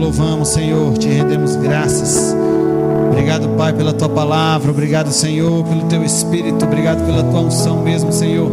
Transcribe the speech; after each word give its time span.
louvamos, 0.00 0.48
Senhor, 0.48 0.96
te 0.96 1.08
rendemos 1.08 1.54
graças. 1.56 2.34
Obrigado, 3.10 3.48
Pai, 3.50 3.72
pela 3.72 3.92
tua 3.92 4.08
palavra. 4.08 4.70
Obrigado, 4.70 5.12
Senhor, 5.12 5.62
pelo 5.64 5.82
teu 5.82 6.02
espírito. 6.02 6.64
Obrigado 6.64 7.04
pela 7.04 7.22
tua 7.22 7.40
unção 7.40 7.82
mesmo, 7.82 8.12
Senhor. 8.12 8.50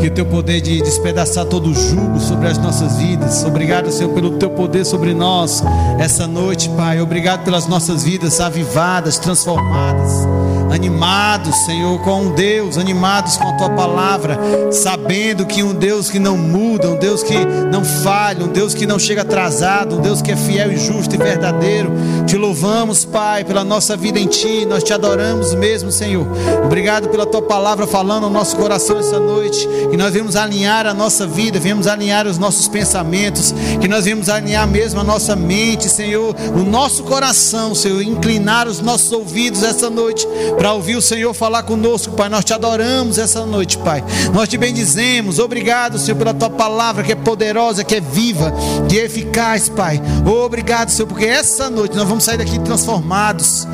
Que 0.00 0.06
o 0.06 0.10
teu 0.10 0.24
poder 0.24 0.60
de 0.60 0.80
despedaçar 0.80 1.44
todo 1.44 1.68
o 1.68 1.74
jugo 1.74 2.18
sobre 2.18 2.48
as 2.48 2.56
nossas 2.56 2.96
vidas. 2.96 3.44
Obrigado, 3.44 3.90
Senhor, 3.92 4.12
pelo 4.14 4.30
teu 4.38 4.50
poder 4.50 4.84
sobre 4.86 5.12
nós 5.12 5.62
essa 5.98 6.26
noite, 6.26 6.68
Pai. 6.70 7.00
Obrigado 7.00 7.44
pelas 7.44 7.66
nossas 7.66 8.02
vidas 8.02 8.40
avivadas, 8.40 9.18
transformadas 9.18 10.26
animados, 10.70 11.54
Senhor, 11.64 12.00
com 12.02 12.32
Deus, 12.32 12.78
animados 12.78 13.36
com 13.36 13.48
a 13.48 13.52
tua 13.52 13.70
palavra, 13.70 14.38
sabendo 14.70 15.46
que 15.46 15.62
um 15.62 15.74
Deus 15.74 16.10
que 16.10 16.18
não 16.18 16.36
muda, 16.36 16.88
um 16.88 16.98
Deus 16.98 17.22
que 17.22 17.36
não 17.70 17.84
falha, 17.84 18.44
um 18.44 18.48
Deus 18.48 18.74
que 18.74 18.86
não 18.86 18.98
chega 18.98 19.22
atrasado, 19.22 19.96
um 19.96 20.00
Deus 20.00 20.20
que 20.20 20.32
é 20.32 20.36
fiel 20.36 20.72
e 20.72 20.76
justo 20.76 21.14
e 21.14 21.18
verdadeiro. 21.18 21.90
Te 22.26 22.36
louvamos, 22.36 23.04
Pai, 23.04 23.44
pela 23.44 23.64
nossa 23.64 23.96
vida 23.96 24.18
em 24.18 24.26
Ti, 24.26 24.66
nós 24.66 24.82
te 24.82 24.92
adoramos 24.92 25.54
mesmo, 25.54 25.90
Senhor. 25.90 26.26
Obrigado 26.64 27.08
pela 27.08 27.26
tua 27.26 27.42
palavra 27.42 27.86
falando 27.86 28.24
no 28.24 28.30
nosso 28.30 28.56
coração 28.56 28.98
essa 28.98 29.20
noite, 29.20 29.66
que 29.90 29.96
nós 29.96 30.12
vemos 30.12 30.36
alinhar 30.36 30.86
a 30.86 30.94
nossa 30.94 31.26
vida, 31.26 31.58
vemos 31.58 31.86
alinhar 31.86 32.26
os 32.26 32.38
nossos 32.38 32.68
pensamentos, 32.68 33.54
que 33.80 33.88
nós 33.88 34.04
vemos 34.04 34.28
alinhar 34.28 34.66
mesmo 34.66 35.00
a 35.00 35.04
nossa 35.04 35.36
mente, 35.36 35.88
Senhor, 35.88 36.34
o 36.54 36.64
nosso 36.64 37.04
coração, 37.04 37.74
Senhor, 37.74 38.02
inclinar 38.02 38.66
os 38.66 38.80
nossos 38.80 39.12
ouvidos 39.12 39.62
essa 39.62 39.88
noite 39.88 40.26
para 40.56 40.65
ouvir 40.72 40.96
o 40.96 41.02
Senhor 41.02 41.32
falar 41.34 41.62
conosco, 41.62 42.14
Pai. 42.14 42.28
Nós 42.28 42.44
te 42.44 42.52
adoramos 42.52 43.18
essa 43.18 43.44
noite, 43.44 43.78
Pai. 43.78 44.04
Nós 44.32 44.48
te 44.48 44.56
bendizemos. 44.56 45.38
Obrigado, 45.38 45.98
Senhor, 45.98 46.16
pela 46.16 46.34
tua 46.34 46.50
palavra 46.50 47.02
que 47.02 47.12
é 47.12 47.16
poderosa, 47.16 47.84
que 47.84 47.94
é 47.94 48.00
viva, 48.00 48.52
que 48.88 48.98
é 48.98 49.04
eficaz, 49.04 49.68
Pai. 49.68 50.00
Obrigado, 50.24 50.90
Senhor, 50.90 51.06
porque 51.06 51.26
essa 51.26 51.70
noite 51.70 51.96
nós 51.96 52.08
vamos 52.08 52.24
sair 52.24 52.38
daqui 52.38 52.58
transformados. 52.58 53.66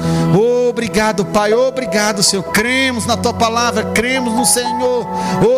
Obrigado, 0.72 1.26
Pai. 1.26 1.52
Obrigado, 1.52 2.22
Senhor. 2.22 2.42
Cremos 2.44 3.04
na 3.04 3.14
tua 3.14 3.34
palavra, 3.34 3.84
cremos 3.92 4.32
no 4.32 4.46
Senhor. 4.46 5.06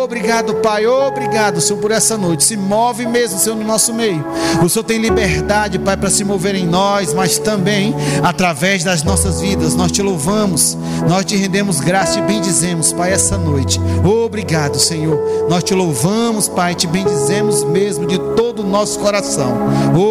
Obrigado, 0.03 0.55
Pai. 0.55 0.85
Obrigado, 0.85 1.61
Senhor, 1.61 1.79
por 1.79 1.89
essa 1.89 2.17
noite. 2.17 2.43
Se 2.43 2.57
move 2.57 3.07
mesmo, 3.07 3.39
Senhor, 3.39 3.55
no 3.55 3.63
nosso 3.63 3.93
meio. 3.93 4.25
O 4.61 4.67
Senhor 4.67 4.83
tem 4.83 4.99
liberdade, 4.99 5.79
Pai, 5.79 5.95
para 5.95 6.09
se 6.09 6.25
mover 6.25 6.53
em 6.53 6.65
nós, 6.65 7.13
mas 7.13 7.39
também 7.39 7.95
através 8.21 8.83
das 8.83 9.03
nossas 9.03 9.39
vidas. 9.39 9.73
Nós 9.73 9.89
te 9.89 10.01
louvamos. 10.01 10.77
Nós 11.07 11.23
te 11.23 11.37
rendemos 11.37 11.79
graça 11.79 12.19
e 12.19 12.21
bendizemos, 12.21 12.91
Pai, 12.91 13.13
essa 13.13 13.37
noite. 13.37 13.79
Obrigado, 14.25 14.79
Senhor. 14.79 15.47
Nós 15.47 15.63
te 15.63 15.73
louvamos, 15.73 16.47
Pai, 16.47 16.73
te 16.73 16.87
bendizemos 16.87 17.63
mesmo 17.63 18.07
de 18.07 18.17
todo 18.35 18.63
o 18.63 18.67
nosso 18.67 18.99
coração. 18.99 19.53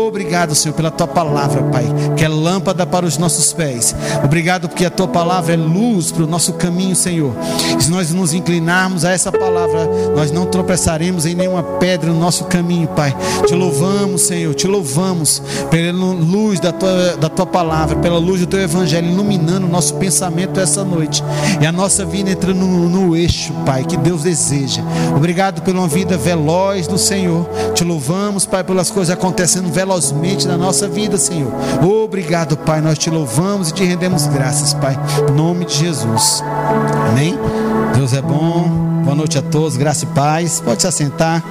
Obrigado, 0.06 0.54
Senhor, 0.54 0.74
pela 0.74 0.90
tua 0.90 1.06
palavra, 1.06 1.62
Pai, 1.64 1.84
que 2.16 2.24
é 2.24 2.28
lâmpada 2.28 2.86
para 2.86 3.04
os 3.04 3.18
nossos 3.18 3.52
pés. 3.52 3.94
Obrigado 4.22 4.68
porque 4.68 4.84
a 4.84 4.90
tua 4.90 5.08
palavra 5.08 5.54
é 5.54 5.56
luz 5.56 6.12
para 6.12 6.22
o 6.22 6.26
nosso 6.26 6.52
caminho, 6.54 6.94
Senhor. 6.94 7.32
E 7.78 7.82
se 7.82 7.90
nós 7.90 8.12
nos 8.12 8.32
inclinarmos 8.32 9.04
a 9.04 9.10
essa 9.10 9.32
palavra, 9.32 9.86
nós 10.14 10.30
não 10.30 10.46
tropeçaremos 10.46 11.26
em 11.26 11.34
nenhuma 11.34 11.62
pedra 11.62 12.10
no 12.12 12.18
nosso 12.18 12.44
caminho, 12.44 12.88
Pai. 12.88 13.14
Te 13.46 13.54
louvamos, 13.54 14.22
Senhor, 14.22 14.54
te 14.54 14.66
louvamos 14.66 15.42
pela 15.70 15.92
luz 15.92 16.60
da 16.60 16.72
tua, 16.72 17.16
da 17.16 17.28
tua 17.28 17.46
palavra, 17.46 17.96
pela 17.96 18.18
luz 18.18 18.40
do 18.40 18.46
teu 18.46 18.60
evangelho, 18.60 19.08
iluminando 19.08 19.66
o 19.66 19.70
nosso 19.70 19.94
pensamento 19.94 20.60
essa 20.60 20.84
noite. 20.84 21.22
E 21.60 21.66
a 21.66 21.72
nossa 21.72 22.04
vida 22.04 22.30
entrando 22.30 22.58
no, 22.58 22.88
no 22.88 23.16
eixo, 23.16 23.52
Pai, 23.66 23.84
que 23.84 23.96
Deus 24.05 24.22
deseja. 24.22 24.83
Obrigado 25.16 25.62
pela 25.62 25.88
vida 25.88 26.16
veloz 26.19 26.86
do 26.86 26.98
Senhor. 26.98 27.48
Te 27.74 27.83
louvamos, 27.83 28.44
Pai, 28.44 28.62
pelas 28.62 28.91
coisas 28.91 29.12
acontecendo 29.12 29.72
velozmente 29.72 30.47
na 30.47 30.58
nossa 30.58 30.86
vida, 30.86 31.16
Senhor. 31.16 31.50
Obrigado, 31.83 32.55
Pai. 32.56 32.82
Nós 32.82 32.98
te 32.98 33.08
louvamos 33.08 33.70
e 33.70 33.75
te 33.75 33.82
rendemos 33.82 34.26
graças, 34.26 34.75
Pai. 34.75 34.97
Em 35.28 35.32
nome 35.32 35.65
de 35.65 35.75
Jesus. 35.75 36.44
Amém. 37.09 37.37
Deus 37.97 38.12
é 38.12 38.20
bom. 38.20 38.69
Boa 39.03 39.16
noite 39.16 39.38
a 39.38 39.42
todos. 39.42 39.78
Graça 39.78 40.04
e 40.04 40.09
paz. 40.09 40.60
Pode 40.60 40.82
se 40.82 40.86
assentar. 40.86 41.42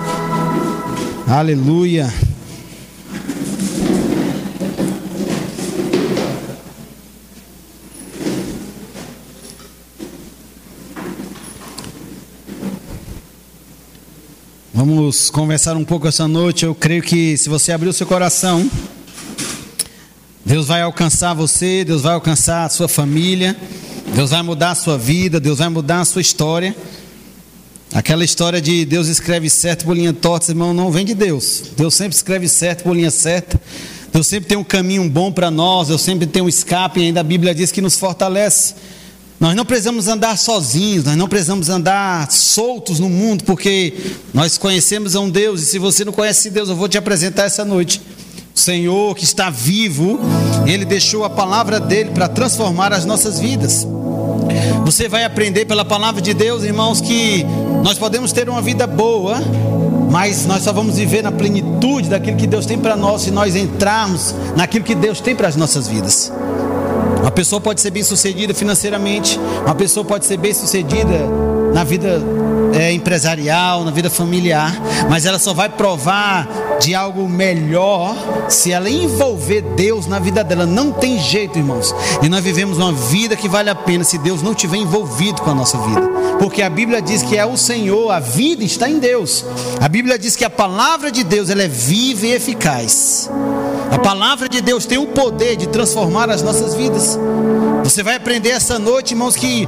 Aleluia. 1.28 2.33
Vamos 14.86 15.30
conversar 15.30 15.78
um 15.78 15.86
pouco 15.86 16.10
essa 16.10 16.28
noite. 16.28 16.66
Eu 16.66 16.76
creio 16.76 17.02
que 17.02 17.38
se 17.38 17.48
você 17.48 17.72
abrir 17.72 17.88
o 17.88 17.94
seu 17.94 18.06
coração, 18.06 18.70
Deus 20.44 20.68
vai 20.68 20.82
alcançar 20.82 21.34
você, 21.34 21.86
Deus 21.86 22.02
vai 22.02 22.14
alcançar 22.14 22.66
a 22.66 22.70
sua 22.70 22.90
família, 22.90 23.56
Deus 24.14 24.32
vai 24.32 24.42
mudar 24.42 24.72
a 24.72 24.76
sua 24.76 24.98
vida, 24.98 25.40
Deus 25.40 25.60
vai 25.60 25.70
mudar 25.70 26.02
a 26.02 26.06
sua 26.06 26.22
história. 26.22 26.76
Aquela 27.94 28.26
história 28.26 28.62
de 28.62 28.84
Deus 28.84 29.08
escreve 29.08 29.50
certo 29.50 29.86
por 29.86 29.96
linha 29.96 30.12
torta, 30.12 30.52
irmão, 30.52 30.74
não 30.74 30.92
vem 30.92 31.06
de 31.06 31.14
Deus. 31.14 31.64
Deus 31.78 31.94
sempre 31.94 32.18
escreve 32.18 32.50
certo 32.50 32.84
por 32.84 32.94
linha 32.94 33.10
certa. 33.10 33.62
Deus 34.12 34.28
sempre 34.28 34.50
tem 34.50 34.58
um 34.58 34.66
caminho 34.66 35.10
bom 35.10 35.32
para 35.32 35.50
nós, 35.50 35.88
Deus 35.88 36.02
sempre 36.02 36.28
tem 36.28 36.42
um 36.42 36.50
escape, 36.50 37.00
e 37.00 37.04
ainda 37.04 37.22
a 37.22 37.24
Bíblia 37.24 37.56
diz 37.56 37.72
que 37.72 37.80
nos 37.80 37.98
fortalece. 37.98 38.76
Nós 39.40 39.56
não 39.56 39.66
precisamos 39.66 40.08
andar 40.08 40.38
sozinhos, 40.38 41.04
nós 41.04 41.18
não 41.18 41.28
precisamos 41.28 41.70
andar 41.70 42.32
soltos 42.32 43.00
no 43.00 43.10
mundo, 43.10 43.44
porque 43.44 43.94
nós 44.34 44.58
conhecemos 44.58 45.16
a 45.16 45.20
um 45.20 45.30
Deus, 45.30 45.62
e 45.62 45.66
se 45.66 45.80
você 45.80 46.06
não 46.06 46.14
conhece 46.14 46.50
Deus, 46.50 46.70
eu 46.70 46.76
vou 46.76 46.88
te 46.88 46.98
apresentar 46.98 47.44
essa 47.44 47.66
noite. 47.66 48.02
O 48.56 48.60
Senhor 48.60 49.16
que 49.16 49.24
está 49.24 49.50
vivo, 49.50 50.20
Ele 50.66 50.86
deixou 50.86 51.24
a 51.24 51.30
palavra 51.30 51.80
dele 51.80 52.12
para 52.12 52.28
transformar 52.28 52.94
as 52.94 53.04
nossas 53.04 53.40
vidas. 53.40 53.86
Você 54.86 55.10
vai 55.10 55.24
aprender 55.24 55.66
pela 55.66 55.84
palavra 55.84 56.22
de 56.22 56.34
Deus, 56.34 56.64
irmãos, 56.64 57.02
que 57.02 57.44
nós 57.84 57.98
podemos 57.98 58.32
ter 58.32 58.48
uma 58.48 58.62
vida 58.62 58.86
boa, 58.86 59.42
mas 60.12 60.46
nós 60.46 60.64
só 60.64 60.72
vamos 60.72 60.96
viver 60.96 61.24
na 61.24 61.32
plenitude 61.32 62.10
daquilo 62.10 62.38
que 62.38 62.46
Deus 62.46 62.66
tem 62.66 62.78
para 62.78 62.96
nós 62.96 63.24
se 63.24 63.32
nós 63.32 63.56
entrarmos 63.56 64.36
naquilo 64.56 64.86
que 64.86 64.94
Deus 64.94 65.20
tem 65.20 65.36
para 65.36 65.48
as 65.48 65.56
nossas 65.56 65.88
vidas. 65.88 66.32
Uma 67.24 67.32
pessoa 67.32 67.62
pode 67.62 67.80
ser 67.80 67.90
bem 67.90 68.04
sucedida 68.04 68.54
financeiramente, 68.54 69.40
uma 69.66 69.74
pessoa 69.74 70.04
pode 70.04 70.26
ser 70.26 70.36
bem 70.36 70.54
sucedida 70.54 71.26
na 71.74 71.86
vida 71.86 72.22
é, 72.74 72.92
empresarial, 72.92 73.86
na 73.86 73.92
vida 73.92 74.10
familiar, 74.10 74.76
mas 75.10 75.26
ela 75.26 75.40
só 75.40 75.54
vai 75.54 75.70
provar 75.70 76.50
de 76.82 76.94
algo 76.94 77.30
melhor 77.30 78.14
se 78.50 78.74
ela 78.74 78.90
envolver 78.90 79.62
Deus 79.62 80.06
na 80.06 80.20
vida 80.20 80.44
dela. 80.44 80.66
Não 80.66 80.92
tem 80.92 81.18
jeito, 81.18 81.58
irmãos. 81.58 81.96
E 82.22 82.28
nós 82.28 82.44
vivemos 82.44 82.78
uma 82.78 82.92
vida 82.92 83.38
que 83.38 83.48
vale 83.48 83.70
a 83.70 83.76
pena 83.76 84.04
se 84.04 84.18
Deus 84.18 84.42
não 84.42 84.54
tiver 84.54 84.76
envolvido 84.76 85.42
com 85.42 85.50
a 85.50 85.56
nossa 85.56 85.78
vida. 85.78 86.02
Porque 86.40 86.62
a 86.62 86.70
Bíblia 86.70 87.02
diz 87.02 87.24
que 87.24 87.38
é 87.38 87.46
o 87.46 87.56
Senhor, 87.56 88.12
a 88.12 88.20
vida 88.20 88.66
está 88.66 88.90
em 88.90 89.00
Deus. 89.00 89.46
A 89.80 89.88
Bíblia 89.88 90.20
diz 90.20 90.36
que 90.36 90.44
a 90.44 90.50
palavra 90.50 91.10
de 91.10 91.24
Deus 91.24 91.50
ela 91.50 91.64
é 91.64 91.70
viva 91.70 92.28
e 92.28 92.34
eficaz. 92.34 93.30
A 93.92 94.00
palavra 94.00 94.50
de 94.50 94.62
Deus 94.62 94.86
tem 94.86 94.98
o 94.98 95.08
poder 95.08 95.56
de 95.56 95.68
transformar 95.68 96.30
as 96.30 96.42
nossas 96.42 96.74
vidas. 96.74 97.18
Você 97.84 98.02
vai 98.02 98.16
aprender 98.16 98.50
essa 98.50 98.80
noite, 98.80 99.12
irmãos, 99.12 99.36
que 99.36 99.68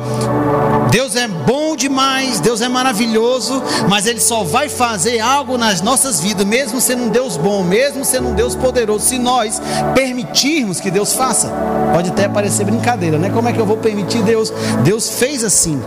Deus 0.89 1.15
é 1.15 1.27
bom 1.27 1.75
demais, 1.75 2.39
Deus 2.39 2.61
é 2.61 2.69
maravilhoso, 2.69 3.61
mas 3.89 4.07
Ele 4.07 4.21
só 4.21 4.43
vai 4.43 4.69
fazer 4.69 5.19
algo 5.19 5.57
nas 5.57 5.81
nossas 5.81 6.21
vidas, 6.21 6.45
mesmo 6.45 6.79
sendo 6.79 7.03
um 7.03 7.09
Deus 7.09 7.35
bom, 7.35 7.63
mesmo 7.63 8.05
sendo 8.05 8.29
um 8.29 8.33
Deus 8.33 8.55
poderoso, 8.55 9.05
se 9.05 9.19
nós 9.19 9.61
permitirmos 9.93 10.79
que 10.79 10.89
Deus 10.89 11.13
faça. 11.13 11.51
Pode 11.93 12.09
até 12.09 12.27
parecer 12.29 12.63
brincadeira, 12.63 13.17
né? 13.17 13.29
Como 13.29 13.49
é 13.49 13.53
que 13.53 13.59
eu 13.59 13.65
vou 13.65 13.77
permitir 13.77 14.23
Deus? 14.23 14.51
Deus 14.83 15.09
fez 15.09 15.43
assim. 15.43 15.81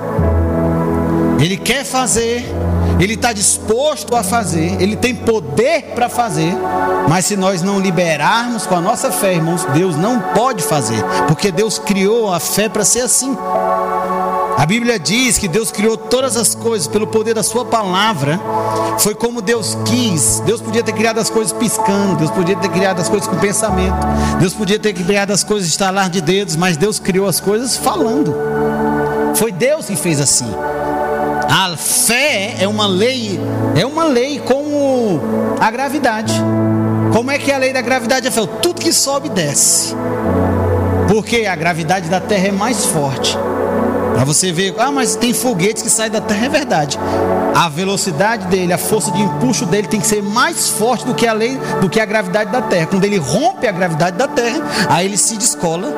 Ele 1.40 1.56
quer 1.56 1.84
fazer, 1.84 2.44
ele 2.98 3.14
está 3.14 3.32
disposto 3.32 4.14
a 4.16 4.22
fazer, 4.22 4.80
ele 4.80 4.96
tem 4.96 5.14
poder 5.14 5.92
para 5.94 6.08
fazer, 6.08 6.52
mas 7.08 7.26
se 7.26 7.36
nós 7.36 7.62
não 7.62 7.78
liberarmos 7.78 8.66
com 8.66 8.74
a 8.74 8.80
nossa 8.80 9.10
fé, 9.10 9.34
irmãos, 9.34 9.64
Deus 9.72 9.96
não 9.96 10.20
pode 10.20 10.62
fazer, 10.62 11.02
porque 11.26 11.50
Deus 11.50 11.78
criou 11.78 12.32
a 12.32 12.40
fé 12.40 12.68
para 12.68 12.84
ser 12.84 13.02
assim. 13.02 13.36
A 14.58 14.66
Bíblia 14.66 14.98
diz 14.98 15.38
que 15.38 15.46
Deus 15.46 15.70
criou 15.70 15.96
todas 15.96 16.36
as 16.36 16.52
coisas 16.52 16.88
pelo 16.88 17.06
poder 17.06 17.32
da 17.32 17.44
Sua 17.44 17.64
palavra. 17.64 18.40
Foi 18.98 19.14
como 19.14 19.40
Deus 19.40 19.78
quis. 19.84 20.40
Deus 20.40 20.60
podia 20.60 20.82
ter 20.82 20.92
criado 20.94 21.20
as 21.20 21.30
coisas 21.30 21.52
piscando. 21.52 22.16
Deus 22.16 22.32
podia 22.32 22.56
ter 22.56 22.68
criado 22.68 23.00
as 23.00 23.08
coisas 23.08 23.28
com 23.28 23.36
pensamento. 23.36 24.04
Deus 24.40 24.52
podia 24.52 24.76
ter 24.76 24.92
criado 24.94 25.30
as 25.30 25.44
coisas 25.44 25.68
estalar 25.68 26.10
de 26.10 26.20
dedos. 26.20 26.56
Mas 26.56 26.76
Deus 26.76 26.98
criou 26.98 27.28
as 27.28 27.38
coisas 27.38 27.76
falando. 27.76 28.34
Foi 29.36 29.52
Deus 29.52 29.86
que 29.86 29.94
fez 29.94 30.20
assim. 30.20 30.52
A 31.50 31.74
fé 31.78 32.56
é 32.60 32.68
uma 32.68 32.86
lei, 32.86 33.40
é 33.74 33.86
uma 33.86 34.04
lei 34.04 34.38
como 34.38 35.18
a 35.58 35.70
gravidade. 35.70 36.34
Como 37.10 37.30
é 37.30 37.38
que 37.38 37.50
é 37.50 37.54
a 37.54 37.58
lei 37.58 37.72
da 37.72 37.80
gravidade 37.80 38.26
é 38.26 38.30
fé? 38.30 38.46
Tudo 38.60 38.82
que 38.82 38.92
sobe 38.92 39.30
desce. 39.30 39.94
Porque 41.08 41.46
a 41.46 41.56
gravidade 41.56 42.10
da 42.10 42.20
Terra 42.20 42.48
é 42.48 42.52
mais 42.52 42.84
forte. 42.84 43.38
Para 44.18 44.24
você 44.24 44.50
ver, 44.50 44.74
ah, 44.78 44.90
mas 44.90 45.14
tem 45.14 45.32
foguetes 45.32 45.80
que 45.80 45.88
saem 45.88 46.10
da 46.10 46.20
Terra, 46.20 46.46
é 46.46 46.48
verdade. 46.48 46.98
A 47.54 47.68
velocidade 47.68 48.48
dele, 48.48 48.72
a 48.72 48.76
força 48.76 49.12
de 49.12 49.22
impulso 49.22 49.64
dele 49.64 49.86
tem 49.86 50.00
que 50.00 50.08
ser 50.08 50.24
mais 50.24 50.68
forte 50.68 51.06
do 51.06 51.14
que 51.14 51.24
a 51.24 51.32
lei, 51.32 51.56
do 51.80 51.88
que 51.88 52.00
a 52.00 52.04
gravidade 52.04 52.50
da 52.50 52.60
Terra. 52.60 52.86
Quando 52.86 53.04
ele 53.04 53.16
rompe 53.16 53.68
a 53.68 53.70
gravidade 53.70 54.16
da 54.16 54.26
Terra, 54.26 54.60
aí 54.88 55.06
ele 55.06 55.16
se 55.16 55.36
descola. 55.36 55.94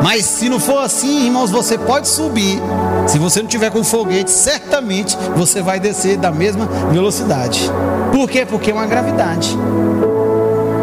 Mas 0.00 0.26
se 0.26 0.48
não 0.48 0.60
for 0.60 0.78
assim, 0.78 1.26
irmãos, 1.26 1.50
você 1.50 1.76
pode 1.76 2.06
subir. 2.06 2.62
Se 3.08 3.18
você 3.18 3.42
não 3.42 3.48
tiver 3.48 3.70
com 3.72 3.82
foguete, 3.82 4.30
certamente 4.30 5.18
você 5.34 5.60
vai 5.60 5.80
descer 5.80 6.18
da 6.18 6.30
mesma 6.30 6.66
velocidade. 6.92 7.68
Por 8.12 8.30
quê? 8.30 8.46
Porque 8.46 8.70
é 8.70 8.74
uma 8.74 8.86
gravidade. 8.86 9.58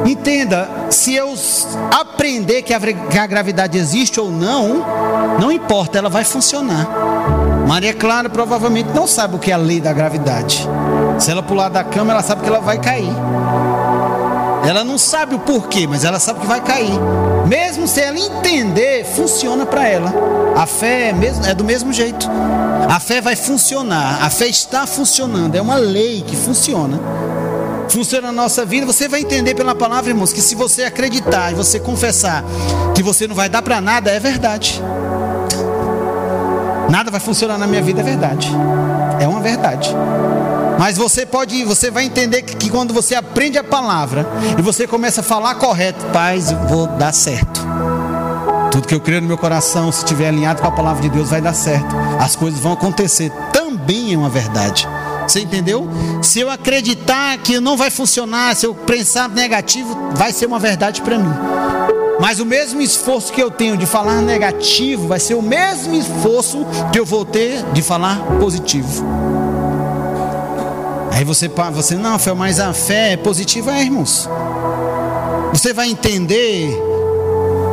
Entenda, 0.08 0.70
se 0.90 1.14
eu 1.14 1.34
aprender 1.92 2.62
que 2.62 2.74
a, 2.74 3.28
gravidade 3.28 3.78
existe 3.78 4.22
ou 4.22 4.32
não, 4.32 4.86
não 5.38 5.52
importa, 5.52 5.98
ela 5.98 6.10
vai 6.10 6.24
funcionar. 6.24 6.88
Maria 7.68 7.94
Clara 7.94 8.30
provavelmente 8.30 8.90
não 8.96 9.06
sabe 9.06 9.36
o 9.36 9.40
que 9.40 9.52
é 9.52 9.54
a 9.54 9.58
lei 9.58 9.82
da 9.82 9.92
gravidade. 9.92 10.66
Se 11.20 11.30
ela 11.30 11.44
pular 11.44 11.68
da 11.68 11.84
cama, 11.84 12.14
ela 12.14 12.24
sabe 12.24 12.42
que 12.42 12.48
ela 12.48 12.62
vai 12.62 12.80
cair. 12.80 13.12
Ela 14.66 14.86
não 14.86 14.98
sabe 14.98 15.36
o 15.36 15.40
porquê, 15.40 15.86
mas 15.86 16.06
ela 16.06 16.20
sabe 16.20 16.40
que 16.40 16.48
vai 16.48 16.62
cair. 16.62 16.98
Mesmo 17.46 17.86
se 17.86 18.00
ela 18.00 18.18
entender, 18.18 19.04
funciona 19.04 19.66
para 19.66 19.90
ela. 19.90 20.14
A 20.56 20.66
fé 20.66 21.10
é, 21.10 21.14
mesmo, 21.14 21.46
é 21.46 21.54
do 21.54 21.66
mesmo 21.66 21.92
jeito. 21.92 22.30
A 22.90 23.00
fé 23.02 23.20
vai 23.20 23.36
funcionar. 23.36 24.24
A 24.24 24.30
fé 24.30 24.48
está 24.48 24.88
funcionando. 24.88 25.56
É 25.56 25.62
uma 25.62 25.76
lei 25.76 26.22
que 26.22 26.36
funciona 26.36 26.98
funciona 27.90 28.28
na 28.28 28.34
nossa 28.34 28.66
vida, 28.66 28.86
você 28.86 29.08
vai 29.08 29.22
entender 29.22 29.56
pela 29.56 29.74
palavra, 29.74 30.10
irmãos, 30.10 30.34
que 30.34 30.42
se 30.42 30.56
você 30.56 30.84
acreditar 30.84 31.52
e 31.52 31.56
você 31.56 31.80
confessar 31.80 32.44
que 32.94 33.04
você 33.04 33.28
não 33.28 33.36
vai 33.36 33.50
dar 33.50 33.62
para 33.62 33.80
nada, 33.82 34.12
é 34.12 34.20
verdade. 34.20 34.82
Nada 36.90 37.12
vai 37.12 37.20
funcionar 37.20 37.58
na 37.58 37.68
minha 37.68 37.82
vida, 37.82 38.02
é 38.02 38.04
verdade. 38.04 38.50
É 39.20 39.28
uma 39.28 39.42
verdade. 39.42 39.94
Mas 40.80 40.96
você 40.96 41.26
pode, 41.26 41.64
você 41.64 41.90
vai 41.90 42.06
entender 42.06 42.44
que, 42.44 42.56
que 42.56 42.70
quando 42.70 42.94
você 42.94 43.16
aprende 43.16 43.58
a 43.58 43.64
palavra 43.64 44.28
e 44.58 44.62
você 44.62 44.86
começa 44.88 45.22
a 45.22 45.24
falar 45.24 45.56
correto, 45.56 46.06
paz, 46.14 46.52
vou 46.70 46.88
dar 46.88 47.14
certo. 47.14 47.66
Tudo 48.72 48.88
que 48.88 48.94
eu 48.94 49.02
creio 49.02 49.22
no 49.22 49.28
meu 49.28 49.38
coração, 49.38 49.92
se 49.92 50.00
estiver 50.00 50.28
alinhado 50.28 50.62
com 50.62 50.68
a 50.68 50.72
palavra 50.72 51.02
de 51.02 51.10
Deus, 51.10 51.30
vai 51.30 51.42
dar 51.42 51.54
certo. 51.54 51.96
As 52.20 52.36
coisas 52.36 52.60
vão 52.60 52.74
acontecer. 52.74 53.32
Também 53.52 54.14
é 54.14 54.18
uma 54.18 54.30
verdade. 54.30 54.88
Você 55.28 55.42
entendeu? 55.42 55.90
Se 56.22 56.40
eu 56.40 56.50
acreditar 56.50 57.38
que 57.40 57.60
não 57.60 57.76
vai 57.76 57.92
funcionar, 57.92 58.56
se 58.56 58.66
eu 58.66 58.74
pensar 58.74 59.28
negativo, 59.28 60.14
vai 60.14 60.32
ser 60.32 60.46
uma 60.46 60.58
verdade 60.58 61.02
para 61.02 61.20
mim. 61.20 61.34
Mas 62.20 62.40
o 62.40 62.46
mesmo 62.46 62.82
esforço 62.82 63.32
que 63.32 63.42
eu 63.42 63.52
tenho 63.52 63.78
de 63.78 63.86
falar 63.86 64.22
negativo 64.22 65.08
vai 65.08 65.20
ser 65.20 65.36
o 65.36 65.42
mesmo 65.42 65.94
esforço 65.94 66.66
que 66.92 67.00
eu 67.00 67.06
vou 67.06 67.26
ter 67.26 67.64
de 67.74 67.82
falar 67.82 68.20
positivo. 68.40 69.06
Aí 71.12 71.24
você, 71.24 71.48
você 71.48 71.96
não, 71.96 72.18
foi 72.18 72.34
mais 72.34 72.60
a 72.60 72.74
fé 72.74 73.14
é 73.14 73.18
positiva, 73.18 73.76
é, 73.76 73.82
irmãos. 73.82 74.30
Você 75.52 75.74
vai 75.74 75.90
entender 75.90 76.87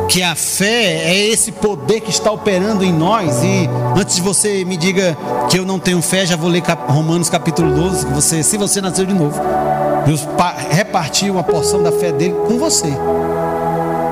que 0.09 0.23
a 0.23 0.35
fé 0.35 1.03
é 1.05 1.27
esse 1.27 1.51
poder 1.51 2.01
que 2.01 2.09
está 2.09 2.31
operando 2.31 2.83
em 2.83 2.93
nós. 2.93 3.43
E 3.43 3.69
antes 3.99 4.15
de 4.15 4.21
você 4.21 4.63
me 4.65 4.77
diga 4.77 5.17
que 5.49 5.57
eu 5.57 5.65
não 5.65 5.79
tenho 5.79 6.01
fé, 6.01 6.25
já 6.25 6.35
vou 6.35 6.49
ler 6.49 6.63
Romanos 6.87 7.29
capítulo 7.29 7.73
12. 7.73 8.05
Que 8.05 8.13
você, 8.13 8.43
se 8.43 8.57
você 8.57 8.81
nasceu 8.81 9.05
de 9.05 9.13
novo, 9.13 9.39
Deus 10.05 10.27
repartiu 10.69 11.33
uma 11.33 11.43
porção 11.43 11.81
da 11.81 11.91
fé 11.91 12.11
dele 12.11 12.35
com 12.47 12.57
você. 12.57 12.93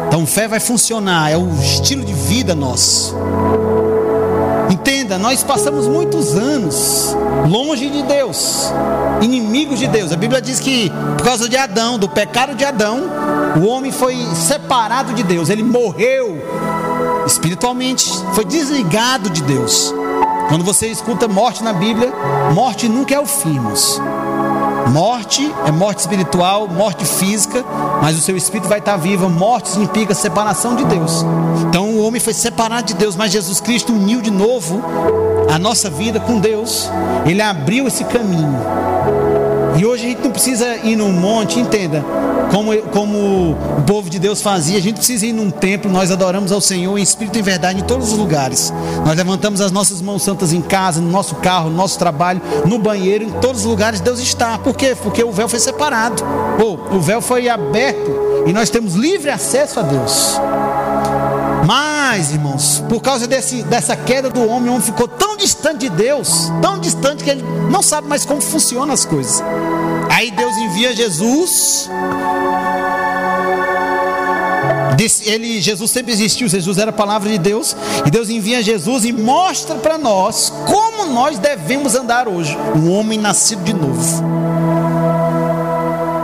Então, 0.07 0.25
fé 0.27 0.47
vai 0.47 0.59
funcionar, 0.59 1.31
é 1.31 1.37
o 1.37 1.49
estilo 1.59 2.05
de 2.05 2.13
vida 2.13 2.53
nosso. 2.53 3.15
Entenda, 4.69 5.17
nós 5.17 5.43
passamos 5.43 5.87
muitos 5.87 6.35
anos 6.35 7.15
longe 7.47 7.89
de 7.89 8.03
Deus, 8.03 8.71
inimigos 9.21 9.79
de 9.79 9.87
Deus. 9.87 10.11
A 10.11 10.15
Bíblia 10.15 10.41
diz 10.41 10.59
que 10.59 10.91
por 11.17 11.25
causa 11.25 11.47
de 11.47 11.57
Adão, 11.57 11.97
do 11.97 12.09
pecado 12.09 12.55
de 12.55 12.65
Adão, 12.65 13.01
o 13.61 13.67
homem 13.67 13.91
foi 13.91 14.15
separado 14.35 15.13
de 15.13 15.23
Deus, 15.23 15.49
ele 15.49 15.63
morreu 15.63 16.41
espiritualmente, 17.25 18.09
foi 18.33 18.45
desligado 18.45 19.29
de 19.29 19.41
Deus. 19.43 19.93
Quando 20.49 20.63
você 20.63 20.87
escuta 20.87 21.27
morte 21.27 21.63
na 21.63 21.73
Bíblia, 21.73 22.11
morte 22.53 22.87
nunca 22.87 23.15
é 23.15 23.19
o 23.19 23.25
fim. 23.25 23.59
Morte 24.91 25.53
é 25.65 25.71
morte 25.71 25.99
espiritual, 25.99 26.67
morte 26.67 27.05
física, 27.05 27.63
mas 28.01 28.17
o 28.17 28.21
seu 28.21 28.35
espírito 28.35 28.67
vai 28.67 28.79
estar 28.79 28.97
vivo. 28.97 29.29
Morte 29.29 29.69
significa 29.69 30.13
separação 30.13 30.75
de 30.75 30.83
Deus. 30.85 31.25
Então 31.67 31.89
o 31.89 32.05
homem 32.05 32.19
foi 32.19 32.33
separado 32.33 32.87
de 32.87 32.93
Deus, 32.93 33.15
mas 33.15 33.31
Jesus 33.31 33.59
Cristo 33.59 33.93
uniu 33.93 34.21
de 34.21 34.29
novo 34.29 34.81
a 35.53 35.57
nossa 35.57 35.89
vida 35.89 36.19
com 36.19 36.39
Deus. 36.39 36.89
Ele 37.25 37.41
abriu 37.41 37.87
esse 37.87 38.03
caminho. 38.03 38.59
E 39.77 39.85
hoje 39.85 40.05
a 40.05 40.09
gente 40.09 40.23
não 40.23 40.31
precisa 40.31 40.75
ir 40.77 40.95
num 40.95 41.11
monte, 41.11 41.59
entenda, 41.59 42.03
como, 42.53 42.77
como 42.91 43.57
o 43.79 43.83
povo 43.87 44.11
de 44.11 44.19
Deus 44.19 44.39
fazia, 44.39 44.77
a 44.77 44.81
gente 44.81 44.97
precisa 44.97 45.25
ir 45.25 45.33
num 45.33 45.49
templo, 45.49 45.89
nós 45.89 46.11
adoramos 46.11 46.51
ao 46.51 46.61
Senhor 46.61 46.95
em 46.99 47.01
espírito 47.01 47.35
e 47.35 47.39
em 47.39 47.41
verdade 47.41 47.79
em 47.79 47.83
todos 47.83 48.11
os 48.11 48.17
lugares. 48.17 48.71
Nós 49.03 49.17
levantamos 49.17 49.59
as 49.59 49.71
nossas 49.71 50.03
mãos 50.03 50.21
santas 50.21 50.53
em 50.53 50.61
casa, 50.61 51.01
no 51.01 51.09
nosso 51.09 51.33
carro, 51.37 51.71
no 51.71 51.75
nosso 51.75 51.97
trabalho, 51.97 52.39
no 52.63 52.77
banheiro, 52.77 53.23
em 53.23 53.31
todos 53.41 53.61
os 53.61 53.65
lugares 53.65 54.01
Deus 54.01 54.19
está. 54.19 54.59
Por 54.59 54.75
quê? 54.75 54.95
Porque 55.01 55.23
o 55.23 55.31
véu 55.31 55.49
foi 55.49 55.59
separado. 55.59 56.23
Ou 56.63 56.79
o 56.95 57.01
véu 57.01 57.21
foi 57.21 57.49
aberto 57.49 58.45
e 58.45 58.53
nós 58.53 58.69
temos 58.69 58.93
livre 58.93 59.31
acesso 59.31 59.79
a 59.79 59.83
Deus. 59.83 60.39
Mas, 61.65 62.33
irmãos, 62.33 62.83
por 62.87 63.01
causa 63.01 63.25
desse, 63.25 63.63
dessa 63.63 63.95
queda 63.95 64.29
do 64.29 64.47
homem, 64.47 64.69
o 64.69 64.73
homem 64.73 64.81
ficou 64.85 65.07
tão 65.07 65.35
distante 65.35 65.89
de 65.89 65.89
Deus, 65.89 66.51
tão 66.61 66.77
distante 66.77 67.23
que 67.23 67.31
ele 67.31 67.43
não 67.71 67.81
sabe 67.81 68.07
mais 68.07 68.25
como 68.25 68.41
funcionam 68.41 68.93
as 68.93 69.05
coisas. 69.05 69.41
Aí 70.09 70.31
Deus 70.31 70.55
envia 70.57 70.95
Jesus. 70.95 71.89
Ele, 75.25 75.59
Jesus 75.59 75.91
sempre 75.91 76.13
existiu, 76.13 76.47
Jesus 76.47 76.77
era 76.77 76.89
a 76.89 76.93
palavra 76.93 77.29
de 77.29 77.37
Deus, 77.37 77.75
e 78.05 78.09
Deus 78.09 78.29
envia 78.29 78.63
Jesus 78.63 79.03
e 79.03 79.11
mostra 79.11 79.75
para 79.75 79.97
nós 79.97 80.53
como 80.65 81.11
nós 81.11 81.37
devemos 81.37 81.93
andar 81.93 82.27
hoje, 82.27 82.57
um 82.75 82.89
homem 82.89 83.19
nascido 83.19 83.63
de 83.63 83.73
novo. 83.73 84.23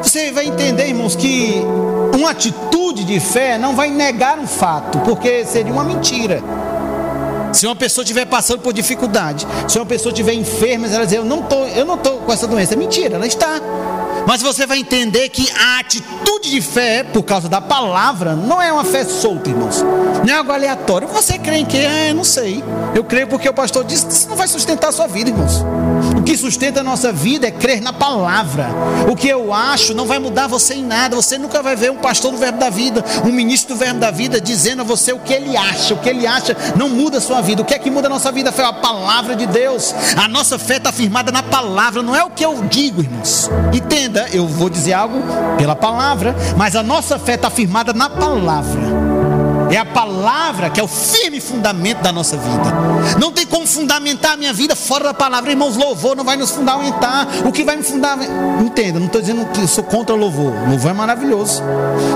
Você 0.02 0.32
vai 0.32 0.48
entender, 0.48 0.88
irmãos, 0.88 1.16
que 1.16 1.62
uma 2.18 2.30
atitude 2.30 3.04
de 3.04 3.20
fé 3.20 3.58
não 3.58 3.76
vai 3.76 3.90
negar 3.90 4.40
um 4.40 4.48
fato, 4.48 5.00
porque 5.00 5.46
seria 5.46 5.74
uma 5.74 5.84
mentira. 5.84 6.42
Se 7.52 7.66
uma 7.66 7.76
pessoa 7.76 8.04
estiver 8.04 8.26
passando 8.26 8.62
por 8.62 8.74
dificuldade, 8.74 9.48
se 9.68 9.78
uma 9.78 9.86
pessoa 9.86 10.12
estiver 10.12 10.34
enferma, 10.34 10.88
ela 10.88 11.06
dizer, 11.06 11.18
eu 11.18 11.26
não 11.26 11.42
tô, 11.42 11.66
eu 11.66 11.86
não 11.86 11.96
estou 11.96 12.20
com 12.20 12.32
essa 12.32 12.48
doença, 12.48 12.74
é 12.74 12.78
mentira, 12.78 13.16
ela 13.16 13.28
está. 13.28 13.60
Mas 14.28 14.42
você 14.42 14.66
vai 14.68 14.78
entender 14.78 15.30
que 15.30 15.50
a 15.52 15.80
atitude 15.80 16.52
de 16.52 16.62
fé, 16.62 17.04
por 17.04 17.24
causa 17.24 17.50
da 17.50 17.60
palavra, 17.60 18.36
não 18.36 18.62
é 18.62 18.72
uma 18.72 18.84
fé 18.84 19.04
solta, 19.04 19.50
irmãos. 19.50 19.84
Não 20.30 20.36
é 20.36 20.38
algo 20.38 20.52
aleatório. 20.52 21.08
Você 21.08 21.40
crê 21.40 21.56
em 21.56 21.66
quê? 21.66 21.88
Ah, 21.90 22.14
não 22.14 22.24
sei. 22.24 22.64
Eu 22.94 23.04
creio 23.04 23.26
porque 23.26 23.50
o 23.50 23.54
pastor 23.54 23.84
disse 23.84 24.06
que 24.06 24.14
isso 24.14 24.30
não 24.30 24.36
vai 24.36 24.48
sustentar 24.48 24.90
a 24.90 24.92
sua 24.92 25.08
vida, 25.08 25.32
irmãos. 25.32 25.66
O 26.16 26.22
que 26.22 26.38
sustenta 26.38 26.82
a 26.82 26.84
nossa 26.84 27.12
vida 27.12 27.48
é 27.48 27.52
crer 27.52 27.82
na 27.82 27.92
palavra. 27.92 28.70
O 29.10 29.16
que 29.16 29.28
eu 29.28 29.52
acho 29.52 29.96
não 29.96 30.06
vai 30.06 30.20
mudar 30.20 30.46
você 30.46 30.76
em 30.76 30.86
nada. 30.86 31.16
Você 31.16 31.40
nunca 31.40 31.64
vai 31.64 31.76
ver 31.76 31.90
um 31.90 31.96
pastor 31.96 32.32
do 32.32 32.38
verbo 32.38 32.60
da 32.60 32.70
vida, 32.70 33.04
um 33.26 33.32
ministro 33.32 33.74
do 33.74 33.80
verbo 33.80 34.00
da 34.00 34.12
vida, 34.12 34.40
dizendo 34.40 34.84
a 34.84 34.86
você 34.86 35.12
o 35.12 35.18
que 35.18 35.34
ele 35.34 35.58
acha. 35.58 35.96
O 35.96 35.98
que 35.98 36.08
ele 36.08 36.28
acha 36.28 36.56
não 36.76 36.90
muda 36.90 37.18
a 37.18 37.22
sua 37.22 37.42
vida. 37.42 37.64
O 37.64 37.66
que 37.66 37.74
é 37.74 37.80
que 37.80 37.90
muda 37.90 38.06
a 38.06 38.12
nossa 38.12 38.32
vida? 38.32 38.52
Foi 38.52 38.66
a 38.66 38.72
palavra 38.72 39.36
de 39.36 39.48
Deus. 39.48 39.96
A 40.16 40.28
nossa 40.28 40.60
fé 40.60 40.78
está 40.78 40.92
firmada 40.92 41.32
na 41.32 41.42
palavra, 41.42 42.04
não 42.04 42.16
é 42.16 42.24
o 42.24 42.30
que 42.30 42.46
eu 42.46 42.62
digo, 42.70 43.02
irmãos. 43.02 43.50
Entenda 43.74 44.28
eu 44.32 44.46
vou 44.48 44.70
dizer 44.70 44.94
algo 44.94 45.24
pela 45.58 45.76
palavra, 45.76 46.36
mas 46.56 46.76
a 46.76 46.84
nossa 46.84 47.18
fé 47.18 47.34
está 47.34 47.50
firmada 47.50 47.94
na 47.94 48.12
palavra. 48.12 48.99
É 49.70 49.78
a 49.78 49.86
palavra 49.86 50.70
que 50.70 50.80
é 50.80 50.84
o 50.84 50.88
firme 50.88 51.40
fundamento 51.40 52.02
da 52.02 52.12
nossa 52.12 52.38
vida. 52.38 53.20
Não 53.20 53.32
tem 53.32 53.46
como 53.46 53.68
fundamentar 53.68 54.34
a 54.34 54.38
minha 54.38 54.54
vida 54.54 54.76
fora 54.76 55.06
da 55.06 55.14
palavra. 55.14 55.52
Irmãos, 55.52 55.76
louvor 55.76 56.16
não 56.16 56.24
vai 56.24 56.36
nos 56.36 56.52
fundamentar. 56.52 57.28
O 57.46 57.52
que 57.52 57.64
vai 57.64 57.76
me 57.76 57.84
fundamentar? 57.84 58.62
Entenda, 58.62 59.00
não 59.00 59.06
estou 59.08 59.22
dizendo 59.22 59.46
que 59.48 59.62
eu 59.62 59.68
sou 59.68 59.84
contra 59.84 60.16
o 60.16 60.18
louvor. 60.18 60.54
O 60.54 60.70
louvor 60.72 60.92
é 60.92 60.94
maravilhoso. 60.94 61.62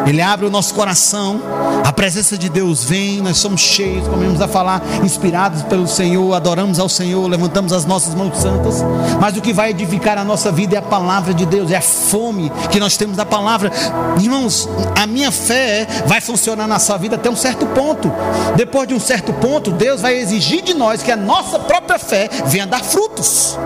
Ele 0.07 0.21
abre 0.21 0.45
o 0.45 0.49
nosso 0.49 0.73
coração. 0.73 1.41
A 1.85 1.93
presença 1.93 2.37
de 2.37 2.49
Deus 2.49 2.83
vem. 2.83 3.21
Nós 3.21 3.37
somos 3.37 3.61
cheios, 3.61 4.07
começamos 4.07 4.41
a 4.41 4.47
falar, 4.47 4.81
inspirados 5.03 5.61
pelo 5.63 5.87
Senhor. 5.87 6.33
Adoramos 6.33 6.79
ao 6.79 6.89
Senhor. 6.89 7.27
Levantamos 7.27 7.71
as 7.71 7.85
nossas 7.85 8.15
mãos 8.15 8.37
santas. 8.37 8.83
Mas 9.19 9.37
o 9.37 9.41
que 9.41 9.53
vai 9.53 9.69
edificar 9.69 10.17
a 10.17 10.23
nossa 10.23 10.51
vida 10.51 10.75
é 10.75 10.79
a 10.79 10.81
palavra 10.81 11.33
de 11.33 11.45
Deus. 11.45 11.71
É 11.71 11.77
a 11.77 11.81
fome 11.81 12.51
que 12.71 12.79
nós 12.79 12.97
temos 12.97 13.15
da 13.15 13.25
palavra. 13.25 13.71
Irmãos, 14.19 14.67
a 14.99 15.05
minha 15.05 15.31
fé 15.31 15.87
vai 16.07 16.19
funcionar 16.19 16.67
na 16.67 16.79
sua 16.79 16.97
vida 16.97 17.15
até 17.15 17.29
um 17.29 17.35
certo 17.43 17.65
ponto. 17.67 18.09
Depois 18.55 18.87
de 18.87 18.93
um 18.93 18.99
certo 18.99 19.33
ponto, 19.33 19.69
Deus 19.71 19.99
vai 20.01 20.15
exigir 20.15 20.61
de 20.61 20.73
nós 20.73 21.03
que 21.03 21.11
a 21.11 21.17
nossa 21.17 21.59
própria 21.59 21.99
fé 21.99 22.29
venha 22.45 22.65
dar 22.65 22.81
frutos. 22.81 23.57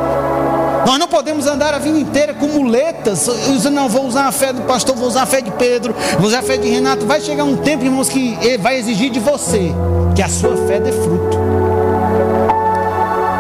Nós 0.86 0.98
não 0.98 1.08
podemos 1.08 1.46
andar 1.46 1.76
a 1.76 1.78
vida 1.78 2.00
inteira 2.00 2.34
com 2.34 2.48
muletas. 2.48 3.28
Eu 3.28 3.70
não 3.72 3.88
vou 3.88 4.08
usar 4.08 4.26
a 4.26 4.32
fé 4.32 4.52
do 4.52 4.64
pastor, 4.64 4.96
vou 4.96 5.08
usar 5.08 5.24
a 5.24 5.26
fé 5.28 5.42
de 5.42 5.52
Pedro, 5.52 5.96
vou 6.18 6.28
usar 6.28 6.40
a 6.40 6.44
fé 6.44 6.58
de 6.58 6.68
Renato. 6.68 7.06
Vai 7.06 7.22
chegar 7.22 7.44
um 7.44 7.56
tempo, 7.58 7.84
irmãos, 7.84 8.10
que 8.10 8.36
vai 8.58 8.78
exigir 8.78 9.12
de 9.12 9.20
você 9.20 9.72
que 10.16 10.24
a 10.24 10.30
sua 10.30 10.58
fé 10.66 10.80
dê 10.80 10.92
fruto. 10.92 11.38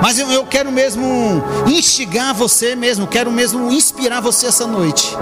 Mas 0.03 0.20
eu, 0.20 0.29
eu 0.29 0.46
quero 0.46 0.72
mesmo 0.72 1.44
instigar 1.65 2.34
você 2.34 2.75
mesmo, 2.75 3.08
quero 3.08 3.32
mesmo 3.32 3.72
inspirar 3.72 4.22
você 4.22 4.46
essa 4.46 4.67
noite 4.67 5.17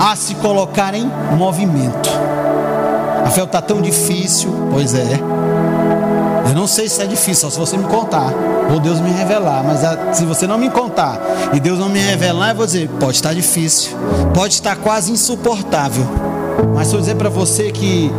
a 0.00 0.14
se 0.14 0.36
colocar 0.36 0.94
em 0.94 1.10
movimento. 1.36 2.08
Fé 3.28 3.42
está 3.42 3.60
tão 3.60 3.80
difícil, 3.80 4.52
pois 4.72 4.94
é. 4.94 5.20
Eu 6.48 6.54
não 6.54 6.66
sei 6.66 6.88
se 6.88 7.00
é 7.00 7.06
difícil, 7.06 7.48
só 7.48 7.50
se 7.50 7.58
você 7.58 7.76
me 7.76 7.84
contar, 7.84 8.32
ou 8.72 8.80
Deus 8.80 9.00
me 9.00 9.10
revelar. 9.10 9.62
Mas 9.62 10.16
se 10.16 10.24
você 10.24 10.46
não 10.46 10.58
me 10.58 10.68
contar 10.68 11.20
e 11.52 11.60
Deus 11.60 11.78
não 11.78 11.88
me 11.88 12.00
revelar, 12.00 12.50
eu 12.50 12.56
vou 12.56 12.66
dizer: 12.66 12.88
pode 12.98 13.16
estar 13.16 13.32
difícil, 13.32 13.96
pode 14.34 14.54
estar 14.54 14.76
quase 14.76 15.12
insuportável. 15.12 16.04
Mas 16.74 16.88
estou 16.88 17.00
dizer 17.00 17.14
para 17.14 17.28
você 17.28 17.70
que 17.70 18.10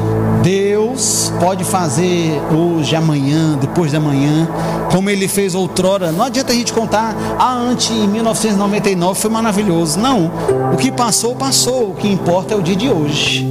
Deus 0.41 1.31
pode 1.39 1.63
fazer 1.63 2.41
hoje, 2.51 2.95
amanhã, 2.95 3.57
depois 3.59 3.91
da 3.91 3.99
manhã, 3.99 4.47
como 4.91 5.09
Ele 5.09 5.27
fez 5.27 5.53
outrora. 5.53 6.11
Não 6.11 6.25
adianta 6.25 6.51
a 6.51 6.55
gente 6.55 6.73
contar, 6.73 7.15
ah, 7.37 7.53
antes 7.53 7.91
em 7.91 8.07
1999 8.07 9.19
foi 9.19 9.29
maravilhoso. 9.29 9.99
Não, 9.99 10.31
o 10.73 10.77
que 10.77 10.91
passou, 10.91 11.35
passou. 11.35 11.91
O 11.91 11.95
que 11.95 12.07
importa 12.07 12.53
é 12.53 12.57
o 12.57 12.61
dia 12.61 12.75
de 12.75 12.89
hoje. 12.89 13.50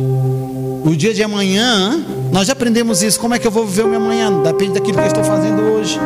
O 0.85 0.97
dia 0.97 1.13
de 1.13 1.23
amanhã, 1.23 2.03
nós 2.33 2.47
já 2.47 2.53
aprendemos 2.53 3.03
isso. 3.03 3.21
Como 3.21 3.35
é 3.35 3.39
que 3.39 3.47
eu 3.47 3.51
vou 3.51 3.67
viver 3.67 3.85
o 3.85 3.89
meu 3.89 4.01
amanhã? 4.01 4.33
Depende 4.43 4.75
daquilo 4.75 4.95
que 4.95 5.03
eu 5.03 5.07
estou 5.07 5.25
fazendo 5.25 5.61
hoje. 5.63 5.99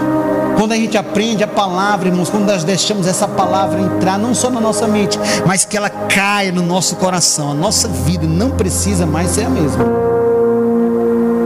Quando 0.58 0.72
a 0.72 0.76
gente 0.76 0.96
aprende 0.96 1.44
a 1.44 1.46
palavra, 1.46 2.08
irmãos, 2.08 2.30
quando 2.30 2.46
nós 2.46 2.64
deixamos 2.64 3.06
essa 3.06 3.28
palavra 3.28 3.80
entrar 3.80 4.18
não 4.18 4.34
só 4.34 4.50
na 4.50 4.60
nossa 4.60 4.86
mente, 4.86 5.18
mas 5.46 5.64
que 5.64 5.76
ela 5.76 5.90
caia 5.90 6.50
no 6.50 6.62
nosso 6.62 6.96
coração, 6.96 7.50
a 7.50 7.54
nossa 7.54 7.88
vida 7.88 8.26
não 8.26 8.50
precisa 8.50 9.06
mais 9.06 9.30
ser 9.30 9.44
a 9.44 9.50
mesma. 9.50 9.84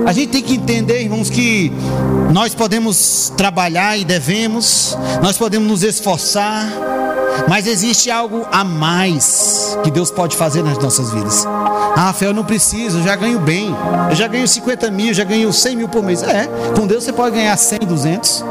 A 0.07 0.13
gente 0.13 0.31
tem 0.31 0.43
que 0.43 0.55
entender, 0.55 1.03
irmãos, 1.03 1.29
que 1.29 1.71
nós 2.33 2.55
podemos 2.55 3.33
trabalhar 3.37 3.99
e 3.99 4.05
devemos, 4.05 4.97
nós 5.23 5.37
podemos 5.37 5.69
nos 5.69 5.83
esforçar, 5.83 6.67
mas 7.49 7.67
existe 7.67 8.11
algo 8.11 8.47
a 8.51 8.65
mais 8.65 9.79
que 9.83 9.91
Deus 9.91 10.11
pode 10.11 10.37
fazer 10.37 10.63
nas 10.63 10.79
nossas 10.79 11.11
vidas. 11.11 11.45
Ah, 11.97 12.13
Fé, 12.13 12.27
eu 12.27 12.35
não 12.35 12.45
preciso, 12.45 12.99
eu 12.99 13.03
já 13.03 13.17
ganho 13.17 13.39
bem. 13.41 13.75
Eu 14.11 14.17
já 14.17 14.29
ganho 14.29 14.47
50 14.47 14.91
mil, 14.91 15.13
já 15.15 15.25
ganho 15.25 15.53
100 15.53 15.77
mil 15.77 15.89
por 15.89 16.03
mês. 16.03 16.23
É, 16.23 16.49
com 16.77 16.87
Deus 16.87 17.05
você 17.05 17.13
pode 17.13 17.35
ganhar 17.37 17.57
100, 17.57 17.81
200. 17.81 18.45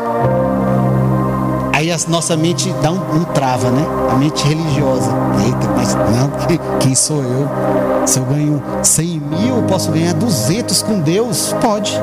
Aí 1.77 1.91
a 1.91 1.97
nossa 2.07 2.35
mente 2.35 2.73
dá 2.81 2.91
um, 2.91 3.17
um 3.17 3.23
trava, 3.23 3.69
né? 3.69 3.85
A 4.11 4.15
mente 4.15 4.43
religiosa. 4.47 5.11
Eita, 5.45 5.67
mas 5.75 5.93
não, 5.93 6.31
quem 6.79 6.95
sou 6.95 7.21
eu? 7.21 7.47
Se 8.07 8.17
eu 8.17 8.25
ganho 8.25 8.63
100 8.81 9.19
mil, 9.19 9.63
posso 9.67 9.91
ganhar 9.91 10.13
200 10.13 10.81
com 10.81 10.99
Deus? 10.99 11.53
Pode. 11.61 11.93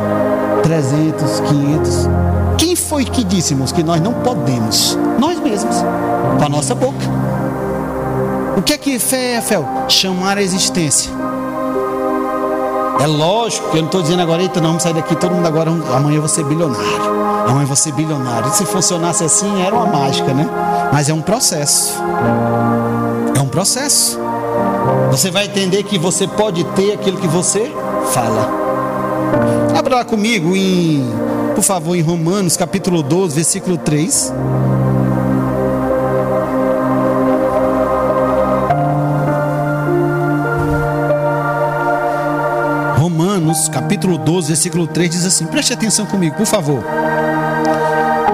300, 0.63 1.41
500. 1.41 2.09
Quem 2.59 2.77
foi 2.77 3.05
que 3.05 3.25
disse, 3.25 3.53
irmãos, 3.53 3.73
que 3.73 3.83
nós 3.83 4.01
não 4.01 4.13
podemos? 4.13 4.99
Nós 5.19 5.39
mesmos, 5.41 5.77
com 6.39 6.45
a 6.45 6.49
nossa 6.49 6.75
boca. 6.75 7.05
O 8.57 8.63
que 8.63 8.73
é 8.73 8.79
que 8.79 8.99
fé 8.99 9.35
é, 9.35 9.41
Fel? 9.41 9.67
Chamar 9.89 10.39
a 10.39 10.43
existência. 10.43 11.13
É 13.01 13.07
lógico 13.07 13.71
que 13.71 13.77
eu 13.77 13.81
não 13.81 13.89
estou 13.89 14.03
dizendo 14.03 14.23
agora, 14.23 14.41
eita, 14.41 14.61
não, 14.61 14.69
vamos 14.69 14.83
sair 14.83 14.95
daqui, 14.95 15.17
todo 15.17 15.35
mundo 15.35 15.47
agora, 15.47 15.71
amanhã 15.71 16.17
eu 16.17 16.21
vou 16.21 16.29
ser 16.29 16.45
bilionário. 16.45 17.15
Amanhã 17.47 17.65
eu 17.65 17.67
vou 17.67 17.77
ser 17.77 17.93
bilionário. 17.93 18.51
Se 18.53 18.65
funcionasse 18.65 19.25
assim, 19.25 19.63
era 19.63 19.75
uma 19.75 19.87
mágica, 19.87 20.33
né? 20.33 20.49
Mas 20.93 21.09
é 21.09 21.13
um 21.13 21.21
processo. 21.21 21.93
É 23.37 23.41
um 23.41 23.49
processo. 23.49 24.19
Você 25.11 25.31
vai 25.31 25.47
entender 25.47 25.83
que 25.83 25.99
você 25.99 26.27
pode 26.27 26.65
ter 26.77 26.93
aquilo 26.93 27.19
que 27.19 27.29
você 27.29 27.71
fala. 28.13 28.49
Abra 29.77 29.97
lá 29.97 30.05
comigo 30.05 30.57
em, 30.57 31.05
por 31.55 31.63
favor, 31.63 31.97
em 31.97 32.03
Romanos 32.03 32.57
capítulo 32.57 33.03
12, 33.03 33.35
versículo 33.35 33.79
3. 33.79 34.33
Romanos, 42.99 43.69
capítulo 43.69 44.19
12, 44.19 44.49
versículo 44.49 44.87
3 44.87 45.11
diz 45.11 45.25
assim: 45.25 45.47
preste 45.47 45.73
atenção 45.73 46.07
comigo, 46.07 46.35
por 46.37 46.47
favor. 46.47 46.83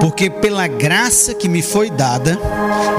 Porque 0.00 0.30
pela 0.30 0.66
graça 0.66 1.34
que 1.34 1.48
me 1.48 1.60
foi 1.60 1.90
dada, 1.90 2.38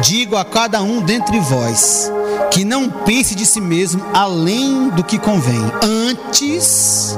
digo 0.01 0.35
a 0.35 0.45
cada 0.45 0.83
um 0.83 1.01
dentre 1.01 1.39
vós, 1.39 2.11
que 2.51 2.65
não 2.65 2.89
pense 2.89 3.33
de 3.33 3.45
si 3.45 3.61
mesmo 3.61 4.03
além 4.13 4.89
do 4.89 5.03
que 5.03 5.17
convém. 5.17 5.59
Antes, 5.81 7.17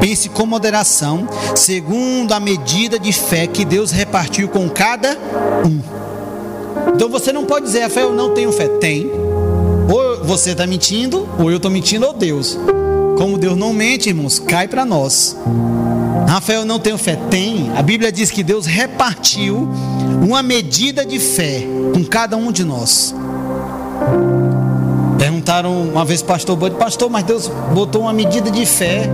pense 0.00 0.28
com 0.30 0.46
moderação, 0.46 1.28
segundo 1.54 2.32
a 2.32 2.40
medida 2.40 2.98
de 2.98 3.12
fé 3.12 3.46
que 3.46 3.64
Deus 3.64 3.90
repartiu 3.90 4.48
com 4.48 4.68
cada 4.68 5.16
um. 5.64 5.80
Então 6.94 7.08
você 7.08 7.32
não 7.32 7.44
pode 7.44 7.66
dizer, 7.66 7.88
fé 7.90 8.02
eu 8.02 8.12
não 8.12 8.34
tenho 8.34 8.50
fé. 8.50 8.66
Tem. 8.66 9.10
Ou 9.88 10.24
você 10.24 10.50
está 10.50 10.66
mentindo, 10.66 11.28
ou 11.38 11.50
eu 11.50 11.58
estou 11.58 11.70
mentindo, 11.70 12.06
ou 12.06 12.12
Deus. 12.12 12.58
Como 13.18 13.38
Deus 13.38 13.56
não 13.56 13.72
mente, 13.72 14.08
irmãos, 14.08 14.38
cai 14.38 14.66
para 14.66 14.84
nós. 14.84 15.36
Rafael 16.26 16.64
não 16.64 16.80
tem 16.80 16.96
fé? 16.98 17.16
Tem. 17.30 17.70
A 17.76 17.82
Bíblia 17.82 18.10
diz 18.10 18.30
que 18.30 18.42
Deus 18.42 18.66
repartiu 18.66 19.68
uma 20.26 20.42
medida 20.42 21.04
de 21.04 21.18
fé 21.18 21.64
com 21.92 22.04
cada 22.04 22.36
um 22.36 22.50
de 22.50 22.64
nós. 22.64 23.14
Perguntaram 25.24 25.72
uma 25.84 26.04
vez 26.04 26.20
pastor 26.20 26.54
Bud, 26.54 26.76
pastor, 26.76 27.08
mas 27.08 27.24
Deus 27.24 27.48
botou 27.72 28.02
uma 28.02 28.12
medida 28.12 28.50
de 28.50 28.66
fé. 28.66 29.08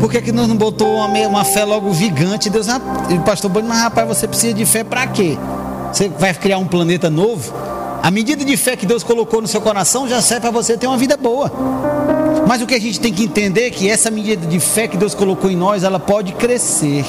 Por 0.00 0.10
que, 0.10 0.22
que 0.22 0.32
Deus 0.32 0.48
não 0.48 0.56
botou 0.56 0.94
uma, 0.94 1.08
uma 1.28 1.44
fé 1.44 1.62
logo 1.62 1.92
gigante? 1.92 2.48
Deus, 2.48 2.70
ah, 2.70 2.80
pastor 3.22 3.50
Bud, 3.50 3.68
mas 3.68 3.78
rapaz, 3.80 4.08
você 4.08 4.26
precisa 4.26 4.54
de 4.54 4.64
fé 4.64 4.82
para 4.82 5.06
quê? 5.08 5.36
Você 5.92 6.08
vai 6.08 6.32
criar 6.32 6.56
um 6.56 6.66
planeta 6.66 7.10
novo? 7.10 7.52
A 8.02 8.10
medida 8.10 8.46
de 8.46 8.56
fé 8.56 8.76
que 8.76 8.86
Deus 8.86 9.02
colocou 9.02 9.42
no 9.42 9.46
seu 9.46 9.60
coração 9.60 10.08
já 10.08 10.22
serve 10.22 10.40
para 10.40 10.50
você 10.50 10.74
ter 10.74 10.86
uma 10.86 10.96
vida 10.96 11.18
boa. 11.18 11.52
Mas 12.48 12.62
o 12.62 12.66
que 12.66 12.74
a 12.74 12.80
gente 12.80 12.98
tem 12.98 13.12
que 13.12 13.24
entender 13.24 13.66
é 13.66 13.70
que 13.70 13.90
essa 13.90 14.10
medida 14.10 14.46
de 14.46 14.58
fé 14.58 14.88
que 14.88 14.96
Deus 14.96 15.14
colocou 15.14 15.50
em 15.50 15.56
nós, 15.56 15.84
ela 15.84 16.00
pode 16.00 16.32
crescer. 16.32 17.04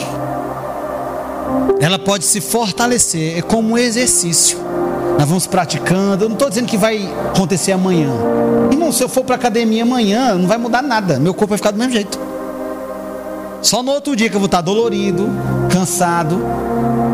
Ela 1.80 1.98
pode 1.98 2.26
se 2.26 2.42
fortalecer. 2.42 3.38
É 3.38 3.42
como 3.42 3.76
um 3.76 3.78
exercício. 3.78 4.67
Nós 5.18 5.28
vamos 5.28 5.48
praticando. 5.48 6.26
Eu 6.26 6.30
não 6.30 6.36
estou 6.36 6.50
dizendo 6.50 6.68
que 6.68 6.78
vai 6.78 7.10
acontecer 7.34 7.72
amanhã. 7.72 8.12
Irmão, 8.72 8.92
se 8.92 9.04
eu 9.04 9.10
for 9.10 9.24
para 9.24 9.36
academia 9.36 9.84
amanhã, 9.84 10.36
não 10.36 10.48
vai 10.48 10.58
mudar 10.58 10.82
nada. 10.82 11.20
Meu 11.20 11.34
corpo 11.34 11.50
vai 11.50 11.58
ficar 11.58 11.72
do 11.72 11.78
mesmo 11.78 11.94
jeito. 11.94 12.20
Só 13.62 13.82
no 13.82 13.92
outro 13.92 14.16
dia 14.16 14.30
que 14.30 14.36
eu 14.36 14.40
vou 14.40 14.46
estar 14.46 14.62
dolorido, 14.62 15.28
cansado. 15.72 16.40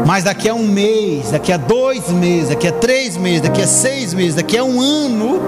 Mas 0.05 0.25
daqui 0.25 0.49
a 0.49 0.53
um 0.53 0.67
mês, 0.67 1.31
daqui 1.31 1.51
a 1.51 1.57
dois 1.57 2.09
meses, 2.09 2.49
daqui 2.49 2.67
a 2.67 2.71
três 2.71 3.15
meses, 3.15 3.41
daqui 3.41 3.61
a 3.61 3.67
seis 3.67 4.13
meses, 4.13 4.35
daqui 4.35 4.57
a 4.57 4.63
um 4.63 4.81
ano, 4.81 5.39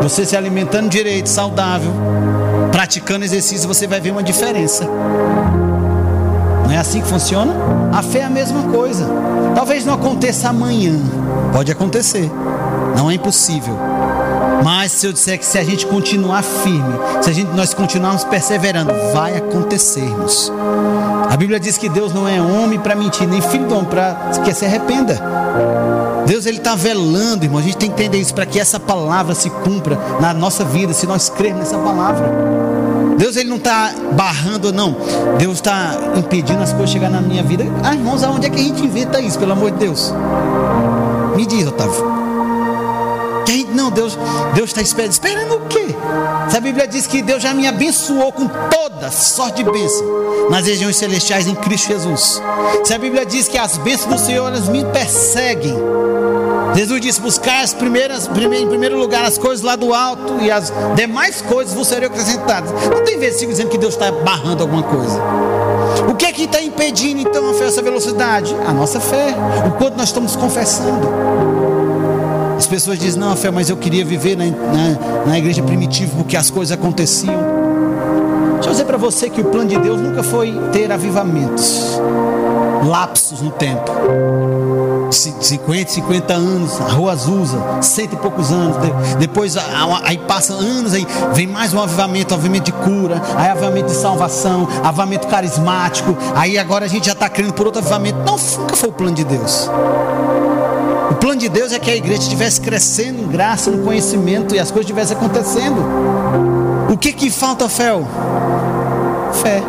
você 0.00 0.24
se 0.24 0.36
alimentando 0.36 0.88
direito, 0.88 1.28
saudável, 1.28 1.90
praticando 2.70 3.24
exercício, 3.24 3.66
você 3.66 3.86
vai 3.86 4.00
ver 4.00 4.12
uma 4.12 4.22
diferença. 4.22 4.84
Não 6.64 6.70
é 6.70 6.78
assim 6.78 7.00
que 7.00 7.08
funciona? 7.08 7.54
A 7.92 8.02
fé 8.02 8.20
é 8.20 8.24
a 8.24 8.30
mesma 8.30 8.62
coisa. 8.64 9.06
Talvez 9.54 9.84
não 9.84 9.94
aconteça 9.94 10.48
amanhã, 10.48 10.98
pode 11.52 11.70
acontecer, 11.70 12.30
não 12.96 13.10
é 13.10 13.14
impossível. 13.14 13.76
Mas 14.64 14.92
se 14.92 15.06
eu 15.06 15.12
disser 15.12 15.38
que 15.38 15.44
se 15.44 15.58
a 15.58 15.64
gente 15.64 15.86
continuar 15.86 16.42
firme, 16.42 16.94
se 17.20 17.28
a 17.28 17.32
gente, 17.32 17.50
nós 17.52 17.74
continuarmos 17.74 18.24
perseverando, 18.24 18.92
vai 19.12 19.36
acontecermos. 19.36 20.50
A 21.30 21.36
Bíblia 21.36 21.60
diz 21.60 21.76
que 21.76 21.88
Deus 21.88 22.14
não 22.14 22.26
é 22.26 22.40
homem 22.40 22.78
para 22.78 22.94
mentir, 22.94 23.28
nem 23.28 23.40
filho 23.40 23.66
de 23.66 23.74
homem 23.74 23.86
para 23.86 24.14
que 24.44 24.54
se 24.54 24.64
arrependa. 24.64 25.20
Deus 26.26 26.46
ele 26.46 26.58
está 26.58 26.74
velando, 26.74 27.44
irmão. 27.44 27.58
A 27.58 27.62
gente 27.62 27.76
tem 27.76 27.90
que 27.90 28.02
entender 28.02 28.18
isso 28.18 28.34
para 28.34 28.46
que 28.46 28.58
essa 28.58 28.80
palavra 28.80 29.34
se 29.34 29.50
cumpra 29.50 29.98
na 30.20 30.32
nossa 30.32 30.64
vida, 30.64 30.92
se 30.92 31.06
nós 31.06 31.28
crermos 31.28 31.60
nessa 31.60 31.78
palavra. 31.78 32.32
Deus 33.18 33.36
ele 33.36 33.48
não 33.48 33.56
está 33.56 33.92
barrando, 34.12 34.72
não. 34.72 34.96
Deus 35.38 35.54
está 35.54 35.94
impedindo 36.16 36.62
as 36.62 36.72
coisas 36.72 36.90
chegar 36.90 37.10
na 37.10 37.20
minha 37.20 37.42
vida. 37.42 37.64
Ah, 37.82 37.94
irmãos, 37.94 38.22
aonde 38.22 38.46
é 38.46 38.50
que 38.50 38.60
a 38.60 38.62
gente 38.62 38.82
inventa 38.82 39.20
isso, 39.20 39.38
pelo 39.38 39.52
amor 39.52 39.70
de 39.70 39.78
Deus? 39.78 40.12
Me 41.34 41.46
diz, 41.46 41.66
Otávio. 41.66 42.24
Que 43.44 43.52
gente, 43.52 43.72
não, 43.72 43.90
Deus 43.90 44.16
Deus 44.54 44.70
está 44.70 44.80
esperando. 44.80 45.12
Esperando 45.12 45.54
o 45.56 45.60
quê? 45.66 45.86
Se 46.48 46.56
a 46.56 46.60
Bíblia 46.60 46.86
diz 46.88 47.06
que 47.06 47.22
Deus 47.22 47.42
já 47.42 47.52
me 47.52 47.66
abençoou 47.66 48.32
com 48.32 48.48
toda 48.48 49.10
sorte 49.10 49.62
de 49.62 49.70
bênção 49.70 50.48
nas 50.50 50.66
regiões 50.66 50.96
celestiais 50.96 51.46
em 51.46 51.54
Cristo 51.54 51.88
Jesus. 51.88 52.40
Se 52.84 52.94
a 52.94 52.98
Bíblia 52.98 53.26
diz 53.26 53.48
que 53.48 53.58
as 53.58 53.76
bênçãos 53.76 54.14
do 54.14 54.18
Senhor 54.18 54.46
elas 54.46 54.68
me 54.68 54.84
perseguem, 54.86 55.76
Jesus 56.74 57.00
disse: 57.00 57.20
buscar 57.20 57.62
as 57.62 57.74
primeiras, 57.74 58.26
em 58.28 58.66
primeiro 58.68 58.98
lugar 58.98 59.24
as 59.24 59.38
coisas 59.38 59.64
lá 59.64 59.76
do 59.76 59.92
alto 59.92 60.38
e 60.40 60.50
as 60.50 60.72
demais 60.94 61.42
coisas 61.42 61.74
vos 61.74 61.86
serão 61.86 62.06
acrescentadas. 62.06 62.70
Não 62.90 63.04
tem 63.04 63.18
versículo 63.18 63.52
dizendo 63.52 63.70
que 63.70 63.78
Deus 63.78 63.94
está 63.94 64.10
barrando 64.10 64.62
alguma 64.62 64.82
coisa. 64.82 65.20
O 66.08 66.14
que 66.14 66.26
é 66.26 66.32
que 66.32 66.42
está 66.42 66.60
impedindo 66.60 67.20
então 67.20 67.50
a 67.50 67.54
fé, 67.54 67.66
essa 67.66 67.82
velocidade? 67.82 68.54
A 68.66 68.72
nossa 68.72 69.00
fé, 69.00 69.34
o 69.66 69.72
quanto 69.72 69.96
nós 69.96 70.08
estamos 70.08 70.36
confessando. 70.36 71.08
As 72.56 72.66
pessoas 72.66 72.98
dizem: 72.98 73.20
não, 73.20 73.34
fé, 73.36 73.50
mas 73.50 73.70
eu 73.70 73.76
queria 73.76 74.04
viver 74.04 74.36
na, 74.36 74.44
na, 74.46 75.26
na 75.26 75.38
igreja 75.38 75.62
primitiva 75.62 76.12
porque 76.16 76.36
as 76.36 76.50
coisas 76.50 76.76
aconteciam. 76.76 77.64
Deixa 78.54 78.68
eu 78.68 78.72
dizer 78.72 78.84
para 78.84 78.96
você 78.96 79.28
que 79.28 79.40
o 79.40 79.44
plano 79.44 79.68
de 79.68 79.78
Deus 79.78 80.00
nunca 80.00 80.22
foi 80.22 80.52
ter 80.72 80.90
avivamentos. 80.90 82.00
lapsos 82.84 83.40
no 83.40 83.50
tempo. 83.50 83.92
50, 85.16 85.90
50 85.90 86.34
anos, 86.34 86.80
a 86.80 86.88
rua 86.92 87.12
Azusa, 87.12 87.58
cento 87.82 88.14
e 88.14 88.16
poucos 88.16 88.50
anos. 88.50 88.76
Depois 89.18 89.56
aí 90.04 90.18
passa 90.18 90.52
anos, 90.52 90.94
aí 90.94 91.06
vem 91.32 91.46
mais 91.46 91.72
um 91.72 91.80
avivamento, 91.80 92.34
avivamento 92.34 92.64
de 92.64 92.72
cura, 92.72 93.22
aí 93.36 93.48
avivamento 93.48 93.88
de 93.88 93.96
salvação, 93.96 94.68
avivamento 94.82 95.26
carismático. 95.28 96.16
Aí 96.34 96.58
agora 96.58 96.84
a 96.84 96.88
gente 96.88 97.06
já 97.06 97.12
está 97.12 97.28
crendo 97.28 97.52
por 97.52 97.66
outro 97.66 97.80
avivamento. 97.80 98.18
Não, 98.18 98.36
nunca 98.58 98.76
foi 98.76 98.88
o 98.88 98.92
plano 98.92 99.14
de 99.14 99.24
Deus. 99.24 99.70
O 101.10 101.14
plano 101.16 101.38
de 101.38 101.48
Deus 101.48 101.72
é 101.72 101.78
que 101.78 101.90
a 101.90 101.96
igreja 101.96 102.22
estivesse 102.22 102.60
crescendo 102.60 103.22
em 103.22 103.28
graça, 103.28 103.70
no 103.70 103.84
conhecimento 103.84 104.54
e 104.54 104.58
as 104.58 104.70
coisas 104.70 104.90
estivessem 104.90 105.16
acontecendo. 105.16 105.80
O 106.90 106.96
que 106.98 107.12
que 107.12 107.30
falta, 107.30 107.68
Fel? 107.68 108.06
Fé. 109.42 109.62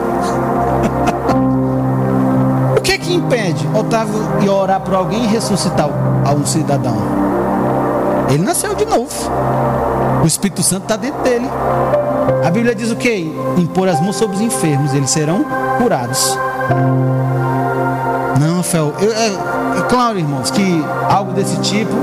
Que 2.97 3.05
que 3.05 3.13
impede 3.13 3.67
Otávio 3.77 4.15
ir 4.41 4.49
orar 4.49 4.79
por 4.81 4.93
alguém 4.93 5.23
e 5.23 5.27
ressuscitar 5.27 5.87
um 6.35 6.45
cidadão? 6.45 6.95
Ele 8.29 8.43
nasceu 8.43 8.73
de 8.73 8.85
novo. 8.85 9.11
O 10.23 10.27
Espírito 10.27 10.63
Santo 10.63 10.83
está 10.83 10.95
dentro 10.95 11.21
dele. 11.21 11.47
A 12.45 12.49
Bíblia 12.49 12.73
diz 12.73 12.91
o 12.91 12.95
que? 12.95 13.31
Impor 13.57 13.87
as 13.87 13.99
mãos 13.99 14.15
sobre 14.15 14.35
os 14.35 14.41
enfermos, 14.41 14.93
eles 14.93 15.09
serão 15.09 15.45
curados. 15.77 16.37
Não, 18.39 18.63
Fel, 18.63 18.93
eu, 18.99 19.11
é, 19.11 19.27
é, 19.27 19.81
claro, 19.87 20.17
irmãos, 20.17 20.49
que 20.49 20.83
algo 21.09 21.33
desse 21.33 21.57
tipo, 21.57 21.93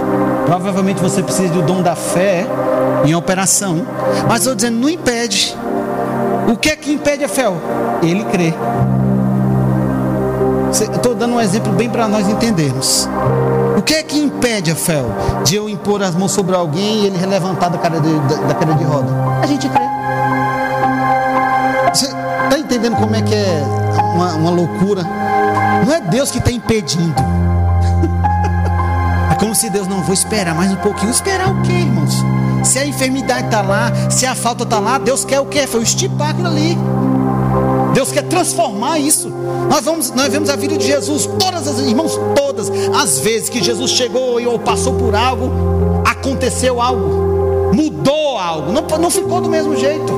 provavelmente 0.46 1.00
você 1.00 1.22
precisa 1.22 1.52
do 1.52 1.62
dom 1.62 1.82
da 1.82 1.96
fé 1.96 2.46
em 3.04 3.14
operação. 3.14 3.82
Mas 4.28 4.40
estou 4.40 4.54
dizendo, 4.54 4.78
não 4.78 4.88
impede. 4.88 5.56
O 6.48 6.56
que 6.56 6.70
é 6.70 6.76
que 6.76 6.92
impede 6.92 7.24
a 7.24 7.28
fé? 7.28 7.44
Ele 8.02 8.24
crê. 8.24 8.54
Estou 10.80 11.14
dando 11.14 11.34
um 11.34 11.40
exemplo 11.40 11.70
bem 11.72 11.90
para 11.90 12.08
nós 12.08 12.26
entendermos. 12.26 13.06
O 13.76 13.82
que 13.82 13.94
é 13.94 14.02
que 14.02 14.18
impede 14.18 14.70
a 14.70 14.74
fé 14.74 15.02
de 15.44 15.56
eu 15.56 15.68
impor 15.68 16.02
as 16.02 16.14
mãos 16.14 16.32
sobre 16.32 16.56
alguém 16.56 17.02
e 17.02 17.06
ele 17.06 17.26
levantar 17.26 17.68
da 17.68 17.76
cara 17.76 18.00
de, 18.00 18.18
da, 18.20 18.34
da 18.46 18.54
cara 18.54 18.72
de 18.74 18.84
roda? 18.84 19.12
A 19.42 19.46
gente 19.46 19.68
crê. 19.68 19.84
Você 21.92 22.06
está 22.06 22.58
entendendo 22.58 22.96
como 22.96 23.14
é 23.14 23.20
que 23.20 23.34
é 23.34 23.62
uma, 24.14 24.32
uma 24.34 24.50
loucura? 24.50 25.02
Não 25.84 25.92
é 25.92 26.00
Deus 26.00 26.30
que 26.30 26.38
está 26.38 26.50
impedindo. 26.50 27.14
É 29.30 29.34
como 29.34 29.54
se 29.54 29.70
Deus 29.70 29.88
não 29.88 30.02
vou 30.02 30.12
esperar 30.12 30.54
mais 30.54 30.70
um 30.70 30.76
pouquinho. 30.76 31.10
Esperar 31.10 31.48
o 31.48 31.62
quê, 31.62 31.72
irmãos? 31.72 32.14
Se 32.64 32.78
a 32.78 32.86
enfermidade 32.86 33.46
está 33.46 33.62
lá, 33.62 33.90
se 34.10 34.26
a 34.26 34.34
falta 34.34 34.62
está 34.62 34.78
lá, 34.78 34.98
Deus 34.98 35.24
quer 35.24 35.40
o 35.40 35.46
quê? 35.46 35.66
Foi 35.66 35.80
o 35.80 35.82
estipar 35.82 36.30
aquilo 36.30 36.48
ali. 36.48 36.76
Deus 38.02 38.10
quer 38.10 38.24
transformar 38.24 38.98
isso. 38.98 39.28
Nós, 39.70 39.84
vamos, 39.84 40.10
nós 40.10 40.26
vemos 40.26 40.50
a 40.50 40.56
vida 40.56 40.76
de 40.76 40.84
Jesus, 40.84 41.24
todas 41.38 41.68
as 41.68 41.78
irmãos, 41.78 42.18
todas 42.34 42.68
as 43.00 43.20
vezes 43.20 43.48
que 43.48 43.62
Jesus 43.62 43.92
chegou 43.92 44.42
ou 44.44 44.58
passou 44.58 44.94
por 44.94 45.14
algo, 45.14 46.02
aconteceu 46.04 46.80
algo, 46.80 47.72
mudou 47.72 48.36
algo, 48.36 48.72
não, 48.72 48.82
não 48.98 49.08
ficou 49.08 49.40
do 49.40 49.48
mesmo 49.48 49.76
jeito. 49.76 50.12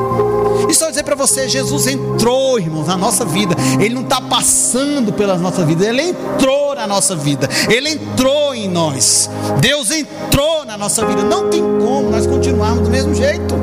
E 0.67 0.73
só 0.73 0.89
dizer 0.89 1.03
para 1.03 1.15
você, 1.15 1.47
Jesus 1.47 1.87
entrou, 1.87 2.59
irmãos, 2.59 2.87
na 2.87 2.97
nossa 2.97 3.23
vida. 3.23 3.55
Ele 3.79 3.95
não 3.95 4.03
está 4.03 4.19
passando 4.19 5.13
pela 5.13 5.37
nossa 5.37 5.63
vida, 5.63 5.85
ele 5.87 6.01
entrou 6.01 6.75
na 6.75 6.87
nossa 6.87 7.15
vida. 7.15 7.47
Ele 7.69 7.91
entrou 7.91 8.55
em 8.55 8.67
nós. 8.67 9.29
Deus 9.61 9.91
entrou 9.91 10.65
na 10.65 10.79
nossa 10.79 11.05
vida. 11.05 11.23
Não 11.23 11.51
tem 11.51 11.61
como 11.61 12.11
nós 12.11 12.27
continuarmos 12.27 12.85
do 12.85 12.91
mesmo 12.91 13.15
jeito. 13.15 13.55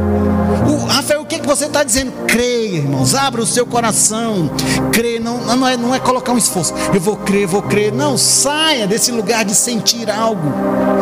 Você 1.56 1.66
está 1.66 1.84
dizendo? 1.84 2.14
Creia, 2.28 2.78
irmãos. 2.78 3.14
Abra 3.14 3.42
o 3.42 3.46
seu 3.46 3.66
coração. 3.66 4.50
Crê, 4.94 5.20
não, 5.20 5.38
não, 5.40 5.68
é, 5.68 5.76
não 5.76 5.94
é 5.94 6.00
colocar 6.00 6.32
um 6.32 6.38
esforço. 6.38 6.74
Eu 6.94 7.02
vou 7.02 7.18
crer, 7.18 7.46
vou 7.46 7.62
crer. 7.62 7.92
Não, 7.92 8.18
saia 8.18 8.88
desse 8.88 9.12
lugar 9.12 9.44
de 9.44 9.54
sentir 9.54 10.10
algo. 10.10 10.50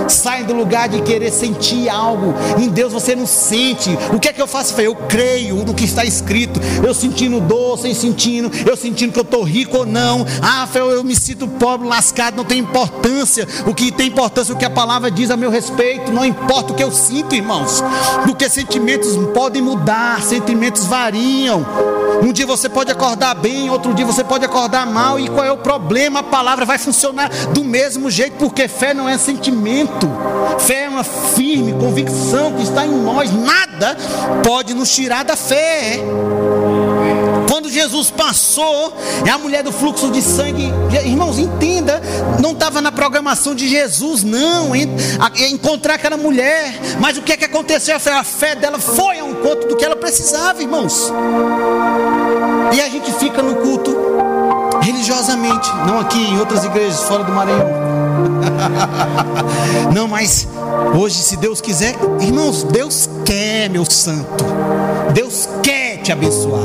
Saia 0.09 0.43
do 0.43 0.53
lugar 0.53 0.89
de 0.89 1.01
querer 1.03 1.31
sentir 1.31 1.87
algo. 1.87 2.33
Em 2.57 2.67
Deus 2.67 2.91
você 2.91 3.15
não 3.15 3.27
sente. 3.27 3.95
O 4.11 4.19
que 4.19 4.27
é 4.27 4.33
que 4.33 4.41
eu 4.41 4.47
faço? 4.47 4.79
Eu 4.81 4.95
creio 4.95 5.57
no 5.57 5.73
que 5.75 5.85
está 5.85 6.03
escrito. 6.03 6.59
Eu 6.83 6.95
sentindo 6.95 7.39
dor, 7.39 7.77
sem 7.77 7.93
sentindo. 7.93 8.49
Eu 8.67 8.75
sentindo 8.75 9.13
que 9.13 9.19
eu 9.19 9.23
estou 9.23 9.43
rico 9.43 9.77
ou 9.77 9.85
não. 9.85 10.25
Ah, 10.41 10.61
Rafael, 10.61 10.89
eu 10.89 11.03
me 11.03 11.15
sinto 11.15 11.47
pobre, 11.47 11.87
lascado. 11.87 12.37
Não 12.37 12.45
tem 12.45 12.57
importância. 12.57 13.47
O 13.67 13.73
que 13.75 13.91
tem 13.91 14.07
importância 14.07 14.51
é 14.51 14.55
o 14.55 14.57
que 14.57 14.65
a 14.65 14.69
palavra 14.69 15.11
diz 15.11 15.29
a 15.29 15.37
meu 15.37 15.51
respeito. 15.51 16.11
Não 16.11 16.25
importa 16.25 16.73
o 16.73 16.75
que 16.75 16.83
eu 16.83 16.91
sinto, 16.91 17.35
irmãos. 17.35 17.83
Porque 18.25 18.49
sentimentos 18.49 19.15
podem 19.31 19.61
mudar, 19.61 20.19
sentimentos 20.23 20.38
variam. 20.87 21.65
Um 22.21 22.33
dia 22.33 22.45
você 22.45 22.67
pode 22.67 22.91
acordar 22.91 23.33
bem, 23.33 23.69
outro 23.69 23.93
dia 23.93 24.05
você 24.05 24.23
pode 24.23 24.43
acordar 24.43 24.85
mal. 24.85 25.19
E 25.19 25.29
qual 25.29 25.45
é 25.45 25.51
o 25.51 25.57
problema? 25.57 26.19
A 26.19 26.23
palavra 26.23 26.65
vai 26.65 26.77
funcionar 26.77 27.29
do 27.53 27.63
mesmo 27.63 28.09
jeito, 28.11 28.37
porque 28.37 28.67
fé 28.67 28.93
não 28.93 29.07
é 29.07 29.17
sentimento, 29.17 30.09
fé 30.59 30.83
é 30.83 30.89
uma 30.89 31.03
firme 31.03 31.73
convicção 31.73 32.53
que 32.53 32.63
está 32.63 32.85
em 32.85 32.91
nós. 32.91 33.31
Nada 33.31 33.97
pode 34.43 34.73
nos 34.73 34.93
tirar 34.93 35.23
da 35.23 35.35
fé. 35.35 35.99
Jesus 37.79 38.11
passou, 38.11 38.93
é 39.25 39.29
a 39.29 39.37
mulher 39.37 39.63
do 39.63 39.71
fluxo 39.71 40.11
de 40.11 40.21
sangue, 40.21 40.69
irmãos, 41.05 41.39
entenda, 41.39 42.01
não 42.41 42.51
estava 42.51 42.81
na 42.81 42.91
programação 42.91 43.55
de 43.55 43.69
Jesus, 43.69 44.21
não, 44.21 44.75
encontrar 45.49 45.93
aquela 45.93 46.17
mulher, 46.17 46.73
mas 46.99 47.17
o 47.17 47.21
que 47.21 47.31
é 47.31 47.37
que 47.37 47.45
aconteceu? 47.45 47.95
A 47.95 48.23
fé 48.23 48.53
dela 48.53 48.79
foi 48.79 49.19
ao 49.19 49.29
encontro 49.29 49.69
do 49.69 49.77
que 49.77 49.85
ela 49.85 49.95
precisava, 49.95 50.61
irmãos. 50.61 51.09
E 52.73 52.81
a 52.81 52.89
gente 52.89 53.13
fica 53.13 53.41
no 53.41 53.55
culto 53.55 53.95
religiosamente, 54.81 55.69
não 55.87 56.01
aqui 56.01 56.19
em 56.19 56.37
outras 56.37 56.65
igrejas 56.65 57.01
fora 57.03 57.23
do 57.23 57.31
Maranhão. 57.31 57.65
não, 59.95 60.05
mas 60.05 60.47
hoje, 60.93 61.15
se 61.15 61.37
Deus 61.37 61.61
quiser, 61.61 61.95
irmãos, 62.19 62.63
Deus 62.63 63.09
quer, 63.25 63.69
meu 63.69 63.85
santo. 63.89 64.43
Deus 65.13 65.47
quer 65.63 65.88
te 65.99 66.11
abençoar. 66.11 66.61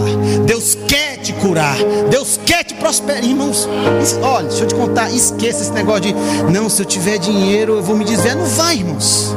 Deus 0.46 0.76
quer 0.86 1.18
te 1.18 1.32
curar. 1.34 1.76
Deus 2.10 2.38
quer 2.44 2.64
te 2.64 2.74
prosperar. 2.74 3.24
Irmãos, 3.24 3.68
olha, 4.22 4.48
deixa 4.48 4.64
eu 4.64 4.68
te 4.68 4.74
contar. 4.74 5.10
Esqueça 5.10 5.62
esse 5.62 5.72
negócio 5.72 6.02
de 6.02 6.14
não, 6.52 6.68
se 6.68 6.82
eu 6.82 6.86
tiver 6.86 7.18
dinheiro, 7.18 7.74
eu 7.74 7.82
vou 7.82 7.96
me 7.96 8.04
desviar. 8.04 8.36
Não 8.36 8.46
vai, 8.46 8.76
irmãos. 8.76 9.34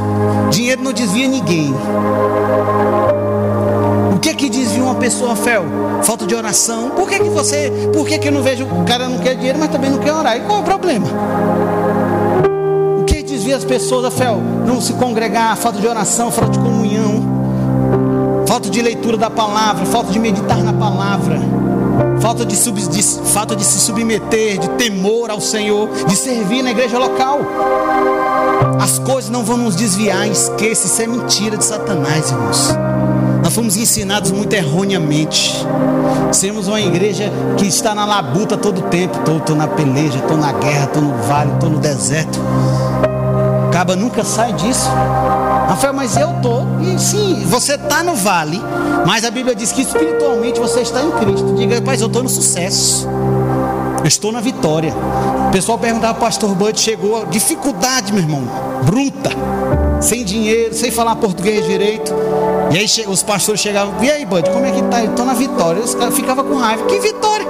Dinheiro 0.50 0.82
não 0.82 0.94
desvia 0.94 1.28
ninguém. 1.28 1.74
O 4.14 4.20
que 4.20 4.30
é 4.30 4.34
que 4.34 4.50
desvia 4.50 4.84
uma 4.84 4.96
pessoa, 4.96 5.36
Fel? 5.36 5.64
Falta 6.04 6.26
de 6.26 6.36
oração. 6.36 6.90
Por 6.92 7.08
que, 7.08 7.20
que 7.20 7.30
você. 7.30 7.72
Por 7.94 8.08
que, 8.08 8.18
que 8.18 8.28
eu 8.28 8.32
não 8.32 8.42
vejo. 8.42 8.66
O 8.66 8.84
cara 8.86 9.08
não 9.08 9.20
quer 9.20 9.36
dinheiro, 9.36 9.60
mas 9.60 9.70
também 9.70 9.90
não 9.90 10.00
quer 10.00 10.14
orar? 10.14 10.38
E 10.38 10.42
qual 10.42 10.60
é 10.60 10.62
o 10.62 10.64
problema? 10.64 11.08
O 13.00 13.04
que 13.04 13.22
desvia 13.22 13.56
as 13.56 13.64
pessoas, 13.64 14.14
Fel? 14.14 14.42
Não 14.66 14.82
se 14.82 14.94
congregar, 14.94 15.56
falta 15.58 15.80
de 15.80 15.88
oração, 15.88 16.32
falta 16.32 16.52
de 16.52 16.60
comunhão 16.60 16.87
falta 18.58 18.72
de 18.72 18.82
leitura 18.82 19.18
da 19.18 19.30
palavra, 19.30 19.86
falta 19.86 20.12
de 20.12 20.18
meditar 20.18 20.58
na 20.64 20.74
palavra, 20.74 21.40
falta 22.20 22.44
de, 22.44 22.56
sub, 22.56 22.82
de, 22.82 23.04
falta 23.04 23.56
de 23.56 23.64
se 23.64 23.80
submeter, 23.80 24.58
de 24.58 24.68
temor 24.70 25.30
ao 25.30 25.40
Senhor, 25.40 25.88
de 26.08 26.16
servir 26.16 26.64
na 26.64 26.72
igreja 26.72 26.98
local. 26.98 27.40
As 28.82 28.98
coisas 28.98 29.30
não 29.30 29.44
vão 29.44 29.58
nos 29.58 29.76
desviar, 29.76 30.28
esqueça, 30.28 30.88
isso 30.88 31.00
é 31.04 31.06
mentira 31.06 31.56
de 31.56 31.64
Satanás, 31.64 32.32
irmãos. 32.32 32.74
Nós 33.44 33.54
fomos 33.54 33.78
ensinados 33.78 34.32
muito 34.32 34.52
erroneamente. 34.54 35.64
Sermos 36.32 36.68
uma 36.68 36.82
igreja 36.82 37.32
que 37.58 37.68
está 37.68 37.94
na 37.94 38.06
labuta 38.06 38.58
todo 38.58 38.80
o 38.80 38.84
tempo. 38.90 39.20
Estou 39.20 39.56
na 39.56 39.68
peleja, 39.68 40.18
estou 40.18 40.36
na 40.36 40.52
guerra, 40.54 40.86
estou 40.86 41.04
no 41.04 41.14
vale, 41.28 41.52
estou 41.54 41.70
no 41.70 41.78
deserto. 41.78 42.40
Acaba 43.70 43.96
nunca 43.96 44.24
sai 44.24 44.52
disso. 44.54 44.90
Rafael, 45.70 45.94
mas 45.94 46.18
eu 46.18 46.34
tô. 46.42 46.77
Sim, 46.98 47.44
você 47.46 47.74
está 47.74 48.04
no 48.04 48.16
vale, 48.16 48.62
mas 49.06 49.24
a 49.24 49.32
Bíblia 49.32 49.56
diz 49.56 49.72
que 49.72 49.82
espiritualmente 49.82 50.60
você 50.60 50.82
está 50.82 51.02
em 51.02 51.12
Cristo. 51.12 51.56
Diga, 51.56 51.82
pai, 51.82 51.98
eu 52.00 52.08
estou 52.08 52.24
no 52.24 52.30
sucesso. 52.30 53.08
Eu 54.00 54.08
estou 54.08 54.32
na 54.32 54.40
vitória. 54.40 54.94
O 55.48 55.52
pessoal 55.52 55.78
perguntava, 55.78 56.14
pastor 56.20 56.54
Bud, 56.56 56.80
chegou 56.80 57.26
dificuldade, 57.26 58.14
meu 58.14 58.22
irmão, 58.22 58.44
bruta, 58.84 59.32
sem 60.02 60.24
dinheiro, 60.24 60.74
sem 60.74 60.92
falar 60.92 61.16
português 61.16 61.66
direito. 61.66 62.14
E 62.72 62.78
aí 62.78 62.86
os 63.08 63.24
pastores 63.24 63.62
chegavam, 63.62 63.94
e 64.04 64.10
aí, 64.10 64.26
Bud, 64.26 64.50
como 64.50 64.66
é 64.66 64.72
que 64.72 64.82
tá? 64.84 65.04
Eu 65.04 65.12
estou 65.12 65.26
na 65.26 65.34
vitória. 65.34 65.82
Os 65.82 65.96
caras 65.96 66.16
ficavam 66.16 66.46
com 66.46 66.56
raiva. 66.56 66.86
Que 66.86 67.00
vitória? 67.00 67.48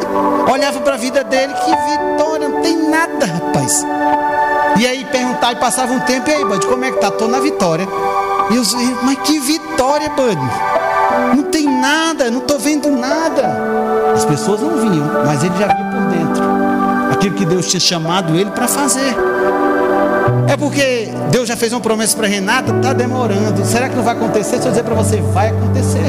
Olhava 0.52 0.80
para 0.80 0.94
a 0.94 0.98
vida 0.98 1.24
dele, 1.24 1.54
que 1.54 1.72
vitória, 1.72 2.48
não 2.48 2.62
tem 2.62 2.90
nada, 2.90 3.26
rapaz. 3.26 3.84
E 4.80 4.86
aí 4.86 5.06
perguntar 5.06 5.54
e 5.54 5.56
passava 5.56 5.92
um 5.92 6.00
tempo, 6.02 6.30
e 6.30 6.34
aí, 6.34 6.46
Bud, 6.46 6.66
como 6.68 6.86
é 6.86 6.92
que 6.92 7.00
tá? 7.00 7.12
Tô 7.12 7.28
na 7.28 7.40
vitória. 7.40 7.88
E 8.50 8.58
os 8.58 8.74
mas 9.04 9.18
que 9.20 9.40
vitória, 9.40 10.10
Bud? 10.10 10.38
Não 11.36 11.44
tem 11.44 11.68
nada, 11.68 12.30
não 12.32 12.42
tô 12.42 12.58
vendo 12.58 12.90
nada. 12.90 14.14
As 14.14 14.26
pessoas 14.26 14.62
não 14.62 14.78
vinham, 14.78 15.26
mas 15.26 15.44
ele 15.44 15.54
já 15.58 15.68
via 15.68 15.86
por 15.86 16.06
dentro. 16.10 16.44
Aquilo 17.12 17.36
que 17.36 17.46
Deus 17.46 17.68
tinha 17.68 17.80
chamado 17.80 18.36
ele 18.36 18.52
para 18.52 18.68
fazer. 18.68 19.16
É 20.48 20.56
porque 20.56 21.10
Deus 21.32 21.48
já 21.48 21.58
fez 21.58 21.74
uma 21.74 21.82
promessa 21.82 22.16
para 22.16 22.28
Renata, 22.28 22.74
tá 22.74 22.94
demorando. 22.94 23.66
Será 23.66 23.90
que 23.90 23.96
não 23.96 24.04
vai 24.04 24.16
acontecer? 24.16 24.60
Se 24.60 24.68
eu 24.68 24.72
dizer 24.72 24.84
para 24.84 24.96
você, 24.96 25.18
vai 25.34 25.50
acontecer. 25.50 26.06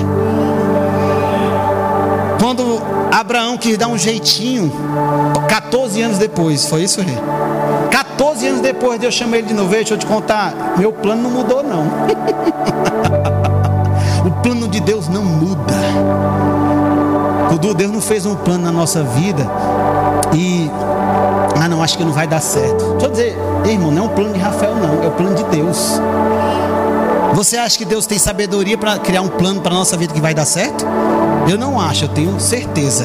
Quando 2.40 2.80
Abraão 3.12 3.58
quis 3.58 3.76
dar 3.76 3.88
um 3.88 3.98
jeitinho, 3.98 4.72
14 5.48 6.00
anos 6.02 6.18
depois, 6.18 6.66
foi 6.66 6.82
isso, 6.82 7.00
rei? 7.00 7.18
14 8.18 8.48
anos 8.48 8.60
depois 8.60 8.98
de 8.98 9.06
eu 9.06 9.12
chamar 9.12 9.38
ele 9.38 9.46
de 9.46 9.54
novo, 9.54 9.70
deixa 9.70 9.94
eu 9.94 9.98
te 9.98 10.04
contar, 10.04 10.74
meu 10.76 10.92
plano 10.92 11.22
não 11.22 11.30
mudou 11.30 11.62
não. 11.62 11.84
o 14.26 14.30
plano 14.42 14.66
de 14.66 14.80
Deus 14.80 15.06
não 15.06 15.22
muda. 15.22 15.72
Dudu, 17.48 17.74
Deus 17.74 17.92
não 17.92 18.00
fez 18.00 18.26
um 18.26 18.34
plano 18.34 18.64
na 18.64 18.72
nossa 18.72 19.04
vida 19.04 19.46
e 20.34 20.68
ah 21.62 21.68
não, 21.68 21.80
acho 21.80 21.96
que 21.96 22.02
não 22.02 22.12
vai 22.12 22.26
dar 22.26 22.40
certo. 22.40 22.94
Deixa 22.94 23.06
eu 23.06 23.10
dizer, 23.10 23.38
irmão, 23.66 23.92
não 23.92 24.02
é 24.02 24.06
um 24.06 24.08
plano 24.08 24.32
de 24.32 24.40
Rafael 24.40 24.74
não, 24.74 25.04
é 25.04 25.06
o 25.06 25.12
plano 25.12 25.36
de 25.36 25.44
Deus. 25.44 26.00
Você 27.34 27.56
acha 27.56 27.78
que 27.78 27.84
Deus 27.84 28.04
tem 28.04 28.18
sabedoria 28.18 28.76
para 28.76 28.98
criar 28.98 29.22
um 29.22 29.28
plano 29.28 29.60
para 29.60 29.70
a 29.70 29.76
nossa 29.76 29.96
vida 29.96 30.12
que 30.12 30.20
vai 30.20 30.34
dar 30.34 30.44
certo? 30.44 30.84
Eu 31.48 31.56
não 31.56 31.80
acho, 31.80 32.06
eu 32.06 32.08
tenho 32.08 32.40
certeza. 32.40 33.04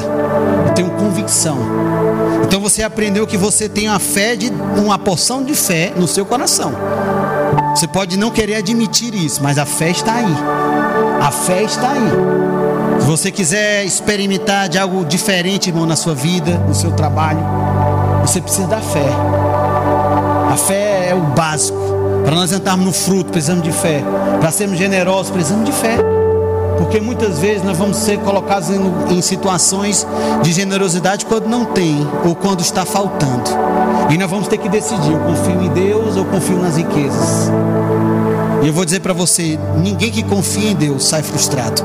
Eu 0.66 0.74
tenho 0.74 0.90
convicção. 0.90 1.56
Então 2.42 2.60
você 2.60 2.82
aprendeu 2.82 3.26
que 3.26 3.36
você 3.36 3.68
tem 3.68 3.88
uma 3.88 3.98
fé 3.98 4.36
de 4.36 4.50
uma 4.76 4.98
porção 4.98 5.44
de 5.44 5.54
fé 5.54 5.92
no 5.96 6.08
seu 6.08 6.24
coração. 6.24 6.72
Você 7.74 7.86
pode 7.86 8.16
não 8.16 8.30
querer 8.30 8.56
admitir 8.56 9.14
isso, 9.14 9.42
mas 9.42 9.58
a 9.58 9.66
fé 9.66 9.90
está 9.90 10.14
aí. 10.14 10.34
A 11.20 11.30
fé 11.30 11.62
está 11.62 11.90
aí. 11.90 13.00
Se 13.00 13.06
você 13.06 13.30
quiser 13.30 13.84
experimentar 13.84 14.68
de 14.68 14.78
algo 14.78 15.04
diferente, 15.04 15.70
irmão, 15.70 15.86
na 15.86 15.96
sua 15.96 16.14
vida, 16.14 16.52
no 16.68 16.74
seu 16.74 16.92
trabalho, 16.92 17.40
você 18.22 18.40
precisa 18.40 18.66
da 18.66 18.80
fé. 18.80 19.08
A 20.52 20.56
fé 20.56 21.08
é 21.10 21.14
o 21.14 21.20
básico. 21.20 21.78
Para 22.24 22.36
nós 22.36 22.52
entrarmos 22.52 22.86
no 22.86 22.92
fruto, 22.92 23.32
precisamos 23.32 23.62
de 23.62 23.72
fé. 23.72 24.02
Para 24.40 24.50
sermos 24.50 24.78
generosos, 24.78 25.30
precisamos 25.30 25.66
de 25.66 25.72
fé. 25.72 26.13
Porque 26.76 27.00
muitas 27.00 27.38
vezes 27.38 27.62
nós 27.62 27.78
vamos 27.78 27.96
ser 27.98 28.18
colocados 28.18 28.70
em, 28.70 28.80
em, 29.10 29.22
situações 29.22 30.06
de 30.42 30.52
generosidade 30.52 31.24
quando 31.24 31.46
não 31.46 31.64
tem 31.64 32.06
ou 32.24 32.34
quando 32.34 32.60
está 32.60 32.84
faltando. 32.84 33.50
E 34.10 34.18
nós 34.18 34.30
vamos 34.30 34.48
ter 34.48 34.58
que 34.58 34.68
decidir: 34.68 35.12
eu 35.12 35.20
confio 35.20 35.62
em 35.62 35.68
Deus 35.68 36.16
ou 36.16 36.24
confio 36.24 36.58
nas 36.58 36.76
riquezas. 36.76 37.50
E 38.62 38.66
eu 38.66 38.72
vou 38.72 38.84
dizer 38.84 39.00
para 39.00 39.12
você: 39.12 39.58
ninguém 39.82 40.10
que 40.10 40.22
confia 40.22 40.70
em 40.70 40.74
Deus 40.74 41.04
sai 41.04 41.22
frustrado. 41.22 41.82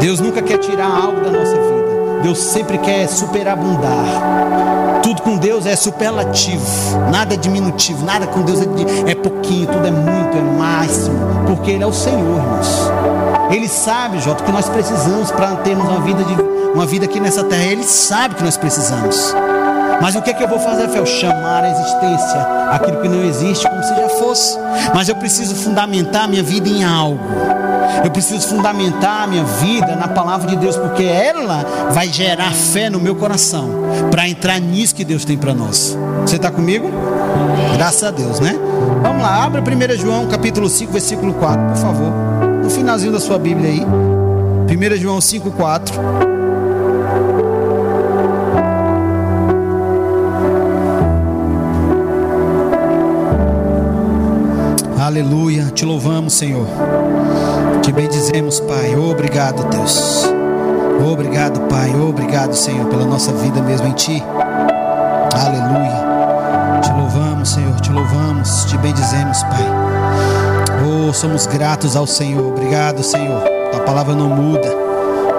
Deus 0.00 0.20
nunca 0.20 0.42
quer 0.42 0.58
tirar 0.58 0.88
algo 0.88 1.20
da 1.20 1.30
nossa 1.30 1.52
vida. 1.52 1.76
Deus 2.22 2.38
sempre 2.38 2.78
quer 2.78 3.08
superabundar. 3.08 5.00
Tudo 5.02 5.22
com 5.22 5.36
Deus 5.36 5.66
é 5.66 5.76
superlativo, 5.76 6.66
nada 7.12 7.34
é 7.34 7.36
diminutivo, 7.36 8.04
nada 8.04 8.26
com 8.26 8.42
Deus 8.42 8.60
é, 8.60 9.12
é 9.12 9.14
pouquinho, 9.14 9.68
tudo 9.68 9.86
é 9.86 9.90
muito, 9.90 10.36
é 10.36 10.40
máximo, 10.40 11.16
porque 11.46 11.70
Ele 11.70 11.84
é 11.84 11.86
o 11.86 11.92
Senhor, 11.92 12.18
irmãos. 12.18 13.15
Ele 13.50 13.68
sabe, 13.68 14.20
Jota, 14.20 14.44
que 14.44 14.52
nós 14.52 14.68
precisamos 14.68 15.30
para 15.30 15.56
termos 15.56 15.88
uma 15.88 16.00
vida, 16.00 16.24
de, 16.24 16.34
uma 16.74 16.86
vida 16.86 17.04
aqui 17.04 17.20
nessa 17.20 17.44
terra. 17.44 17.64
Ele 17.64 17.84
sabe 17.84 18.34
que 18.34 18.42
nós 18.42 18.56
precisamos. 18.56 19.34
Mas 20.00 20.14
o 20.14 20.22
que 20.22 20.30
é 20.30 20.34
que 20.34 20.42
eu 20.42 20.48
vou 20.48 20.58
fazer, 20.58 20.88
Fel? 20.88 21.06
Chamar 21.06 21.64
a 21.64 21.70
existência 21.70 22.56
aquilo 22.70 23.00
que 23.00 23.08
não 23.08 23.22
existe 23.24 23.68
como 23.68 23.82
se 23.82 23.94
já 23.94 24.08
fosse. 24.08 24.58
Mas 24.94 25.08
eu 25.08 25.16
preciso 25.16 25.54
fundamentar 25.54 26.24
a 26.24 26.28
minha 26.28 26.42
vida 26.42 26.68
em 26.68 26.84
algo. 26.84 27.20
Eu 28.04 28.10
preciso 28.10 28.46
fundamentar 28.48 29.22
a 29.22 29.26
minha 29.26 29.44
vida 29.44 29.96
na 29.96 30.08
palavra 30.08 30.48
de 30.48 30.56
Deus, 30.56 30.76
porque 30.76 31.04
ela 31.04 31.64
vai 31.90 32.08
gerar 32.08 32.52
fé 32.52 32.90
no 32.90 33.00
meu 33.00 33.14
coração 33.14 33.68
para 34.10 34.28
entrar 34.28 34.60
nisso 34.60 34.94
que 34.94 35.04
Deus 35.04 35.24
tem 35.24 35.38
para 35.38 35.54
nós. 35.54 35.96
Você 36.22 36.36
está 36.36 36.50
comigo? 36.50 36.90
Graças 37.76 38.04
a 38.04 38.10
Deus, 38.10 38.40
né? 38.40 38.58
Vamos 39.02 39.22
lá, 39.22 39.44
abra 39.44 39.62
1 39.62 39.96
João 39.98 40.26
capítulo 40.26 40.68
5, 40.68 40.92
versículo 40.92 41.34
4, 41.34 41.66
por 41.68 41.76
favor. 41.76 42.25
No 42.66 42.70
finalzinho 42.70 43.12
da 43.12 43.20
sua 43.20 43.38
Bíblia 43.38 43.70
aí. 43.70 43.80
1 43.80 44.96
João 44.96 45.20
5, 45.20 45.52
4. 45.52 45.94
Aleluia, 54.98 55.66
te 55.66 55.84
louvamos, 55.84 56.32
Senhor. 56.32 56.66
Te 57.82 57.92
bendizemos, 57.92 58.58
Pai. 58.58 58.96
Obrigado, 58.96 59.62
Deus. 59.68 60.28
Obrigado, 61.08 61.60
Pai. 61.68 61.94
Obrigado, 61.94 62.52
Senhor, 62.56 62.86
pela 62.88 63.04
nossa 63.04 63.32
vida 63.32 63.62
mesmo 63.62 63.86
em 63.86 63.92
Ti. 63.92 64.20
Aleluia. 65.32 66.80
Te 66.82 66.90
louvamos, 66.90 67.48
Senhor. 67.48 67.80
Te 67.80 67.92
louvamos. 67.92 68.64
Te 68.64 68.76
bendizemos, 68.78 69.44
Pai. 69.44 69.85
Oh, 70.84 71.12
somos 71.12 71.46
gratos 71.46 71.96
ao 71.96 72.06
Senhor. 72.06 72.46
Obrigado, 72.46 73.02
Senhor. 73.02 73.42
A 73.74 73.80
palavra 73.80 74.14
não 74.14 74.28
muda. 74.28 74.68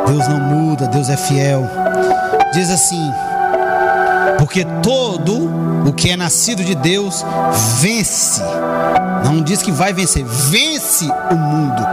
Deus 0.07 0.27
não 0.27 0.39
muda. 0.39 0.87
Deus 0.87 1.09
é 1.09 1.17
fiel. 1.17 1.67
Diz 2.53 2.69
assim: 2.69 3.11
Porque 4.39 4.65
todo 4.81 5.49
o 5.87 5.93
que 5.93 6.09
é 6.09 6.17
nascido 6.17 6.63
de 6.63 6.75
Deus 6.75 7.25
vence. 7.79 8.41
Não 9.25 9.41
diz 9.41 9.61
que 9.61 9.71
vai 9.71 9.93
vencer, 9.93 10.23
vence 10.23 11.05
o 11.05 11.35
mundo. 11.35 11.85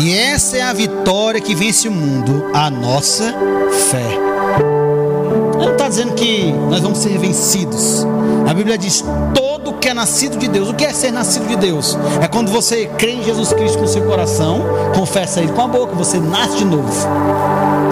E 0.00 0.16
essa 0.16 0.56
é 0.56 0.62
a 0.62 0.72
vitória 0.72 1.40
que 1.40 1.54
vence 1.54 1.88
o 1.88 1.92
mundo, 1.92 2.50
a 2.54 2.70
nossa 2.70 3.34
fé. 3.90 4.06
Ele 5.54 5.66
não 5.66 5.72
está 5.72 5.88
dizendo 5.88 6.14
que 6.14 6.52
nós 6.52 6.80
vamos 6.80 6.98
ser 6.98 7.18
vencidos. 7.18 8.06
A 8.48 8.54
Bíblia 8.54 8.78
diz: 8.78 9.04
todo 9.34 9.49
que 9.74 9.88
é 9.88 9.94
nascido 9.94 10.36
de 10.36 10.48
Deus. 10.48 10.68
O 10.68 10.74
que 10.74 10.84
é 10.84 10.92
ser 10.92 11.10
nascido 11.10 11.46
de 11.46 11.56
Deus? 11.56 11.96
É 12.22 12.28
quando 12.28 12.50
você 12.50 12.86
crê 12.98 13.12
em 13.12 13.22
Jesus 13.22 13.52
Cristo 13.52 13.78
com 13.78 13.86
seu 13.86 14.02
coração, 14.02 14.64
confessa 14.94 15.40
Ele 15.40 15.52
com 15.52 15.62
a 15.62 15.68
boca, 15.68 15.94
você 15.94 16.18
nasce 16.18 16.58
de 16.58 16.64
novo. 16.64 16.90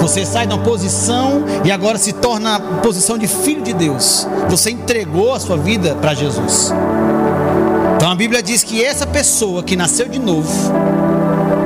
Você 0.01 0.25
sai 0.25 0.47
uma 0.47 0.59
posição 0.59 1.45
e 1.65 1.71
agora 1.71 1.99
se 1.99 2.13
torna 2.13 2.57
a 2.57 2.61
posição 2.61 3.19
de 3.19 3.27
filho 3.27 3.63
de 3.63 3.73
Deus. 3.73 4.27
Você 4.49 4.71
entregou 4.71 5.35
a 5.35 5.41
sua 5.41 5.57
vida 5.57 5.95
para 5.97 6.15
Jesus. 6.15 6.73
Então 7.97 8.11
a 8.11 8.15
Bíblia 8.15 8.43
diz 8.43 8.63
que 8.63 8.83
essa 8.83 9.07
pessoa 9.07 9.63
que 9.63 9.77
nasceu 9.77 10.09
de 10.09 10.19
novo, 10.19 10.73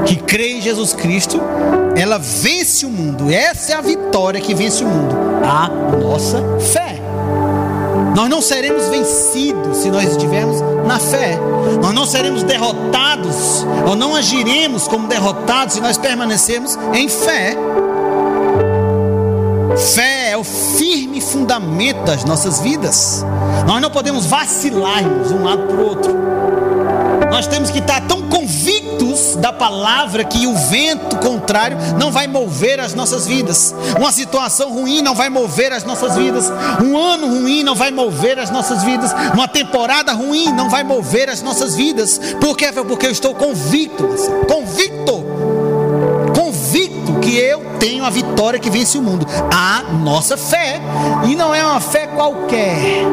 que 0.07 0.17
crê 0.17 0.55
em 0.55 0.61
Jesus 0.63 0.93
Cristo, 0.95 1.41
ela 1.95 2.19
vence 2.19 2.87
o 2.87 2.91
mundo. 2.91 3.31
Essa 3.31 3.73
é 3.73 3.75
a 3.77 3.81
vitória 3.81 4.41
que 4.41 4.55
vence 4.55 4.83
o 4.83 4.89
mundo. 4.89 5.15
A 5.45 5.69
nossa 5.97 6.43
fé. 6.59 6.82
Nós 8.15 8.29
não 8.29 8.43
seremos 8.43 8.89
vencidos 8.89 9.79
se 9.79 9.91
nós 9.91 10.11
estivermos 10.11 10.61
na 10.87 10.99
fé. 10.99 11.39
Nós 11.81 11.95
não 11.95 12.05
seremos 12.05 12.43
derrotados, 12.43 13.67
ou 13.87 13.97
não 13.97 14.15
agiremos 14.15 14.87
como 14.87 15.09
derrotados 15.09 15.75
se 15.75 15.81
nós 15.81 15.97
permanecermos 15.97 16.79
em 16.93 17.09
fé. 17.09 17.57
Fé 19.95 20.31
é 20.31 20.37
o 20.37 20.45
firme 20.45 21.21
fundamento 21.21 22.05
das 22.05 22.25
nossas 22.25 22.61
vidas. 22.61 23.25
Nós 23.67 23.81
não 23.81 23.91
podemos 23.91 24.27
vacilar 24.27 25.03
de 25.03 25.33
um 25.33 25.45
lado 25.45 25.63
para 25.63 25.77
o 25.77 25.87
outro. 25.87 26.13
Nós 27.31 27.47
temos 27.47 27.71
que 27.71 27.79
estar 27.79 28.01
tão 28.03 28.23
convictos 28.23 29.02
da 29.37 29.53
palavra 29.53 30.25
que 30.25 30.47
o 30.47 30.55
vento 30.55 31.17
contrário 31.17 31.77
não 31.99 32.11
vai 32.11 32.27
mover 32.27 32.81
as 32.81 32.95
nossas 32.95 33.27
vidas. 33.27 33.75
Uma 33.99 34.13
situação 34.13 34.73
ruim 34.73 35.03
não 35.03 35.15
vai 35.15 35.29
mover 35.29 35.73
as 35.73 35.85
nossas 35.85 36.17
vidas. 36.17 36.51
Um 36.83 36.97
ano 36.97 37.27
ruim 37.29 37.63
não 37.63 37.75
vai 37.75 37.91
mover 37.91 38.39
as 38.39 38.51
nossas 38.51 38.83
vidas. 38.83 39.13
Uma 39.35 39.49
temporada 39.49 40.13
ruim 40.13 40.53
não 40.53 40.69
vai 40.69 40.85
mover 40.85 41.29
as 41.29 41.43
nossas 41.43 41.75
vidas. 41.75 42.19
Por 42.41 42.57
quê? 42.57 42.73
Porque 42.73 43.07
eu 43.07 43.11
estou 43.11 43.35
convicto, 43.35 44.09
convicto, 44.49 45.25
convicto 46.35 47.21
que 47.21 47.37
eu 47.37 47.63
tenho 47.79 48.05
a 48.05 48.11
vitória 48.11 48.59
que 48.59 48.71
vence 48.71 48.97
o 48.99 49.03
mundo. 49.03 49.27
A 49.53 49.93
nossa 49.93 50.37
fé. 50.37 50.81
E 51.29 51.37
não 51.37 51.55
é 51.55 51.65
uma 51.65 51.81
fé 51.81 52.07
qualquer 52.07 53.05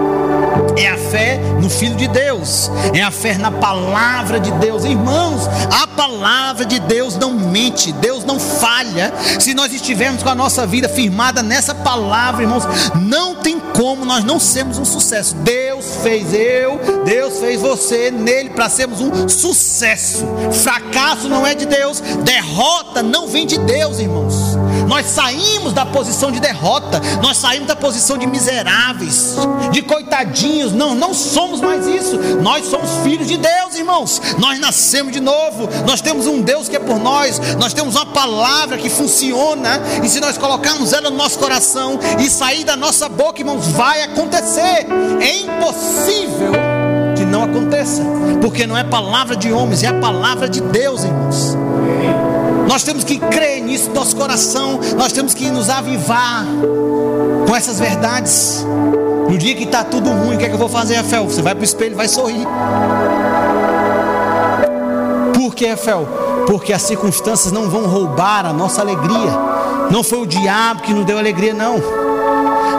é 0.79 0.87
a 0.87 0.97
fé 0.97 1.37
no 1.61 1.69
Filho 1.69 1.95
de 1.95 2.07
Deus, 2.07 2.71
é 2.93 3.01
a 3.01 3.11
fé 3.11 3.37
na 3.37 3.51
palavra 3.51 4.39
de 4.39 4.49
Deus. 4.51 4.85
Irmãos, 4.85 5.47
a 5.71 5.85
palavra 5.85 6.65
de 6.65 6.79
Deus 6.79 7.17
não 7.17 7.33
mente, 7.33 7.91
Deus 7.91 8.23
não 8.23 8.39
falha. 8.39 9.13
Se 9.39 9.53
nós 9.53 9.73
estivermos 9.73 10.23
com 10.23 10.29
a 10.29 10.35
nossa 10.35 10.65
vida 10.65 10.87
firmada 10.87 11.43
nessa 11.43 11.75
palavra, 11.75 12.43
irmãos, 12.43 12.63
não 12.95 13.35
tem 13.35 13.59
como 13.59 14.05
nós 14.05 14.23
não 14.23 14.39
sermos 14.39 14.77
um 14.77 14.85
sucesso. 14.85 15.35
Deus 15.35 15.97
fez 16.01 16.33
eu, 16.33 16.79
Deus 17.03 17.39
fez 17.39 17.61
você 17.61 18.09
nele 18.09 18.51
para 18.51 18.69
sermos 18.69 19.01
um 19.01 19.27
sucesso. 19.27 20.25
Fracasso 20.63 21.27
não 21.27 21.45
é 21.45 21.53
de 21.53 21.65
Deus, 21.65 21.99
derrota 22.23 23.03
não 23.03 23.27
vem 23.27 23.45
de 23.45 23.57
Deus, 23.57 23.99
irmãos. 23.99 24.48
Nós 24.89 25.05
saímos 25.05 25.71
da 25.71 25.85
posição 25.85 26.31
de 26.31 26.39
derrota, 26.39 26.99
nós 27.21 27.37
saímos 27.37 27.67
da 27.67 27.75
posição 27.75 28.17
de 28.17 28.25
miseráveis, 28.25 29.35
de 29.71 29.83
coitadinhos. 29.83 30.73
Não, 30.73 30.95
não 30.95 31.13
somos 31.13 31.61
mais 31.61 31.85
isso. 31.85 32.17
Nós 32.41 32.65
somos 32.65 32.89
filhos 33.03 33.27
de 33.27 33.37
Deus, 33.37 33.75
irmãos. 33.75 34.19
Nós 34.39 34.59
nascemos 34.59 35.13
de 35.13 35.19
novo. 35.19 35.69
Nós 35.85 36.01
temos 36.01 36.25
um 36.25 36.41
Deus 36.41 36.67
que 36.67 36.75
é 36.75 36.79
por 36.79 36.97
nós. 36.97 37.39
Nós 37.59 37.71
temos 37.71 37.95
uma 37.95 38.07
palavra 38.07 38.79
que 38.79 38.89
funciona. 38.89 39.79
E 40.03 40.09
se 40.09 40.19
nós 40.19 40.39
colocarmos 40.39 40.91
ela 40.91 41.11
no 41.11 41.17
nosso 41.17 41.37
coração 41.37 41.99
e 42.19 42.27
sair 42.27 42.63
da 42.63 42.75
nossa 42.75 43.07
boca, 43.07 43.41
irmãos, 43.41 43.67
vai 43.67 44.01
acontecer. 44.01 44.87
É 45.21 45.37
impossível 45.37 46.51
que 47.15 47.25
não 47.25 47.43
aconteça, 47.43 48.01
porque 48.41 48.65
não 48.65 48.75
é 48.75 48.83
palavra 48.83 49.35
de 49.35 49.51
homens, 49.51 49.83
é 49.83 49.87
a 49.87 49.99
palavra 49.99 50.49
de 50.49 50.61
Deus, 50.61 51.03
irmãos. 51.03 51.68
Nós 52.69 52.83
temos 52.83 53.03
que 53.03 53.17
crer 53.17 53.63
nisso, 53.63 53.89
nosso 53.89 54.15
coração, 54.15 54.79
nós 54.95 55.11
temos 55.11 55.33
que 55.33 55.49
nos 55.49 55.71
avivar 55.71 56.45
com 57.47 57.55
essas 57.55 57.79
verdades. 57.79 58.63
No 59.27 59.35
dia 59.39 59.55
que 59.55 59.63
está 59.63 59.83
tudo 59.83 60.11
ruim, 60.11 60.35
o 60.35 60.37
que 60.37 60.45
é 60.45 60.49
que 60.49 60.53
eu 60.53 60.59
vou 60.59 60.69
fazer, 60.69 60.97
Rafael? 60.97 61.25
Você 61.25 61.41
vai 61.41 61.55
para 61.55 61.61
o 61.61 61.65
espelho 61.65 61.93
e 61.93 61.95
vai 61.95 62.07
sorrir. 62.07 62.45
Por 65.33 65.55
que, 65.55 65.65
Rafael? 65.65 66.07
Porque 66.45 66.71
as 66.71 66.83
circunstâncias 66.83 67.51
não 67.51 67.71
vão 67.71 67.87
roubar 67.87 68.45
a 68.45 68.53
nossa 68.53 68.81
alegria. 68.81 69.31
Não 69.89 70.03
foi 70.03 70.19
o 70.19 70.27
diabo 70.27 70.83
que 70.83 70.93
nos 70.93 71.05
deu 71.05 71.17
alegria, 71.17 71.55
não. 71.55 71.77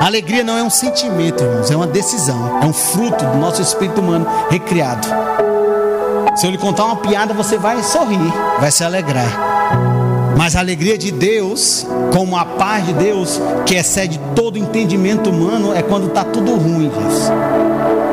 Alegria 0.00 0.44
não 0.44 0.56
é 0.56 0.62
um 0.62 0.70
sentimento, 0.70 1.42
irmãos, 1.42 1.68
é 1.68 1.74
uma 1.74 1.88
decisão, 1.88 2.60
é 2.62 2.64
um 2.64 2.72
fruto 2.72 3.24
do 3.24 3.38
nosso 3.38 3.60
espírito 3.60 4.00
humano 4.00 4.24
recriado. 4.48 5.08
Se 6.36 6.46
eu 6.46 6.50
lhe 6.52 6.58
contar 6.58 6.84
uma 6.84 6.96
piada, 6.96 7.34
você 7.34 7.58
vai 7.58 7.82
sorrir, 7.82 8.32
vai 8.60 8.70
se 8.70 8.84
alegrar. 8.84 9.49
Mas 10.36 10.56
a 10.56 10.60
alegria 10.60 10.96
de 10.96 11.10
Deus, 11.10 11.86
como 12.12 12.36
a 12.36 12.44
paz 12.44 12.86
de 12.86 12.92
Deus, 12.92 13.40
que 13.66 13.74
excede 13.74 14.20
todo 14.34 14.58
entendimento 14.58 15.30
humano, 15.30 15.74
é 15.74 15.82
quando 15.82 16.08
está 16.08 16.24
tudo 16.24 16.54
ruim, 16.54 16.90
Jesus. 16.90 17.30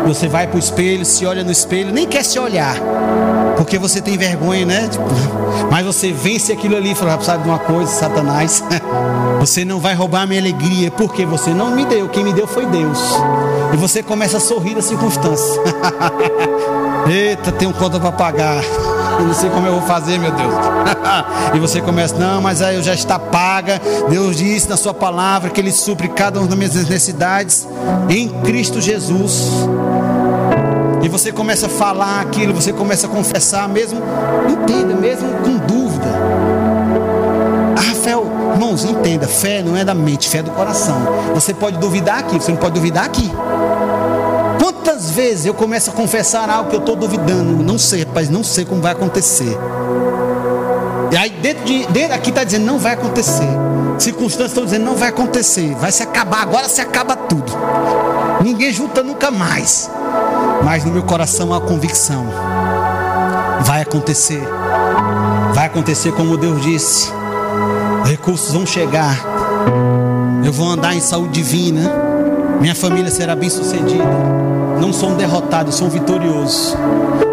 Você 0.07 0.27
vai 0.27 0.47
para 0.47 0.55
o 0.55 0.59
espelho, 0.59 1.03
se 1.03 1.25
olha 1.25 1.43
no 1.43 1.51
espelho, 1.51 1.91
nem 1.91 2.05
quer 2.05 2.23
se 2.23 2.39
olhar, 2.39 2.77
porque 3.57 3.77
você 3.77 4.01
tem 4.01 4.17
vergonha, 4.17 4.65
né? 4.65 4.87
Tipo, 4.89 5.03
mas 5.69 5.85
você 5.85 6.13
vence 6.13 6.53
aquilo 6.53 6.77
ali 6.77 6.95
fala, 6.95 7.19
sabe 7.21 7.43
de 7.43 7.49
uma 7.49 7.59
coisa, 7.59 7.91
Satanás, 7.91 8.63
você 9.39 9.65
não 9.65 9.79
vai 9.79 9.93
roubar 9.93 10.21
a 10.21 10.27
minha 10.27 10.39
alegria, 10.39 10.89
porque 10.91 11.25
você 11.25 11.49
não 11.53 11.71
me 11.71 11.85
deu, 11.85 12.07
quem 12.07 12.23
me 12.23 12.31
deu 12.31 12.47
foi 12.47 12.65
Deus. 12.67 12.99
E 13.73 13.77
você 13.77 14.01
começa 14.01 14.37
a 14.37 14.39
sorrir 14.39 14.75
das 14.75 14.85
circunstâncias. 14.85 15.59
Eita, 17.09 17.51
tem 17.51 17.67
um 17.67 17.73
conta 17.73 17.99
para 17.99 18.11
pagar. 18.11 18.63
Eu 19.19 19.25
não 19.25 19.33
sei 19.33 19.49
como 19.49 19.65
eu 19.65 19.73
vou 19.73 19.81
fazer, 19.81 20.17
meu 20.19 20.31
Deus. 20.31 20.53
e 21.53 21.59
você 21.59 21.81
começa, 21.81 22.15
não, 22.15 22.41
mas 22.41 22.61
aí 22.61 22.75
eu 22.75 22.83
já 22.83 22.93
está 22.93 23.17
paga. 23.17 23.81
Deus 24.09 24.35
disse 24.35 24.69
na 24.69 24.77
sua 24.77 24.93
palavra 24.93 25.49
que 25.49 25.59
Ele 25.59 25.71
supre 25.71 26.07
cada 26.07 26.39
uma 26.39 26.47
das 26.47 26.57
minhas 26.57 26.75
necessidades 26.75 27.67
em 28.09 28.29
Cristo 28.41 28.79
Jesus. 28.79 29.49
E 31.01 31.09
você 31.09 31.31
começa 31.31 31.67
a 31.67 31.69
falar 31.69 32.21
aquilo, 32.21 32.53
você 32.53 32.73
começa 32.73 33.07
a 33.07 33.09
confessar, 33.09 33.67
mesmo, 33.69 34.01
entenda, 34.49 34.93
mesmo 34.95 35.29
com 35.43 35.57
dúvida. 35.57 36.05
Ah, 37.77 37.81
Rafael, 37.81 38.25
irmãos, 38.53 38.83
entenda, 38.83 39.27
fé 39.27 39.63
não 39.63 39.75
é 39.75 39.85
da 39.85 39.93
mente, 39.93 40.27
fé 40.27 40.39
é 40.39 40.43
do 40.43 40.51
coração. 40.51 40.97
Você 41.33 41.53
pode 41.53 41.77
duvidar 41.77 42.19
aqui, 42.19 42.35
você 42.39 42.51
não 42.51 42.57
pode 42.57 42.73
duvidar 42.73 43.05
aqui. 43.05 43.31
Vezes 45.17 45.47
eu 45.47 45.53
começo 45.55 45.89
a 45.89 45.93
confessar 45.93 46.47
algo 46.47 46.69
que 46.69 46.75
eu 46.75 46.79
estou 46.79 46.95
duvidando? 46.95 47.63
Não 47.63 47.79
sei, 47.79 48.03
rapaz, 48.03 48.29
não 48.29 48.43
sei 48.43 48.65
como 48.65 48.83
vai 48.83 48.91
acontecer. 48.91 49.57
E 51.11 51.17
aí 51.17 51.31
dentro 51.31 51.65
de, 51.65 51.87
dentro, 51.87 52.13
aqui 52.13 52.29
está 52.29 52.43
dizendo 52.43 52.67
não 52.67 52.77
vai 52.77 52.93
acontecer. 52.93 53.47
Circunstâncias 53.97 54.51
estão 54.51 54.63
dizendo 54.63 54.85
não 54.85 54.95
vai 54.95 55.09
acontecer. 55.09 55.73
Vai 55.73 55.91
se 55.91 56.03
acabar, 56.03 56.43
agora 56.43 56.69
se 56.69 56.81
acaba 56.81 57.15
tudo. 57.15 57.51
Ninguém 58.43 58.71
junta 58.71 59.01
nunca 59.01 59.31
mais. 59.31 59.89
Mas 60.63 60.85
no 60.85 60.91
meu 60.91 61.01
coração 61.01 61.51
há 61.51 61.59
convicção. 61.61 62.27
Vai 63.61 63.81
acontecer. 63.81 64.47
Vai 65.51 65.65
acontecer 65.65 66.11
como 66.11 66.37
Deus 66.37 66.61
disse. 66.61 67.11
Recursos 68.05 68.53
vão 68.53 68.67
chegar. 68.67 69.17
Eu 70.45 70.53
vou 70.53 70.69
andar 70.69 70.93
em 70.93 71.01
saúde 71.01 71.41
divina. 71.41 71.91
Minha 72.61 72.75
família 72.75 73.09
será 73.09 73.35
bem 73.35 73.49
sucedida 73.49 74.46
não 74.79 74.93
sou 74.93 75.09
um 75.09 75.15
derrotado, 75.15 75.71
sou 75.71 75.87
um 75.87 75.89
vitorioso. 75.89 76.77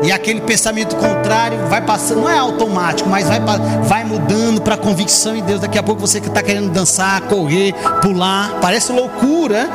E 0.03 0.13
aquele 0.13 0.41
pensamento 0.41 0.97
contrário 0.97 1.59
vai 1.69 1.81
passando, 1.81 2.23
não 2.23 2.31
é 2.31 2.39
automático, 2.39 3.09
mas 3.09 3.27
vai, 3.27 3.41
vai 3.85 4.05
mudando 4.05 4.61
para 4.61 4.77
convicção 4.77 5.35
em 5.35 5.43
Deus. 5.43 5.61
Daqui 5.61 5.79
a 5.79 5.83
pouco 5.83 6.01
você 6.01 6.21
que 6.21 6.29
está 6.29 6.43
querendo 6.43 6.71
dançar, 6.71 7.23
correr, 7.23 7.75
pular, 8.03 8.59
parece 8.61 8.93
loucura, 8.93 9.69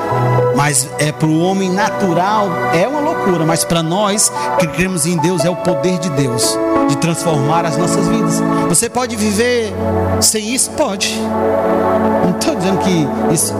mas 0.56 0.88
é 1.00 1.12
para 1.12 1.28
o 1.28 1.42
homem 1.42 1.72
natural, 1.72 2.48
é 2.74 2.88
uma 2.88 3.00
loucura, 3.00 3.46
mas 3.46 3.64
para 3.64 3.82
nós 3.82 4.32
que 4.60 4.68
cremos 4.68 5.06
em 5.06 5.18
Deus, 5.18 5.44
é 5.44 5.50
o 5.50 5.56
poder 5.56 5.98
de 6.00 6.10
Deus 6.12 6.58
de 6.88 6.98
transformar 6.98 7.66
as 7.66 7.78
nossas 7.78 8.08
vidas. 8.08 8.42
Você 8.68 8.90
pode 8.90 9.16
viver 9.16 9.74
sem 10.22 10.54
isso? 10.54 10.72
Pode. 10.72 11.20
Não 12.24 12.32
estou 12.32 12.56
dizendo 12.56 12.80
que 12.80 13.34
isso, 13.34 13.54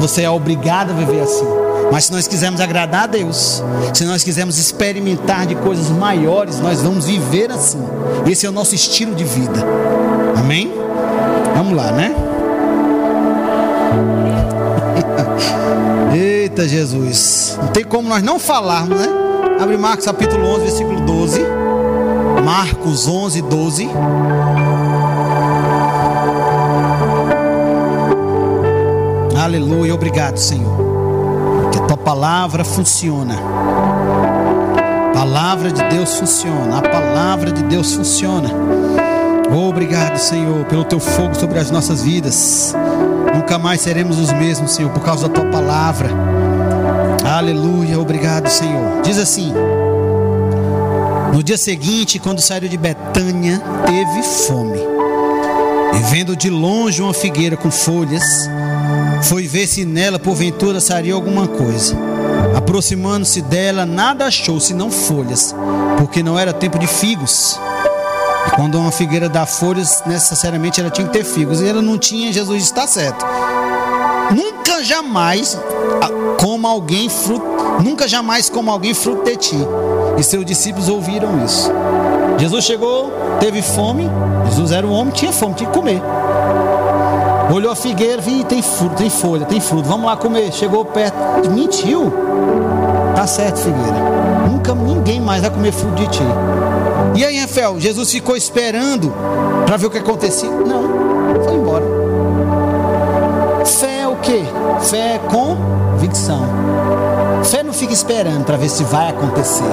você 0.00 0.22
é 0.22 0.30
obrigado 0.30 0.90
a 0.90 0.94
viver 0.94 1.22
assim. 1.22 1.61
Mas 1.92 2.06
se 2.06 2.12
nós 2.12 2.26
quisermos 2.26 2.58
agradar 2.58 3.02
a 3.02 3.06
Deus, 3.06 3.62
se 3.92 4.06
nós 4.06 4.24
quisermos 4.24 4.56
experimentar 4.56 5.44
de 5.46 5.54
coisas 5.54 5.90
maiores, 5.90 6.58
nós 6.58 6.80
vamos 6.80 7.04
viver 7.04 7.52
assim. 7.52 7.86
Esse 8.26 8.46
é 8.46 8.48
o 8.48 8.52
nosso 8.52 8.74
estilo 8.74 9.14
de 9.14 9.24
vida. 9.24 9.62
Amém? 10.34 10.72
Vamos 11.54 11.76
lá, 11.76 11.92
né? 11.92 12.14
Eita 16.16 16.66
Jesus. 16.66 17.58
Não 17.60 17.68
tem 17.68 17.84
como 17.84 18.08
nós 18.08 18.22
não 18.22 18.38
falarmos, 18.38 18.98
né? 18.98 19.08
Abre 19.60 19.76
Marcos 19.76 20.06
capítulo 20.06 20.46
11, 20.46 20.60
versículo 20.62 20.98
12. 21.02 21.42
Marcos 22.42 23.06
11, 23.06 23.42
12. 23.42 23.90
Aleluia, 29.36 29.94
obrigado, 29.94 30.38
Senhor 30.38 30.81
palavra 32.02 32.64
funciona. 32.64 33.38
A 35.08 35.12
palavra 35.14 35.70
de 35.70 35.82
Deus 35.84 36.14
funciona. 36.14 36.78
A 36.78 36.82
palavra 36.82 37.52
de 37.52 37.62
Deus 37.62 37.94
funciona. 37.94 38.50
Obrigado, 39.50 40.18
Senhor, 40.18 40.64
pelo 40.64 40.84
teu 40.84 40.98
fogo 40.98 41.34
sobre 41.34 41.58
as 41.58 41.70
nossas 41.70 42.02
vidas. 42.02 42.74
Nunca 43.34 43.58
mais 43.58 43.80
seremos 43.80 44.18
os 44.18 44.32
mesmos, 44.32 44.72
Senhor, 44.72 44.90
por 44.90 45.02
causa 45.02 45.28
da 45.28 45.34
tua 45.34 45.50
palavra. 45.50 46.10
Aleluia, 47.24 48.00
obrigado, 48.00 48.48
Senhor. 48.48 49.02
Diz 49.02 49.18
assim: 49.18 49.52
No 51.32 51.42
dia 51.42 51.56
seguinte, 51.56 52.18
quando 52.18 52.40
saiu 52.40 52.68
de 52.68 52.76
Betânia, 52.76 53.62
teve 53.86 54.22
fome. 54.22 54.78
E 55.94 55.98
vendo 56.10 56.34
de 56.34 56.48
longe 56.48 57.02
uma 57.02 57.12
figueira 57.12 57.56
com 57.56 57.70
folhas, 57.70 58.48
foi 59.22 59.46
ver 59.46 59.66
se 59.66 59.84
nela 59.84 60.18
porventura 60.18 60.80
sairia 60.80 61.14
alguma 61.14 61.46
coisa. 61.46 61.96
Aproximando-se 62.56 63.40
dela, 63.42 63.86
nada 63.86 64.26
achou 64.26 64.60
senão 64.60 64.90
folhas, 64.90 65.54
porque 65.98 66.22
não 66.22 66.38
era 66.38 66.52
tempo 66.52 66.78
de 66.78 66.86
figos. 66.86 67.58
E 68.46 68.50
quando 68.56 68.78
uma 68.78 68.90
figueira 68.90 69.28
dá 69.28 69.46
folhas, 69.46 70.02
necessariamente 70.06 70.80
ela 70.80 70.90
tinha 70.90 71.06
que 71.06 71.12
ter 71.12 71.24
figos. 71.24 71.60
E 71.60 71.68
ela 71.68 71.80
não 71.80 71.98
tinha, 71.98 72.32
Jesus 72.32 72.62
está 72.62 72.86
certo. 72.86 73.24
Nunca 74.34 74.82
jamais 74.82 75.58
como 76.40 76.66
alguém 76.66 77.08
fruto, 77.08 77.46
nunca 77.82 78.08
jamais 78.08 78.48
como 78.48 78.70
alguém 78.70 78.94
fruto 78.94 79.24
de 79.24 79.36
ti. 79.36 79.56
E 80.18 80.22
seus 80.22 80.44
discípulos 80.44 80.88
ouviram 80.88 81.44
isso. 81.44 81.70
Jesus 82.38 82.64
chegou, 82.64 83.12
teve 83.38 83.62
fome. 83.62 84.10
Jesus 84.46 84.72
era 84.72 84.86
um 84.86 84.92
homem, 84.92 85.12
tinha 85.12 85.32
fome, 85.32 85.54
tinha 85.54 85.70
que 85.70 85.78
comer. 85.78 86.02
Olhou 87.50 87.72
a 87.72 87.76
figueira, 87.76 88.20
vi, 88.20 88.44
tem 88.44 88.62
fruto, 88.62 88.94
tem 88.96 89.10
folha, 89.10 89.44
tem 89.46 89.60
fruto. 89.60 89.88
Vamos 89.88 90.06
lá 90.06 90.16
comer. 90.16 90.52
Chegou 90.52 90.84
perto, 90.84 91.16
mentiu. 91.50 92.12
Tá 93.14 93.26
certo, 93.26 93.58
figueira. 93.58 93.98
Nunca 94.48 94.74
ninguém 94.74 95.20
mais 95.20 95.42
vai 95.42 95.50
comer 95.50 95.72
fruto 95.72 95.94
de 95.94 96.08
ti. 96.08 96.22
E 97.14 97.24
aí, 97.24 97.38
Rafael, 97.38 97.78
Jesus 97.78 98.10
ficou 98.10 98.36
esperando 98.36 99.12
para 99.66 99.76
ver 99.76 99.86
o 99.86 99.90
que 99.90 99.98
acontecia? 99.98 100.50
Não, 100.50 101.44
foi 101.44 101.54
embora. 101.54 101.84
Fé 103.64 104.00
é 104.00 104.08
o 104.08 104.16
quê? 104.16 104.42
Fé 104.80 105.14
é 105.14 105.18
convicção. 105.18 106.42
Fé 107.44 107.62
não 107.62 107.72
fica 107.72 107.92
esperando 107.92 108.44
para 108.44 108.56
ver 108.56 108.68
se 108.68 108.82
vai 108.84 109.10
acontecer. 109.10 109.64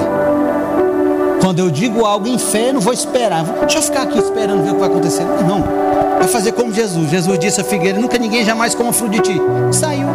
Quando 1.40 1.60
eu 1.60 1.70
digo 1.70 2.04
algo 2.04 2.28
em 2.28 2.38
fé, 2.38 2.72
não 2.72 2.80
vou 2.80 2.92
esperar. 2.92 3.42
Deixa 3.60 3.78
eu 3.78 3.82
ficar 3.82 4.02
aqui 4.02 4.18
esperando 4.18 4.62
ver 4.62 4.70
o 4.70 4.74
que 4.74 4.80
vai 4.80 4.88
acontecer. 4.88 5.24
Não. 5.46 5.89
Vai 6.20 6.28
fazer 6.28 6.52
como 6.52 6.70
Jesus. 6.70 7.10
Jesus 7.10 7.38
disse 7.38 7.62
a 7.62 7.64
figueira: 7.64 7.98
Nunca 7.98 8.18
ninguém 8.18 8.44
jamais 8.44 8.74
coma 8.74 8.92
fruto 8.92 9.12
de 9.12 9.20
ti. 9.20 9.40
Saiu. 9.72 10.06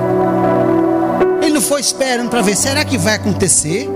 Ele 1.42 1.52
não 1.52 1.62
foi 1.62 1.82
esperando 1.82 2.30
para 2.30 2.44
ver. 2.44 2.56
Será 2.56 2.86
que 2.86 2.96
vai 2.96 3.16
acontecer? 3.16 3.90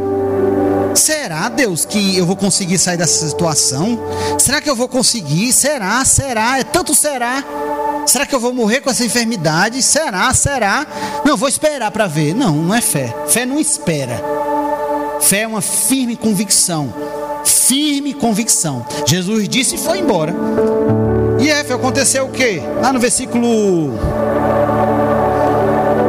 Será, 0.95 1.47
Deus, 1.49 1.85
que 1.85 2.17
eu 2.17 2.25
vou 2.25 2.35
conseguir 2.35 2.79
sair 2.79 2.97
dessa 2.97 3.27
situação? 3.27 3.99
Será 4.39 4.59
que 4.59 4.67
eu 4.67 4.75
vou 4.75 4.87
conseguir? 4.87 5.53
Será? 5.53 6.03
Será? 6.03 6.57
É 6.59 6.63
tanto 6.63 6.95
será. 6.95 7.43
Será 8.07 8.25
que 8.25 8.33
eu 8.33 8.39
vou 8.39 8.51
morrer 8.51 8.81
com 8.81 8.89
essa 8.89 9.05
enfermidade? 9.05 9.83
Será? 9.83 10.33
Será? 10.33 10.87
Não, 11.23 11.37
vou 11.37 11.47
esperar 11.47 11.91
para 11.91 12.07
ver. 12.07 12.33
Não, 12.33 12.55
não 12.55 12.73
é 12.73 12.81
fé. 12.81 13.15
Fé 13.27 13.45
não 13.45 13.59
espera. 13.59 14.19
Fé 15.21 15.41
é 15.41 15.47
uma 15.47 15.61
firme 15.61 16.15
convicção. 16.15 16.91
Firme 17.45 18.15
convicção. 18.15 18.83
Jesus 19.05 19.47
disse 19.47 19.75
e 19.75 19.77
foi 19.77 19.99
embora. 19.99 20.33
E 21.39 21.49
F, 21.49 21.73
aconteceu 21.73 22.25
o 22.25 22.29
que? 22.29 22.61
Lá 22.81 22.91
no 22.91 22.99
versículo 22.99 23.97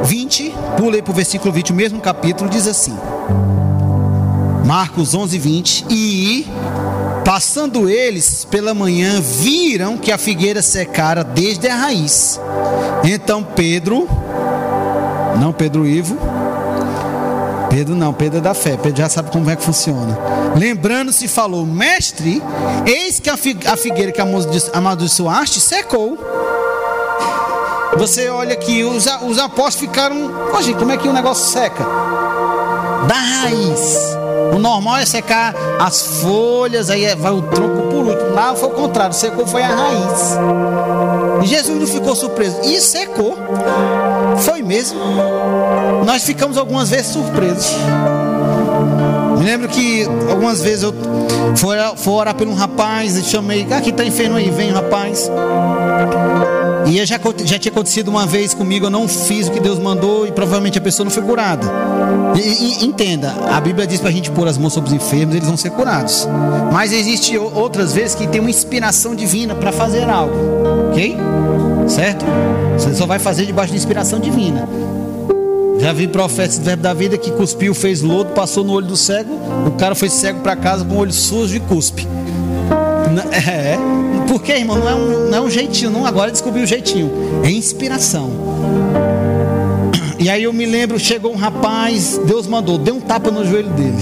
20, 0.04 0.54
pulei 0.76 1.02
para 1.02 1.12
o 1.12 1.14
versículo 1.14 1.52
20, 1.52 1.72
o 1.72 1.74
mesmo 1.74 2.00
capítulo, 2.00 2.50
diz 2.50 2.66
assim: 2.66 2.96
Marcos 4.64 5.14
11, 5.14 5.38
20. 5.38 5.86
E 5.88 6.46
Passando 7.24 7.88
eles 7.88 8.44
pela 8.44 8.74
manhã, 8.74 9.20
viram 9.20 9.96
que 9.96 10.10
a 10.10 10.18
figueira 10.18 10.62
secara 10.62 11.22
desde 11.22 11.68
a 11.68 11.76
raiz. 11.76 12.40
Então 13.04 13.44
Pedro, 13.44 14.08
não 15.40 15.52
Pedro 15.52 15.86
Ivo, 15.86 16.18
Pedro 17.70 17.94
não, 17.94 18.12
Pedro 18.12 18.38
é 18.38 18.40
da 18.42 18.52
fé, 18.52 18.76
Pedro 18.76 18.98
já 18.98 19.09
sabe 19.09 19.30
como 19.30 19.48
é 19.48 19.54
que 19.54 19.62
funciona. 19.62 20.18
Lembrando-se, 20.56 21.28
falou: 21.28 21.64
Mestre, 21.64 22.42
eis 22.85 23.20
que 23.20 23.30
a 23.30 23.76
figueira 23.76 24.11
que 24.11 24.20
amaldiçoaste 24.72 25.61
secou. 25.61 26.18
Você 27.96 28.28
olha 28.28 28.54
aqui, 28.54 28.83
os, 28.85 29.06
os 29.22 29.38
apóstolos 29.38 29.76
ficaram. 29.76 30.30
Poxa, 30.50 30.72
como 30.74 30.90
é 30.90 30.96
que 30.96 31.09
o 31.09 31.12
negócio 31.12 31.48
seca? 31.48 31.85
Da 33.06 33.14
raiz. 33.14 34.16
O 34.52 34.59
normal 34.59 34.98
é 34.98 35.06
secar 35.06 35.54
as 35.78 36.02
folhas, 36.20 36.90
aí 36.90 37.04
é, 37.04 37.14
vai 37.14 37.33
o 37.33 37.42
tronco 37.42 37.88
por 37.88 38.04
último. 38.04 38.35
Lá 38.35 38.54
foi 38.54 38.68
o 38.68 38.72
contrário, 38.72 39.14
secou 39.14 39.46
foi 39.46 39.62
a 39.62 39.68
raiz. 39.68 40.38
E 41.42 41.46
Jesus 41.46 41.78
não 41.78 41.87
ficou 41.87 42.16
surpreso. 42.16 42.61
E 42.64 42.80
secou. 42.80 43.37
Foi 44.40 44.62
mesmo. 44.62 44.98
Nós 46.05 46.24
ficamos 46.24 46.57
algumas 46.57 46.90
vezes 46.90 47.09
surpresos. 47.09 47.76
Me 49.38 49.44
lembro 49.44 49.68
que 49.68 50.05
algumas 50.29 50.61
vezes 50.61 50.83
eu 50.83 50.94
fui, 51.57 51.76
fui 51.96 52.12
orar 52.12 52.35
por 52.35 52.46
um 52.46 52.55
rapaz 52.55 53.16
e 53.16 53.22
chamei, 53.22 53.66
ah, 53.70 53.79
aqui 53.79 53.90
está 53.90 54.05
enfermo 54.05 54.37
aí, 54.37 54.50
vem 54.50 54.70
rapaz. 54.70 55.31
E 56.87 57.05
já, 57.07 57.18
já 57.44 57.59
tinha 57.59 57.70
acontecido 57.70 58.09
uma 58.09 58.26
vez 58.26 58.53
comigo, 58.53 58.87
eu 58.87 58.90
não 58.90 59.07
fiz 59.07 59.48
o 59.48 59.53
que 59.53 59.61
Deus 59.61 59.79
mandou 59.79 60.26
e 60.26 60.33
provavelmente 60.33 60.76
a 60.76 60.81
pessoa 60.81 61.05
não 61.05 61.11
foi 61.11 61.22
curada. 61.22 61.66
E, 62.37 62.83
e, 62.83 62.85
entenda, 62.85 63.33
a 63.50 63.61
Bíblia 63.61 63.87
diz 63.87 64.00
para 64.00 64.11
a 64.11 64.12
gente 64.12 64.31
pôr 64.31 64.48
as 64.48 64.59
mãos 64.59 64.72
sobre 64.72 64.90
os 64.90 64.94
enfermos, 64.94 65.35
eles 65.35 65.46
vão 65.46 65.57
ser 65.57 65.70
curados. 65.70 66.29
Mas 66.72 66.92
existe 66.92 67.38
outras 67.38 67.92
vezes 67.92 68.14
que 68.14 68.26
tem 68.26 68.40
uma 68.40 68.50
inspiração 68.50 69.14
divina 69.14 69.55
para 69.55 69.72
fazer 69.72 70.09
algo, 70.09 70.35
ok? 70.90 71.16
Certo? 71.90 72.24
Você 72.79 72.94
só 72.94 73.05
vai 73.05 73.18
fazer 73.18 73.44
debaixo 73.44 73.72
de 73.72 73.79
inspiração 73.79 74.20
divina. 74.20 74.66
Já 75.81 75.92
vi 75.92 76.07
profetas 76.07 76.59
do 76.59 76.64
verbo 76.64 76.83
da 76.83 76.94
vida 76.94 77.18
que 77.18 77.31
cuspiu, 77.31 77.74
fez 77.74 78.00
lodo, 78.00 78.33
passou 78.33 78.62
no 78.62 78.72
olho 78.72 78.87
do 78.87 78.96
cego, 78.96 79.35
o 79.66 79.72
cara 79.72 79.94
foi 79.94 80.09
cego 80.09 80.40
para 80.40 80.55
casa 80.55 80.85
com 80.85 80.94
o 80.94 80.98
olho 80.98 81.12
sujo 81.12 81.57
e 81.57 81.61
cuspe. 81.61 82.07
É, 83.33 83.76
porque, 84.29 84.53
irmão, 84.53 84.79
não 84.79 84.88
é 84.88 84.94
um, 84.94 85.31
não 85.31 85.38
é 85.38 85.40
um 85.40 85.50
jeitinho, 85.50 85.90
não. 85.90 86.07
Agora 86.07 86.31
descobri 86.31 86.62
o 86.62 86.66
jeitinho. 86.66 87.11
É 87.42 87.50
inspiração. 87.50 88.31
E 90.16 90.31
aí 90.31 90.44
eu 90.44 90.53
me 90.53 90.64
lembro, 90.64 91.00
chegou 91.00 91.33
um 91.33 91.37
rapaz, 91.37 92.20
Deus 92.24 92.46
mandou, 92.46 92.79
deu 92.79 92.94
um 92.94 93.00
tapa 93.00 93.31
no 93.33 93.44
joelho 93.44 93.70
dele. 93.70 93.96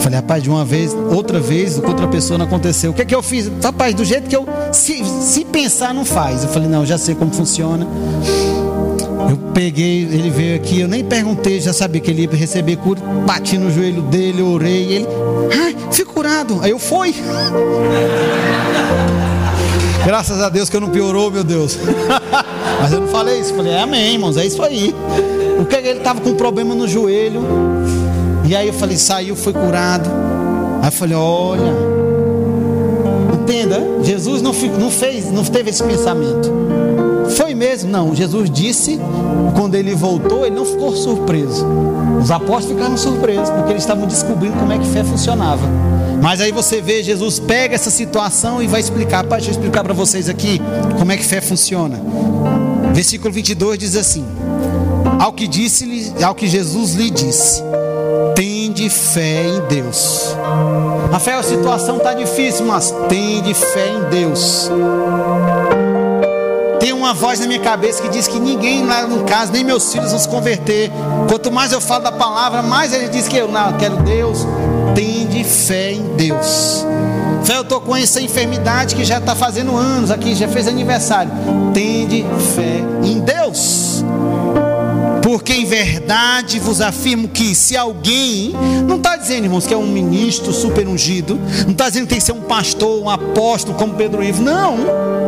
Falei, 0.00 0.20
rapaz, 0.20 0.42
de 0.42 0.50
uma 0.50 0.64
vez, 0.64 0.94
outra 0.94 1.40
vez, 1.40 1.78
com 1.78 1.88
outra 1.88 2.06
pessoa 2.06 2.36
não 2.36 2.46
aconteceu. 2.46 2.90
O 2.90 2.94
que 2.94 3.02
é 3.02 3.04
que 3.04 3.14
eu 3.14 3.22
fiz? 3.22 3.50
Rapaz, 3.62 3.94
do 3.94 4.04
jeito 4.04 4.28
que 4.28 4.36
eu, 4.36 4.46
se, 4.72 5.04
se 5.04 5.44
pensar, 5.44 5.94
não 5.94 6.04
faz. 6.04 6.44
Eu 6.44 6.50
falei, 6.50 6.68
não, 6.68 6.84
já 6.84 6.98
sei 6.98 7.14
como 7.14 7.32
funciona. 7.32 7.86
Eu 9.28 9.36
peguei, 9.52 10.02
ele 10.02 10.30
veio 10.30 10.56
aqui, 10.56 10.80
eu 10.80 10.88
nem 10.88 11.04
perguntei, 11.04 11.60
já 11.60 11.72
sabia 11.72 12.00
que 12.00 12.10
ele 12.10 12.22
ia 12.22 12.30
receber 12.30 12.76
cura. 12.76 13.00
Bati 13.26 13.58
no 13.58 13.70
joelho 13.70 14.02
dele, 14.02 14.42
orei, 14.42 14.92
ele, 14.92 15.06
ai, 15.52 15.76
fui 15.90 16.04
curado. 16.04 16.60
Aí 16.62 16.70
eu 16.70 16.78
fui. 16.78 17.14
Graças 20.04 20.40
a 20.40 20.48
Deus 20.48 20.70
que 20.70 20.76
eu 20.76 20.80
não 20.80 20.90
piorou, 20.90 21.30
meu 21.30 21.42
Deus. 21.42 21.76
Mas 22.80 22.92
eu 22.92 23.00
não 23.00 23.08
falei 23.08 23.40
isso, 23.40 23.54
falei, 23.54 23.76
amém, 23.76 24.12
irmãos, 24.14 24.36
é 24.36 24.46
isso 24.46 24.62
aí. 24.62 24.94
O 25.58 25.64
que 25.64 25.74
ele 25.74 25.98
estava 25.98 26.20
com 26.20 26.34
problema 26.34 26.74
no 26.74 26.86
joelho. 26.86 27.42
E 28.44 28.54
aí 28.54 28.68
eu 28.68 28.74
falei, 28.74 28.96
saiu, 28.96 29.34
foi 29.34 29.52
curado. 29.52 30.08
Aí 30.80 30.88
eu 30.88 30.92
falei, 30.92 31.16
olha, 31.16 31.74
entenda, 33.76 34.04
Jesus 34.04 34.42
não, 34.42 34.52
não 34.52 34.90
fez, 34.90 35.30
não 35.30 35.44
teve 35.44 35.70
esse 35.70 35.82
pensamento. 35.82 36.52
Foi 37.36 37.54
mesmo? 37.54 37.90
Não. 37.90 38.14
Jesus 38.14 38.48
disse, 38.50 38.98
quando 39.54 39.74
ele 39.74 39.94
voltou, 39.94 40.46
ele 40.46 40.54
não 40.54 40.64
ficou 40.64 40.94
surpreso. 40.94 41.66
Os 42.22 42.30
apóstolos 42.30 42.76
ficaram 42.76 42.96
surpresos, 42.96 43.50
porque 43.50 43.72
eles 43.72 43.82
estavam 43.82 44.06
descobrindo 44.06 44.56
como 44.56 44.72
é 44.72 44.78
que 44.78 44.86
fé 44.86 45.02
funcionava. 45.04 45.66
Mas 46.22 46.40
aí 46.40 46.50
você 46.50 46.80
vê, 46.80 47.02
Jesus 47.02 47.38
pega 47.38 47.74
essa 47.74 47.90
situação 47.90 48.62
e 48.62 48.66
vai 48.66 48.80
explicar. 48.80 49.24
Pai, 49.24 49.38
deixa 49.38 49.50
eu 49.50 49.58
explicar 49.58 49.84
para 49.84 49.92
vocês 49.92 50.28
aqui 50.28 50.60
como 50.98 51.12
é 51.12 51.16
que 51.16 51.24
fé 51.24 51.40
funciona. 51.40 52.00
Versículo 52.94 53.32
22 53.32 53.78
diz 53.78 53.96
assim: 53.96 54.24
Ao 55.20 55.32
que 55.32 55.46
disse, 55.46 56.12
ao 56.22 56.34
que 56.34 56.48
Jesus 56.48 56.94
lhe 56.94 57.10
disse: 57.10 57.62
Tende 58.86 58.90
fé 58.90 59.42
em 59.42 59.60
Deus. 59.66 60.36
Rafael, 61.10 61.40
a 61.40 61.42
situação 61.42 61.96
está 61.96 62.14
difícil, 62.14 62.64
mas 62.66 62.94
tende 63.08 63.52
fé 63.52 63.88
em 63.88 64.08
Deus. 64.10 64.70
Tem 66.78 66.92
uma 66.92 67.12
voz 67.12 67.40
na 67.40 67.48
minha 67.48 67.58
cabeça 67.58 68.00
que 68.00 68.08
diz 68.08 68.28
que 68.28 68.38
ninguém 68.38 68.86
lá 68.86 69.02
no 69.02 69.24
caso, 69.24 69.50
nem 69.50 69.64
meus 69.64 69.92
filhos 69.92 70.10
vão 70.10 70.20
se 70.20 70.28
converter. 70.28 70.92
Quanto 71.28 71.50
mais 71.50 71.72
eu 71.72 71.80
falo 71.80 72.04
da 72.04 72.12
palavra, 72.12 72.62
mais 72.62 72.92
ele 72.92 73.08
diz 73.08 73.26
que 73.26 73.36
eu 73.36 73.48
não 73.48 73.72
quero 73.72 73.96
Deus. 74.04 74.46
Tende 74.94 75.42
fé 75.42 75.90
em 75.90 76.14
Deus. 76.14 76.86
Fé, 77.42 77.56
eu 77.56 77.62
estou 77.62 77.80
com 77.80 77.96
essa 77.96 78.20
enfermidade 78.20 78.94
que 78.94 79.04
já 79.04 79.18
está 79.18 79.34
fazendo 79.34 79.76
anos 79.76 80.12
aqui, 80.12 80.32
já 80.36 80.46
fez 80.46 80.68
aniversário. 80.68 81.32
Tende 81.74 82.24
fé 82.54 82.84
em 83.02 83.18
Deus. 83.18 83.95
Porque 85.26 85.54
em 85.54 85.64
verdade 85.64 86.60
vos 86.60 86.80
afirmo 86.80 87.26
que 87.26 87.52
se 87.52 87.76
alguém, 87.76 88.52
não 88.86 88.94
está 88.94 89.16
dizendo, 89.16 89.42
irmãos, 89.42 89.66
que 89.66 89.74
é 89.74 89.76
um 89.76 89.88
ministro 89.88 90.52
super 90.52 90.86
ungido, 90.86 91.36
não 91.64 91.72
está 91.72 91.88
dizendo 91.88 92.04
que 92.04 92.10
tem 92.10 92.20
que 92.20 92.24
ser 92.24 92.30
um 92.30 92.42
pastor, 92.42 93.02
um 93.02 93.10
apóstolo 93.10 93.76
como 93.76 93.94
Pedro 93.94 94.22
Ivo, 94.22 94.40
não 94.40 95.26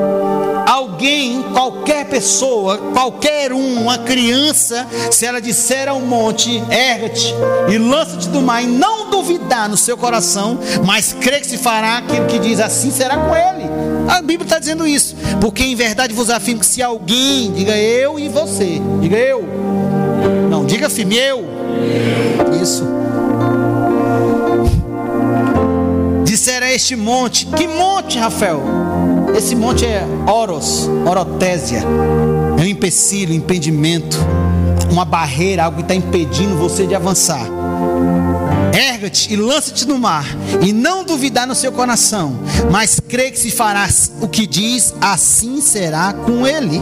alguém, 0.99 1.43
qualquer 1.53 2.05
pessoa, 2.07 2.79
qualquer 2.93 3.53
um, 3.53 3.83
uma 3.83 3.99
criança, 3.99 4.87
se 5.11 5.25
ela 5.25 5.41
disser 5.41 5.89
ao 5.89 6.01
monte, 6.01 6.63
erga-te 6.71 7.35
e 7.69 7.79
lança-te 7.79 8.29
do 8.29 8.43
mar, 8.43 8.63
e 8.63 8.67
não 8.67 9.11
duvidar 9.11 9.69
no 9.69 9.77
seu 9.77 9.97
coração, 9.97 10.59
mas 10.85 11.13
crê 11.13 11.41
que 11.41 11.47
se 11.47 11.57
fará 11.57 11.99
aquilo 11.99 12.27
que 12.27 12.39
diz, 12.39 12.61
assim 12.61 12.91
será 12.91 13.17
com 13.17 13.35
ele. 13.35 13.69
A 14.09 14.21
Bíblia 14.21 14.45
está 14.45 14.59
dizendo 14.59 14.87
isso, 14.87 15.17
porque 15.41 15.65
em 15.65 15.75
verdade 15.75 16.13
vos 16.13 16.31
afirmo 16.31 16.61
que 16.61 16.67
se 16.67 16.83
alguém, 16.83 17.53
diga 17.53 17.77
eu 17.77 18.19
e 18.19 18.29
você, 18.29 18.81
diga 19.01 19.17
eu, 19.17 19.45
diga 20.79 20.89
firme, 20.89 21.17
eu, 21.17 21.45
isso. 22.63 22.87
Disser 26.25 26.63
a 26.63 26.73
este 26.73 26.95
monte, 26.95 27.47
que 27.47 27.67
monte, 27.67 28.17
Rafael? 28.17 28.63
Esse 29.37 29.57
monte 29.57 29.85
é 29.85 30.05
Oros, 30.29 30.89
Orotésia. 31.05 31.83
É 32.57 32.63
um 32.63 32.65
empecilho, 32.65 33.33
um 33.33 33.37
impedimento, 33.37 34.19
uma 34.89 35.05
barreira, 35.05 35.65
algo 35.65 35.79
que 35.79 35.83
está 35.83 35.97
impedindo 35.97 36.57
você 36.57 36.87
de 36.87 36.95
avançar. 36.95 37.45
Erga-te 38.73 39.33
e 39.33 39.37
lança-te 39.37 39.85
no 39.89 39.99
mar, 39.99 40.27
e 40.65 40.73
não 40.73 41.03
duvidar 41.03 41.45
no 41.45 41.57
seu 41.57 41.73
coração, 41.73 42.39
mas 42.71 43.01
crê 43.01 43.33
que 43.33 43.39
se 43.39 43.51
farás 43.51 44.13
o 44.21 44.29
que 44.29 44.47
diz, 44.47 44.95
assim 45.01 45.61
será 45.61 46.13
com 46.13 46.47
ele. 46.47 46.79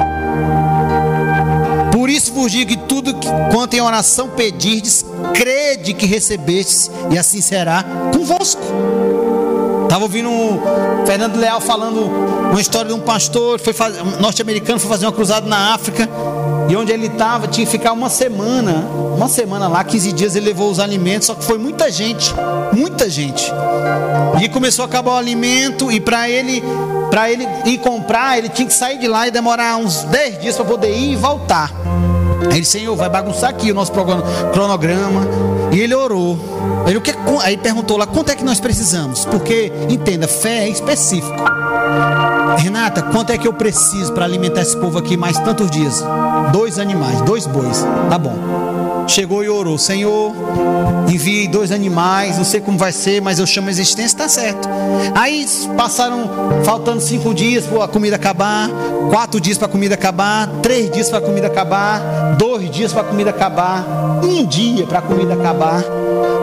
Por 2.06 2.10
isso 2.10 2.32
vos 2.32 2.52
digo 2.52 2.70
que 2.70 2.76
tudo 2.76 3.12
quanto 3.50 3.74
em 3.74 3.80
oração 3.80 4.28
pedirdes, 4.28 5.04
crede 5.34 5.92
que 5.92 6.06
recebestes, 6.06 6.88
e 7.10 7.18
assim 7.18 7.40
será 7.40 7.84
convosco. 8.12 8.62
Estava 9.82 10.04
ouvindo 10.04 10.30
o 10.30 10.62
Fernando 11.04 11.34
Leal 11.34 11.60
falando 11.60 12.02
uma 12.48 12.60
história 12.60 12.86
de 12.86 12.94
um 12.94 13.00
pastor 13.00 13.58
foi 13.58 13.74
norte-americano, 14.20 14.78
foi 14.78 14.88
fazer 14.88 15.04
uma 15.04 15.10
cruzada 15.10 15.48
na 15.48 15.74
África. 15.74 16.08
E 16.68 16.76
onde 16.76 16.92
ele 16.92 17.08
estava, 17.08 17.48
tinha 17.48 17.66
que 17.66 17.72
ficar 17.72 17.90
uma 17.90 18.08
semana. 18.08 18.86
Uma 19.16 19.28
semana 19.28 19.66
lá, 19.66 19.82
15 19.82 20.12
dias 20.12 20.36
ele 20.36 20.46
levou 20.46 20.70
os 20.70 20.78
alimentos, 20.78 21.26
só 21.26 21.34
que 21.34 21.42
foi 21.42 21.58
muita 21.58 21.90
gente, 21.90 22.32
muita 22.72 23.10
gente. 23.10 23.50
E 24.40 24.48
começou 24.48 24.84
a 24.84 24.86
acabar 24.86 25.14
o 25.14 25.16
alimento, 25.16 25.90
e 25.90 25.98
para 25.98 26.30
ele, 26.30 26.62
para 27.10 27.28
ele 27.28 27.48
ir 27.64 27.78
comprar, 27.78 28.38
ele 28.38 28.48
tinha 28.48 28.68
que 28.68 28.74
sair 28.74 28.96
de 28.96 29.08
lá 29.08 29.26
e 29.26 29.32
demorar 29.32 29.76
uns 29.76 30.04
10 30.04 30.40
dias 30.40 30.54
para 30.54 30.64
poder 30.64 30.96
ir 30.96 31.14
e 31.14 31.16
voltar. 31.16 31.85
Aí 32.50 32.58
ele, 32.58 32.64
Senhor, 32.64 32.94
vai 32.96 33.08
bagunçar 33.08 33.50
aqui 33.50 33.70
o 33.70 33.74
nosso 33.74 33.92
cronograma. 34.52 35.22
E 35.72 35.80
ele 35.80 35.94
orou. 35.94 36.38
Ele, 36.86 36.98
o 36.98 37.00
que, 37.00 37.12
aí 37.42 37.56
perguntou 37.56 37.96
lá, 37.96 38.06
quanto 38.06 38.30
é 38.30 38.34
que 38.34 38.44
nós 38.44 38.60
precisamos? 38.60 39.24
Porque, 39.24 39.72
entenda, 39.88 40.28
fé 40.28 40.64
é 40.64 40.68
específico. 40.68 41.36
Renata, 42.58 43.02
quanto 43.02 43.30
é 43.30 43.38
que 43.38 43.46
eu 43.46 43.52
preciso 43.52 44.12
para 44.12 44.24
alimentar 44.24 44.62
esse 44.62 44.76
povo 44.76 44.98
aqui 44.98 45.16
mais 45.16 45.38
tantos 45.38 45.70
dias? 45.70 46.02
Dois 46.52 46.78
animais, 46.78 47.20
dois 47.22 47.46
bois. 47.46 47.84
Tá 48.08 48.18
bom 48.18 48.65
chegou 49.06 49.42
e 49.44 49.48
orou: 49.48 49.78
Senhor, 49.78 50.32
envie 51.08 51.48
dois 51.48 51.72
animais, 51.72 52.36
não 52.36 52.44
sei 52.44 52.60
como 52.60 52.76
vai 52.78 52.92
ser, 52.92 53.20
mas 53.20 53.38
eu 53.38 53.46
chamo 53.46 53.68
a 53.68 53.70
existência, 53.70 54.06
está 54.06 54.28
certo. 54.28 54.68
Aí 55.14 55.46
passaram, 55.76 56.28
faltando 56.64 57.00
cinco 57.00 57.32
dias 57.32 57.66
para 57.66 57.84
a 57.84 57.88
comida 57.88 58.16
acabar, 58.16 58.68
quatro 59.10 59.40
dias 59.40 59.58
para 59.58 59.66
a 59.66 59.70
comida 59.70 59.94
acabar, 59.94 60.48
três 60.62 60.90
dias 60.90 61.08
para 61.08 61.18
a 61.18 61.22
comida 61.22 61.46
acabar, 61.46 62.36
dois 62.36 62.70
dias 62.70 62.92
para 62.92 63.02
a 63.02 63.04
comida 63.04 63.30
acabar, 63.30 63.84
um 64.22 64.44
dia 64.44 64.86
para 64.86 64.98
a 64.98 65.02
comida 65.02 65.34
acabar. 65.34 65.84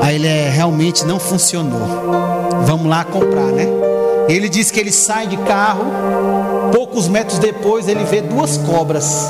Aí 0.01 0.15
ele 0.15 0.27
é, 0.27 0.49
realmente 0.49 1.05
não 1.05 1.19
funcionou. 1.19 1.87
vamos 2.65 2.87
lá 2.87 3.03
comprar, 3.03 3.47
né? 3.47 3.67
Ele 4.27 4.47
diz 4.47 4.71
que 4.71 4.79
ele 4.79 4.91
sai 4.91 5.27
de 5.27 5.37
carro, 5.37 5.85
poucos 6.71 7.07
metros 7.07 7.39
depois 7.39 7.87
ele 7.87 8.03
vê 8.05 8.21
duas 8.21 8.57
cobras. 8.57 9.29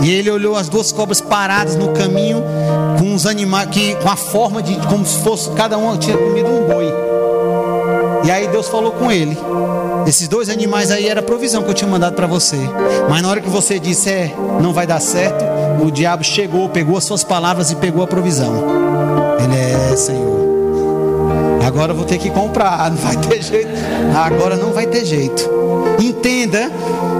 E 0.00 0.10
ele 0.10 0.30
olhou 0.30 0.56
as 0.56 0.68
duas 0.68 0.92
cobras 0.92 1.20
paradas 1.20 1.76
no 1.76 1.88
caminho, 1.88 2.42
com 2.98 3.14
os 3.14 3.26
animais, 3.26 3.68
que, 3.70 3.94
com 3.96 4.08
a 4.08 4.16
forma 4.16 4.62
de 4.62 4.74
como 4.86 5.04
se 5.04 5.20
fosse 5.20 5.50
cada 5.50 5.76
uma 5.78 5.96
tinha 5.96 6.16
comido 6.16 6.48
um 6.48 6.66
boi. 6.66 6.92
E 8.24 8.30
aí 8.30 8.48
Deus 8.48 8.68
falou 8.68 8.92
com 8.92 9.10
ele: 9.10 9.36
esses 10.06 10.28
dois 10.28 10.48
animais 10.48 10.90
aí 10.90 11.08
era 11.08 11.20
a 11.20 11.22
provisão 11.22 11.62
que 11.62 11.70
eu 11.70 11.74
tinha 11.74 11.90
mandado 11.90 12.14
para 12.14 12.26
você. 12.26 12.58
Mas 13.08 13.22
na 13.22 13.28
hora 13.28 13.40
que 13.40 13.48
você 13.48 13.78
disse 13.78 14.10
é, 14.10 14.34
não 14.60 14.72
vai 14.72 14.86
dar 14.86 15.00
certo, 15.00 15.44
o 15.84 15.90
diabo 15.90 16.24
chegou, 16.24 16.68
pegou 16.68 16.96
as 16.96 17.04
suas 17.04 17.24
palavras 17.24 17.70
e 17.70 17.76
pegou 17.76 18.02
a 18.02 18.06
provisão. 18.06 18.54
Ele 19.42 19.56
é 19.56 19.96
Senhor. 19.96 20.36
Agora 21.64 21.92
eu 21.92 21.96
vou 21.96 22.04
ter 22.04 22.18
que 22.18 22.30
comprar, 22.30 22.88
não 22.90 22.96
vai 22.96 23.16
ter 23.16 23.42
jeito. 23.42 23.70
Agora 24.14 24.56
não 24.56 24.72
vai 24.72 24.86
ter 24.86 25.04
jeito. 25.04 25.50
Entenda, 26.00 26.70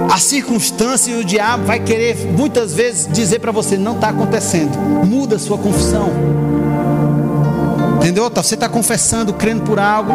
a 0.09 0.17
circunstância 0.17 1.11
e 1.11 1.15
o 1.15 1.23
diabo 1.23 1.65
vai 1.65 1.79
querer 1.79 2.15
muitas 2.37 2.73
vezes 2.73 3.07
dizer 3.11 3.39
para 3.39 3.51
você: 3.51 3.77
não 3.77 3.95
está 3.95 4.09
acontecendo. 4.09 4.77
Muda 5.05 5.35
a 5.35 5.39
sua 5.39 5.57
confissão. 5.57 6.11
Entendeu? 7.97 8.29
Você 8.33 8.53
está 8.55 8.69
confessando, 8.69 9.33
crendo 9.33 9.63
por 9.63 9.79
algo, 9.79 10.11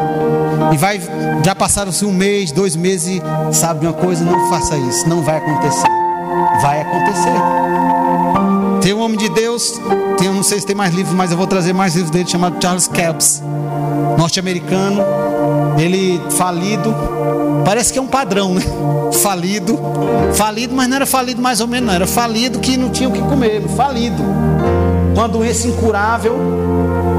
e 0.72 0.76
vai. 0.76 1.00
Já 1.44 1.54
passaram-se 1.54 2.04
um 2.04 2.12
mês, 2.12 2.52
dois 2.52 2.76
meses, 2.76 3.20
e 3.20 3.54
sabe 3.54 3.86
uma 3.86 3.92
coisa? 3.92 4.24
Não 4.24 4.48
faça 4.48 4.76
isso, 4.76 5.08
não 5.08 5.22
vai 5.22 5.36
acontecer. 5.36 5.88
Vai 6.62 6.80
acontecer. 6.80 7.32
Tem 8.80 8.94
um 8.94 9.00
homem 9.00 9.18
de 9.18 9.28
Deus, 9.28 9.78
tem, 10.18 10.28
eu 10.28 10.34
não 10.34 10.42
sei 10.42 10.60
se 10.60 10.66
tem 10.66 10.74
mais 10.74 10.94
livros, 10.94 11.14
mas 11.14 11.30
eu 11.30 11.36
vou 11.36 11.46
trazer 11.46 11.72
mais 11.72 11.94
livros 11.94 12.10
dele, 12.10 12.28
chamado 12.28 12.56
Charles 12.60 12.88
Capps 12.88 13.42
norte-americano, 14.16 15.02
ele 15.78 16.20
falido, 16.30 16.94
parece 17.64 17.92
que 17.92 17.98
é 17.98 18.02
um 18.02 18.06
padrão, 18.06 18.54
né? 18.54 18.62
Falido, 19.12 19.78
falido, 20.34 20.74
mas 20.74 20.88
não 20.88 20.96
era 20.96 21.06
falido 21.06 21.40
mais 21.40 21.60
ou 21.60 21.66
menos, 21.66 21.86
não, 21.86 21.94
era 21.94 22.06
falido 22.06 22.58
que 22.58 22.76
não 22.76 22.90
tinha 22.90 23.08
o 23.08 23.12
que 23.12 23.20
comer, 23.20 23.62
falido. 23.76 24.22
Uma 25.14 25.28
doença 25.28 25.68
incurável, 25.68 26.36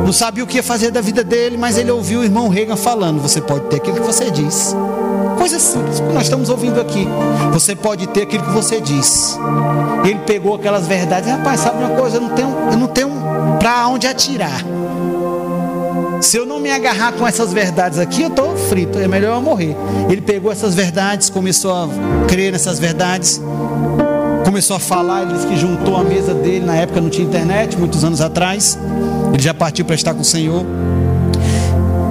não 0.06 0.12
sabia 0.12 0.44
o 0.44 0.48
que 0.48 0.58
ia 0.58 0.64
fazer 0.64 0.92
da 0.92 1.00
vida 1.00 1.24
dele, 1.24 1.58
mas 1.58 1.78
ele 1.78 1.92
ouviu 1.92 2.20
o 2.20 2.24
irmão 2.24 2.50
Reagan 2.50 2.76
falando: 2.76 3.22
Você 3.22 3.40
pode 3.40 3.66
ter 3.66 3.78
aquilo 3.78 3.98
que 3.98 4.06
você 4.06 4.30
diz. 4.30 4.76
Coisa 5.38 5.60
simples, 5.60 6.00
nós 6.00 6.24
estamos 6.24 6.50
ouvindo 6.50 6.80
aqui. 6.80 7.08
Você 7.52 7.76
pode 7.76 8.08
ter 8.08 8.24
aquilo 8.24 8.44
que 8.44 8.52
você 8.52 8.80
diz. 8.80 9.38
Ele 10.04 10.20
pegou 10.26 10.56
aquelas 10.56 10.88
verdades, 10.88 11.30
rapaz, 11.30 11.62
sabe 11.62 11.84
uma 11.84 11.96
coisa? 11.96 12.18
Eu 12.18 12.22
não 12.22 12.30
tenho, 12.30 12.50
eu 12.72 12.78
não 12.78 12.88
tenho 12.88 13.10
para 13.60 13.88
onde 13.88 14.08
atirar. 14.08 14.64
Se 16.24 16.38
eu 16.38 16.46
não 16.46 16.58
me 16.58 16.72
agarrar 16.72 17.12
com 17.12 17.28
essas 17.28 17.52
verdades 17.52 18.00
aqui, 18.00 18.22
eu 18.22 18.30
estou 18.30 18.56
frito, 18.56 18.98
é 18.98 19.10
melhor 19.10 19.36
eu 19.36 19.42
morrer. 19.42 19.76
Ele 20.10 20.22
pegou 20.22 20.50
essas 20.50 20.74
verdades, 20.74 21.30
começou 21.30 21.74
a 21.74 21.90
crer 22.30 22.54
nessas 22.54 22.80
verdades, 22.80 23.42
começou 24.46 24.78
a 24.78 24.80
falar. 24.80 25.24
Ele 25.24 25.34
disse 25.34 25.46
que 25.46 25.58
juntou 25.58 25.98
a 25.98 26.04
mesa 26.04 26.34
dele, 26.34 26.66
na 26.66 26.78
época 26.78 27.02
não 27.02 27.10
tinha 27.10 27.28
internet, 27.28 27.78
muitos 27.78 28.06
anos 28.06 28.22
atrás. 28.22 28.80
Ele 29.34 29.44
já 29.44 29.54
partiu 29.54 29.84
para 29.84 29.96
estar 29.96 30.14
com 30.14 30.22
o 30.22 30.26
Senhor 30.26 30.66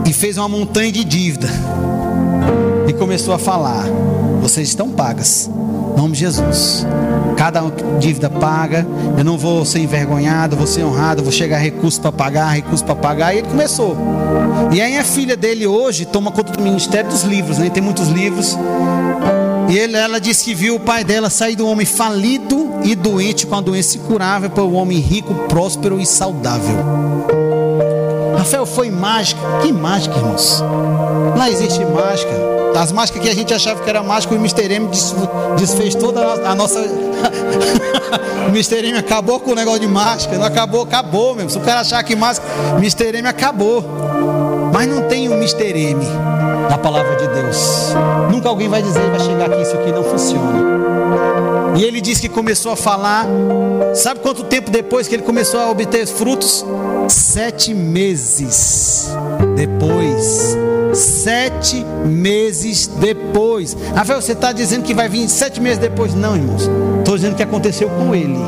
e 0.07 0.13
fez 0.13 0.37
uma 0.37 0.49
montanha 0.49 0.93
de 0.93 1.05
dívida 1.05 1.49
e 2.87 2.93
começou 2.93 3.33
a 3.33 3.39
falar: 3.39 3.87
Vocês 4.43 4.69
estão 4.69 4.91
pagas, 4.91 5.51
em 5.95 5.97
nome 5.97 6.13
de 6.13 6.21
Jesus 6.21 6.85
cada 7.43 7.61
dívida 7.99 8.31
paga, 8.31 8.87
eu 9.19 9.25
não 9.25 9.37
vou 9.37 9.65
ser 9.65 9.81
envergonhado, 9.81 10.55
vou 10.55 10.65
ser 10.65 10.85
honrado, 10.85 11.25
vou 11.25 11.33
chegar 11.33 11.59
recurso 11.59 12.01
para 12.01 12.13
pagar, 12.13 12.55
recurso 12.55 12.85
para 12.85 12.95
pagar. 12.95 13.35
E 13.35 13.39
ele 13.39 13.49
começou. 13.49 13.97
E 14.71 14.81
aí 14.81 14.97
a 14.97 15.03
filha 15.03 15.37
dele 15.37 15.67
hoje 15.67 16.05
toma 16.05 16.31
conta 16.31 16.53
do 16.53 16.63
ministério 16.63 17.11
dos 17.11 17.25
livros, 17.25 17.59
né? 17.59 17.69
Tem 17.69 17.83
muitos 17.83 18.07
livros. 18.07 18.57
E 19.69 19.77
ele, 19.77 19.97
ela 19.97 20.21
disse 20.21 20.45
que 20.45 20.55
viu 20.55 20.77
o 20.77 20.81
pai 20.81 21.03
dela 21.03 21.29
sair 21.29 21.57
do 21.57 21.67
homem 21.67 21.85
falido 21.85 22.75
e 22.85 22.95
doente 22.95 23.45
com 23.45 23.57
a 23.57 23.61
doença 23.61 23.97
incurável 23.97 24.49
para 24.49 24.63
o 24.63 24.75
homem 24.75 25.01
rico, 25.01 25.35
próspero 25.49 25.99
e 25.99 26.07
saudável. 26.07 26.77
Rafael 28.39 28.67
foi 28.67 28.89
mágica. 28.89 29.41
Que 29.63 29.73
mágica, 29.73 30.17
irmãos? 30.17 30.63
Lá 31.37 31.51
existe 31.51 31.85
mágica. 31.85 32.52
As 32.77 32.91
máscaras 32.91 33.25
que 33.25 33.31
a 33.31 33.35
gente 33.35 33.53
achava 33.53 33.83
que 33.83 33.89
era 33.89 34.03
mágica, 34.03 34.35
o 34.35 34.37
Mr. 34.37 34.73
M 34.73 34.89
desfez 35.57 35.95
toda 35.95 36.21
a 36.49 36.55
nossa. 36.55 36.81
o 38.47 38.49
Mr. 38.49 38.87
M 38.87 38.99
acabou 38.99 39.39
com 39.41 39.53
o 39.53 39.55
negócio 39.55 39.81
de 39.81 39.87
máscara. 39.87 40.39
Não 40.39 40.47
acabou, 40.47 40.83
acabou 40.83 41.35
mesmo. 41.35 41.51
Se 41.51 41.59
o 41.59 41.61
cara 41.61 41.81
achar 41.81 42.03
que 42.03 42.17
máscara, 42.17 42.51
Mr. 42.79 43.19
M 43.19 43.29
acabou. 43.29 43.85
Mas 44.73 44.89
não 44.89 45.03
tem 45.03 45.29
o 45.29 45.35
Mr. 45.35 45.79
M 45.79 46.05
na 46.71 46.79
palavra 46.79 47.17
de 47.17 47.29
Deus. 47.29 47.93
Nunca 48.31 48.49
alguém 48.49 48.69
vai 48.69 48.83
dizer, 48.83 49.03
vai 49.11 49.21
chegar 49.21 49.53
aqui, 49.53 49.63
isso 49.63 49.77
aqui 49.77 49.93
não 49.93 50.03
funciona. 50.03 50.73
E 51.77 51.85
ele 51.85 52.01
disse 52.01 52.21
que 52.21 52.29
começou 52.29 52.73
a 52.73 52.77
falar. 52.77 53.27
Sabe 53.95 54.21
quanto 54.21 54.45
tempo 54.45 54.71
depois 54.71 55.09
que 55.09 55.15
ele 55.15 55.23
começou 55.23 55.61
a 55.61 55.71
obter 55.71 56.07
frutos? 56.07 56.65
Sete 57.09 57.75
meses 57.75 59.11
depois 59.55 60.57
sete 60.93 61.85
meses 62.07 62.87
depois. 62.87 63.77
Rafael, 63.95 64.21
você 64.21 64.33
está 64.33 64.53
dizendo 64.53 64.85
que 64.85 64.95
vai 64.95 65.09
vir 65.09 65.29
sete 65.29 65.61
meses 65.61 65.79
depois? 65.79 66.15
Não, 66.15 66.37
irmãos. 66.37 66.69
Estou 66.99 67.17
dizendo 67.17 67.37
que 67.37 67.43
aconteceu 67.43 67.89
com 67.91 68.15
ele. 68.15 68.39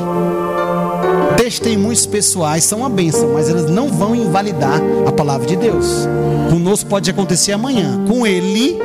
Testemunhos 1.37 2.07
pessoais 2.07 2.65
são 2.65 2.81
uma 2.81 2.89
bênção, 2.89 3.33
mas 3.35 3.49
elas 3.49 3.71
não 3.71 3.89
vão 3.89 4.15
invalidar 4.15 4.81
a 5.07 5.13
palavra 5.13 5.47
de 5.47 5.57
Deus. 5.57 6.09
Conosco 6.51 6.89
pode 6.89 7.11
acontecer 7.11 7.53
amanhã. 7.53 8.05
Com 8.09 8.27
ele, 8.27 8.79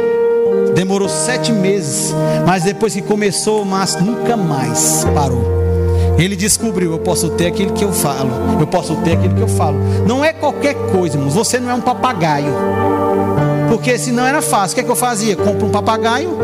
demorou 0.76 1.08
sete 1.08 1.52
meses, 1.52 2.14
mas 2.46 2.64
depois 2.64 2.94
que 2.94 3.02
começou, 3.02 3.64
mas 3.64 3.96
nunca 3.96 4.36
mais 4.36 5.06
parou. 5.14 5.60
Ele 6.18 6.36
descobriu: 6.36 6.92
eu 6.92 7.00
posso 7.00 7.30
ter 7.30 7.48
aquilo 7.48 7.74
que 7.74 7.84
eu 7.84 7.94
falo, 7.94 8.30
eu 8.60 8.68
posso 8.68 8.96
ter 8.98 9.14
aquilo 9.14 9.36
que 9.36 9.42
eu 9.42 9.48
falo. 9.48 9.78
Não 10.06 10.24
é 10.24 10.34
qualquer 10.34 10.74
coisa, 10.92 11.16
irmãos. 11.16 11.34
Você 11.34 11.60
não 11.60 11.70
é 11.70 11.74
um 11.74 11.82
papagaio. 11.82 12.54
Porque 13.70 13.98
senão 13.98 14.26
era 14.26 14.42
fácil. 14.42 14.74
O 14.74 14.76
que 14.76 14.82
é 14.82 14.84
que 14.84 14.92
eu 14.92 14.96
fazia? 14.96 15.36
Compro 15.36 15.68
um 15.68 15.70
papagaio, 15.70 16.38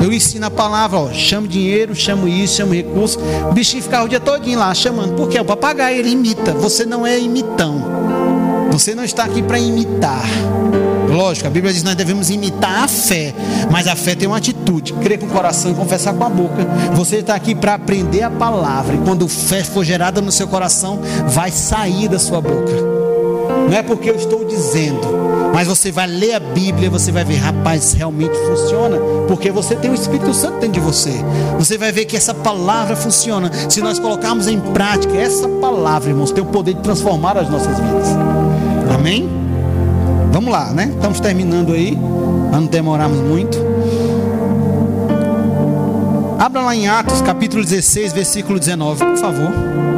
eu 0.00 0.12
ensino 0.12 0.46
a 0.46 0.50
palavra, 0.50 0.98
ó, 0.98 1.12
chamo 1.12 1.46
dinheiro, 1.46 1.94
chamo 1.94 2.26
isso, 2.26 2.56
chamo 2.56 2.74
recurso. 2.74 3.18
O 3.48 3.52
bichinho 3.52 3.82
ficava 3.82 4.04
o 4.04 4.08
dia 4.08 4.20
todinho 4.20 4.58
lá 4.58 4.74
chamando. 4.74 5.14
Porque 5.14 5.38
o 5.38 5.44
papagaio 5.44 5.98
ele 5.98 6.10
imita. 6.10 6.52
Você 6.52 6.84
não 6.84 7.06
é 7.06 7.18
imitão. 7.18 7.82
Você 8.72 8.94
não 8.94 9.04
está 9.04 9.24
aqui 9.24 9.42
para 9.42 9.58
imitar. 9.58 10.24
Lógico, 11.08 11.46
a 11.46 11.50
Bíblia 11.50 11.72
diz 11.72 11.82
que 11.82 11.88
nós 11.88 11.94
devemos 11.94 12.30
imitar 12.30 12.84
a 12.84 12.88
fé, 12.88 13.34
mas 13.70 13.86
a 13.86 13.94
fé 13.94 14.14
tem 14.14 14.26
uma 14.26 14.38
atitude: 14.38 14.94
crer 14.94 15.18
com 15.18 15.26
o 15.26 15.28
coração 15.28 15.70
e 15.70 15.74
confessar 15.74 16.14
com 16.14 16.24
a 16.24 16.28
boca. 16.30 16.66
Você 16.94 17.16
está 17.16 17.34
aqui 17.34 17.54
para 17.54 17.74
aprender 17.74 18.22
a 18.22 18.30
palavra, 18.30 18.94
e 18.94 18.98
quando 18.98 19.28
fé 19.28 19.62
for 19.62 19.84
gerada 19.84 20.22
no 20.22 20.32
seu 20.32 20.48
coração, 20.48 21.00
vai 21.28 21.50
sair 21.50 22.08
da 22.08 22.18
sua 22.18 22.40
boca. 22.40 22.72
Não 23.68 23.76
é 23.76 23.82
porque 23.82 24.08
eu 24.08 24.16
estou 24.16 24.42
dizendo, 24.44 25.00
mas 25.52 25.68
você 25.68 25.92
vai 25.92 26.06
ler 26.06 26.34
a 26.34 26.40
Bíblia, 26.40 26.88
você 26.88 27.12
vai 27.12 27.24
ver, 27.24 27.36
rapaz, 27.36 27.92
realmente 27.92 28.34
funciona, 28.46 28.98
porque 29.28 29.50
você 29.50 29.76
tem 29.76 29.90
o 29.90 29.94
Espírito 29.94 30.32
Santo 30.32 30.60
dentro 30.60 30.72
de 30.72 30.80
você. 30.80 31.12
Você 31.58 31.76
vai 31.76 31.92
ver 31.92 32.06
que 32.06 32.16
essa 32.16 32.32
palavra 32.32 32.96
funciona. 32.96 33.50
Se 33.68 33.80
nós 33.80 33.98
colocarmos 33.98 34.48
em 34.48 34.58
prática 34.58 35.16
essa 35.16 35.48
palavra, 35.48 36.10
irmãos, 36.10 36.30
tem 36.30 36.42
o 36.42 36.46
poder 36.46 36.74
de 36.74 36.80
transformar 36.80 37.36
as 37.36 37.50
nossas 37.50 37.78
vidas. 37.78 38.08
Amém? 38.94 39.28
Vamos 40.32 40.50
lá, 40.50 40.72
né? 40.72 40.90
Estamos 40.94 41.20
terminando 41.20 41.72
aí, 41.72 41.98
para 42.50 42.60
não 42.60 42.66
demorarmos 42.66 43.18
muito. 43.18 43.58
Abra 46.38 46.62
lá 46.62 46.74
em 46.74 46.88
Atos, 46.88 47.20
capítulo 47.20 47.62
16, 47.62 48.12
versículo 48.12 48.58
19, 48.58 49.04
por 49.04 49.16
favor. 49.18 49.91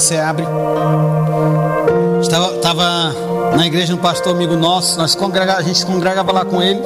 Você 0.00 0.16
abre. 0.16 0.46
Estava, 2.20 2.54
estava 2.54 3.14
na 3.56 3.66
igreja 3.66 3.94
um 3.94 3.98
pastor 3.98 4.34
amigo 4.34 4.56
nosso, 4.56 4.98
nós 4.98 5.14
congrega, 5.14 5.56
a 5.56 5.62
gente 5.62 5.84
congregava 5.84 6.32
lá 6.32 6.44
com 6.44 6.62
ele. 6.62 6.80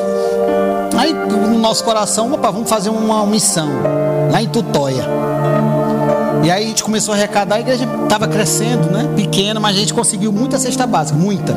Aí 0.97 1.13
no 1.13 1.59
nosso 1.59 1.85
coração, 1.85 2.33
opa, 2.33 2.51
vamos 2.51 2.69
fazer 2.69 2.91
uma 2.91 3.25
missão 3.27 3.69
lá 4.31 4.43
em 4.43 4.49
Tutóia. 4.49 5.05
E 6.43 6.51
aí 6.51 6.65
a 6.65 6.69
gente 6.69 6.83
começou 6.85 7.15
a 7.15 7.17
arrecadar, 7.17 7.57
a 7.57 7.61
igreja 7.61 7.89
estava 8.03 8.29
crescendo, 8.29 8.91
né? 8.91 9.09
Pequena, 9.17 9.59
mas 9.59 9.77
a 9.77 9.79
gente 9.79 9.95
conseguiu 9.95 10.33
muita 10.33 10.59
cesta 10.59 10.87
básica, 10.87 11.19
muita. 11.19 11.55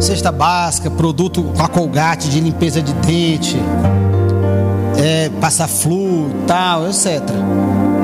Cesta 0.00 0.32
básica, 0.32 0.90
produto 0.90 1.42
com 1.42 1.62
a 1.62 1.68
colgate 1.68 2.28
de 2.28 2.40
limpeza 2.40 2.80
de 2.80 2.92
dente, 2.94 3.60
é, 4.96 5.28
passar 5.40 5.68
flu, 5.68 6.30
tal, 6.46 6.86
etc. 6.88 7.22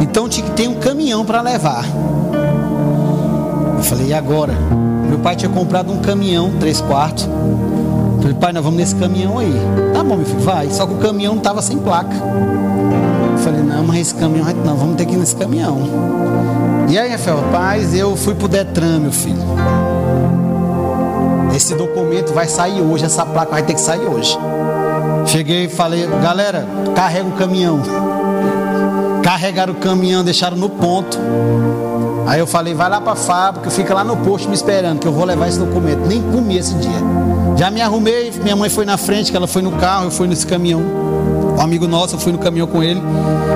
Então 0.01 0.29
ter 0.29 0.69
um 0.69 0.75
caminhão 0.75 1.25
para 1.25 1.41
levar. 1.41 1.85
falei, 3.83 4.09
e 4.09 4.15
agora? 4.15 4.53
Meu 5.09 5.19
pai 5.19 5.37
tinha 5.37 5.51
comprado 5.51 5.93
um 5.93 5.99
caminhão, 5.99 6.53
três 6.59 6.81
quartos. 6.81 7.25
Eu 7.25 8.19
falei, 8.21 8.35
pai, 8.35 8.53
nós 8.53 8.65
vamos 8.65 8.79
nesse 8.79 8.95
caminhão 8.95 9.39
aí. 9.39 9.53
Tá 9.93 10.03
bom, 10.03 10.17
meu 10.17 10.27
filho, 10.27 10.41
vai. 10.41 10.71
Só 10.71 10.87
que 10.87 10.95
o 10.95 10.99
caminhão 10.99 11.39
tava 11.39 11.61
sem 11.61 11.79
placa. 11.79 12.15
Eu 13.33 13.39
falei, 13.39 13.63
não, 13.63 13.85
mas 13.85 13.99
esse 13.99 14.15
caminhão, 14.15 14.47
não, 14.65 14.77
vamos 14.77 14.97
ter 14.97 15.07
que 15.07 15.15
ir 15.15 15.19
nesse 15.19 15.37
caminhão. 15.37 15.79
E 16.89 16.99
aí, 16.99 17.11
Rafael, 17.11 17.39
paz, 17.51 17.95
eu 17.95 18.17
fui 18.17 18.35
pro 18.35 18.49
Detran, 18.49 19.01
meu 19.01 19.13
filho. 19.13 19.43
Esse 21.55 21.75
documento 21.75 22.33
vai 22.33 22.49
sair 22.49 22.81
hoje, 22.81 23.05
essa 23.05 23.25
placa 23.25 23.53
vai 23.53 23.63
ter 23.63 23.75
que 23.75 23.81
sair 23.81 24.07
hoje. 24.07 24.37
Cheguei 25.27 25.65
e 25.65 25.69
falei, 25.69 26.07
galera, 26.23 26.67
carrega 26.95 27.29
o 27.29 27.33
caminhão. 27.33 27.81
Carregaram 29.25 29.73
o 29.73 29.77
caminhão, 29.77 30.23
deixaram 30.23 30.55
no 30.55 30.69
ponto. 30.69 31.19
Aí 32.27 32.39
eu 32.39 32.47
falei, 32.47 32.75
vai 32.75 32.91
lá 32.91 33.01
para 33.01 33.13
a 33.13 33.17
fábrica, 33.17 33.71
fica 33.71 33.95
lá 33.95 34.05
no 34.05 34.19
posto 34.19 34.51
me 34.51 34.55
esperando, 34.55 34.99
que 34.99 35.09
eu 35.09 35.13
vou 35.13 35.25
levar 35.25 35.49
esse 35.49 35.59
documento. 35.59 36.01
Nem 36.07 36.21
comi 36.21 36.59
esse 36.59 36.75
dia. 36.75 36.99
Já 37.57 37.71
me 37.71 37.81
arrumei, 37.81 38.31
minha 38.43 38.55
mãe 38.55 38.69
foi 38.69 38.85
na 38.85 38.99
frente, 38.99 39.31
que 39.31 39.37
ela 39.37 39.47
foi 39.47 39.63
no 39.63 39.73
carro, 39.73 40.05
eu 40.05 40.11
fui 40.11 40.29
nesse 40.29 40.47
caminhão. 40.47 40.83
Um 41.57 41.61
amigo 41.63 41.89
nosso, 41.89 42.17
eu 42.17 42.19
fui 42.19 42.33
no 42.33 42.39
caminhão 42.39 42.67
com 42.67 42.83
ele. 42.83 43.01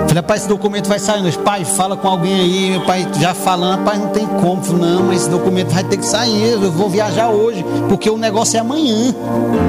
Falei, 0.08 0.22
pai, 0.22 0.38
esse 0.38 0.48
documento 0.48 0.88
vai 0.88 0.98
sair 0.98 1.22
hoje. 1.22 1.36
Pai, 1.36 1.66
fala 1.66 1.98
com 1.98 2.08
alguém 2.08 2.32
aí. 2.32 2.70
Meu 2.70 2.86
pai 2.86 3.06
já 3.20 3.34
falando, 3.34 3.84
pai, 3.84 3.98
não 3.98 4.08
tem 4.08 4.26
como. 4.26 4.64
Falei, 4.64 4.80
não, 4.80 5.02
mas 5.02 5.20
esse 5.20 5.30
documento 5.30 5.68
vai 5.68 5.84
ter 5.84 5.98
que 5.98 6.06
sair. 6.06 6.52
Eu 6.52 6.72
vou 6.72 6.88
viajar 6.88 7.28
hoje, 7.28 7.62
porque 7.90 8.08
o 8.08 8.16
negócio 8.16 8.56
é 8.56 8.60
amanhã. 8.60 9.14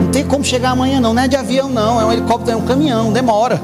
Não 0.03 0.11
tem 0.11 0.23
como 0.23 0.45
chegar 0.45 0.69
amanhã, 0.69 1.01
não. 1.01 1.13
Não 1.13 1.21
é 1.21 1.27
de 1.27 1.35
avião, 1.35 1.67
não. 1.67 1.99
É 1.99 2.05
um 2.05 2.13
helicóptero, 2.13 2.51
é 2.51 2.55
um 2.55 2.65
caminhão, 2.65 3.11
demora. 3.11 3.59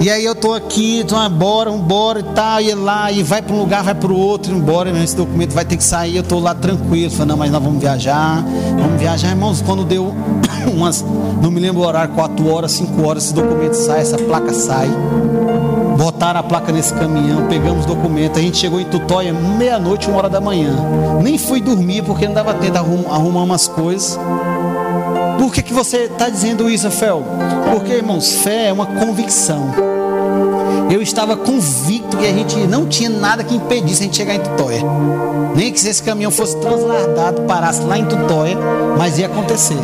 E 0.00 0.08
aí 0.08 0.24
eu 0.24 0.34
tô 0.34 0.54
aqui, 0.54 1.04
tô 1.06 1.20
embora, 1.20 1.70
embora 1.70 2.20
e 2.20 2.22
tal, 2.22 2.60
e 2.60 2.72
lá, 2.72 3.10
e 3.10 3.22
vai 3.24 3.42
para 3.42 3.52
um 3.52 3.58
lugar, 3.58 3.82
vai 3.82 3.96
para 3.96 4.12
o 4.12 4.16
outro, 4.16 4.54
embora, 4.54 4.90
esse 5.02 5.16
documento 5.16 5.52
vai 5.52 5.64
ter 5.64 5.76
que 5.76 5.82
sair, 5.82 6.16
eu 6.16 6.22
tô 6.22 6.38
lá 6.38 6.54
tranquilo, 6.54 7.10
falei, 7.10 7.26
não, 7.26 7.36
mas 7.36 7.50
nós 7.50 7.60
vamos 7.60 7.80
viajar, 7.80 8.44
vamos 8.78 9.00
viajar, 9.00 9.30
irmãos, 9.30 9.60
quando 9.60 9.84
deu 9.84 10.14
umas, 10.72 11.04
não 11.42 11.50
me 11.50 11.58
lembro 11.58 11.82
o 11.82 11.84
horário, 11.84 12.14
4 12.14 12.48
horas, 12.48 12.72
5 12.72 13.04
horas, 13.04 13.24
esse 13.24 13.34
documento 13.34 13.74
sai, 13.74 14.00
essa 14.00 14.16
placa 14.18 14.52
sai. 14.52 14.88
Botaram 15.98 16.38
a 16.38 16.42
placa 16.44 16.70
nesse 16.70 16.94
caminhão, 16.94 17.48
pegamos 17.48 17.84
documento, 17.84 18.38
a 18.38 18.42
gente 18.42 18.56
chegou 18.56 18.80
em 18.80 18.84
Tutóia 18.84 19.32
meia-noite, 19.32 20.08
uma 20.08 20.18
hora 20.18 20.28
da 20.28 20.40
manhã. 20.40 20.76
Nem 21.20 21.36
fui 21.36 21.60
dormir 21.60 22.02
porque 22.02 22.24
não 22.24 22.34
dava 22.34 22.54
tempo 22.54 22.72
de 22.72 22.78
arrumar 22.78 23.42
umas 23.42 23.66
coisas. 23.66 24.16
Por 25.38 25.52
que, 25.52 25.62
que 25.62 25.72
você 25.72 26.04
está 26.04 26.28
dizendo 26.28 26.68
isso, 26.68 26.90
Fel? 26.90 27.24
Porque, 27.72 27.94
irmãos, 27.94 28.32
fé 28.42 28.68
é 28.68 28.72
uma 28.72 28.86
convicção. 28.86 29.87
Eu 30.90 31.02
estava 31.02 31.36
convicto 31.36 32.16
que 32.16 32.26
a 32.26 32.32
gente 32.32 32.56
não 32.66 32.86
tinha 32.86 33.10
nada 33.10 33.44
que 33.44 33.54
impedisse 33.54 34.02
a 34.02 34.04
gente 34.06 34.16
chegar 34.16 34.34
em 34.34 34.40
Tutóia. 34.40 34.80
Nem 35.54 35.72
que 35.72 35.78
esse 35.86 36.02
caminhão 36.02 36.30
fosse 36.30 36.56
transladado, 36.58 37.42
parasse 37.42 37.82
lá 37.82 37.98
em 37.98 38.06
Tutóia, 38.06 38.56
mas 38.96 39.18
ia 39.18 39.26
acontecer. 39.26 39.78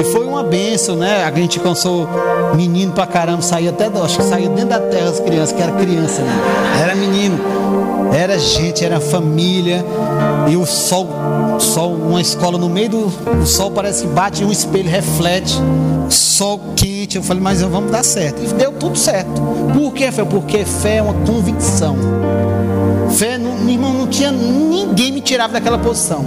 E 0.00 0.04
foi 0.04 0.26
uma 0.26 0.42
benção, 0.42 0.96
né? 0.96 1.24
A 1.24 1.30
gente 1.30 1.60
cansou 1.60 2.08
menino 2.54 2.92
pra 2.92 3.06
caramba, 3.06 3.42
saía 3.42 3.70
até, 3.70 3.86
acho 3.86 4.16
que 4.16 4.24
saía 4.24 4.48
dentro 4.48 4.70
da 4.70 4.80
terra 4.80 5.10
as 5.10 5.20
crianças, 5.20 5.52
que 5.52 5.62
era 5.62 5.72
criança, 5.72 6.22
né? 6.22 6.32
Era 6.82 6.94
menino, 6.94 7.38
era 8.18 8.36
gente, 8.36 8.84
era 8.84 9.00
família, 9.00 9.84
e 10.50 10.56
o 10.56 10.66
sol, 10.66 11.08
sol, 11.60 11.94
uma 11.94 12.20
escola 12.20 12.58
no 12.58 12.68
meio 12.68 12.90
do 12.90 13.06
o 13.06 13.46
sol 13.46 13.70
parece 13.70 14.02
que 14.02 14.08
bate 14.08 14.44
um 14.44 14.50
espelho, 14.50 14.90
reflete, 14.90 15.54
sol 16.10 16.60
quente. 16.74 17.16
Eu 17.16 17.22
falei, 17.22 17.40
mas 17.40 17.62
vamos 17.62 17.92
dar 17.92 18.02
certo. 18.02 18.42
E 18.42 18.46
deu 18.48 18.72
tudo 18.72 18.98
certo. 18.98 19.40
Por 19.72 19.92
que 19.92 20.10
fé? 20.10 20.24
Porque 20.24 20.64
fé 20.64 20.96
é 20.96 21.02
uma 21.02 21.14
convicção. 21.14 21.96
Fé, 23.16 23.38
não, 23.38 23.56
meu 23.56 23.74
irmão, 23.74 23.92
não 23.92 24.08
tinha 24.08 24.32
ninguém 24.32 25.12
me 25.12 25.20
tirava 25.20 25.52
daquela 25.52 25.78
posição. 25.78 26.24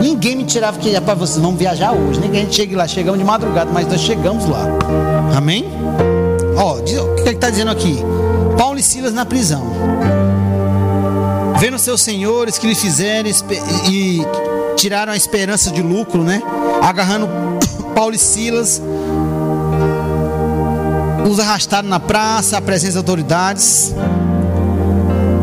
Ninguém 0.00 0.36
me 0.36 0.44
tirava 0.44 0.78
que 0.78 1.00
para 1.00 1.14
vocês 1.14 1.38
vamos 1.38 1.58
viajar 1.58 1.92
hoje. 1.92 2.18
Ninguém 2.18 2.40
a 2.40 2.44
gente 2.44 2.56
chegue 2.56 2.74
lá, 2.74 2.88
chegamos 2.88 3.20
de 3.20 3.24
madrugada, 3.24 3.70
mas 3.72 3.86
nós 3.86 4.00
chegamos 4.00 4.48
lá. 4.48 4.66
Amém? 5.36 5.66
Ó, 6.56 6.74
o 6.74 6.82
que 6.82 7.22
ele 7.22 7.30
está 7.30 7.50
dizendo 7.50 7.70
aqui? 7.70 8.02
Paulo 8.56 8.78
e 8.78 8.82
Silas 8.82 9.12
na 9.12 9.24
prisão. 9.24 9.64
Vendo 11.58 11.78
seus 11.78 12.02
senhores 12.02 12.58
que 12.58 12.66
lhe 12.66 12.74
fizeram 12.74 13.30
e 13.88 14.20
tiraram 14.76 15.12
a 15.12 15.16
esperança 15.16 15.70
de 15.70 15.82
lucro, 15.82 16.22
né? 16.22 16.42
Agarrando 16.82 17.28
Paulo 17.94 18.14
e 18.14 18.18
Silas, 18.18 18.82
os 21.28 21.40
arrastaram 21.40 21.88
na 21.88 22.00
praça, 22.00 22.58
à 22.58 22.60
presença 22.60 22.92
de 22.92 22.98
autoridades 22.98 23.94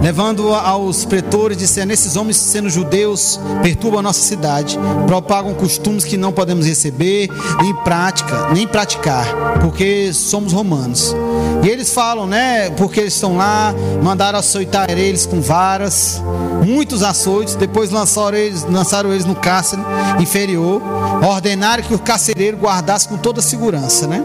levando 0.01 0.53
aos 0.53 1.05
pretores, 1.05 1.57
dizendo: 1.57 1.93
Esses 1.93 2.15
homens, 2.15 2.37
sendo 2.37 2.69
judeus, 2.69 3.39
perturbam 3.61 3.99
a 3.99 4.03
nossa 4.03 4.21
cidade, 4.21 4.77
propagam 5.05 5.53
costumes 5.53 6.03
que 6.03 6.17
não 6.17 6.31
podemos 6.31 6.65
receber, 6.65 7.29
nem 7.61 7.73
prática, 7.83 8.49
nem 8.53 8.67
praticar, 8.67 9.25
porque 9.61 10.11
somos 10.13 10.51
romanos. 10.51 11.15
E 11.63 11.69
eles 11.69 11.93
falam, 11.93 12.25
né? 12.25 12.71
Porque 12.71 12.99
eles 12.99 13.13
estão 13.13 13.37
lá, 13.37 13.73
mandaram 14.03 14.39
açoitar 14.39 14.89
eles 14.89 15.25
com 15.25 15.39
varas, 15.39 16.21
muitos 16.65 17.03
açoites, 17.03 17.55
depois 17.55 17.91
lançaram 17.91 18.37
eles, 18.37 18.63
lançaram 18.63 19.11
eles 19.13 19.25
no 19.25 19.35
cárcere 19.35 19.81
inferior, 20.19 20.81
ordenaram 21.23 21.83
que 21.83 21.93
o 21.93 21.99
carcereiro 21.99 22.57
guardasse 22.57 23.07
com 23.07 23.17
toda 23.17 23.41
segurança, 23.41 24.07
né? 24.07 24.23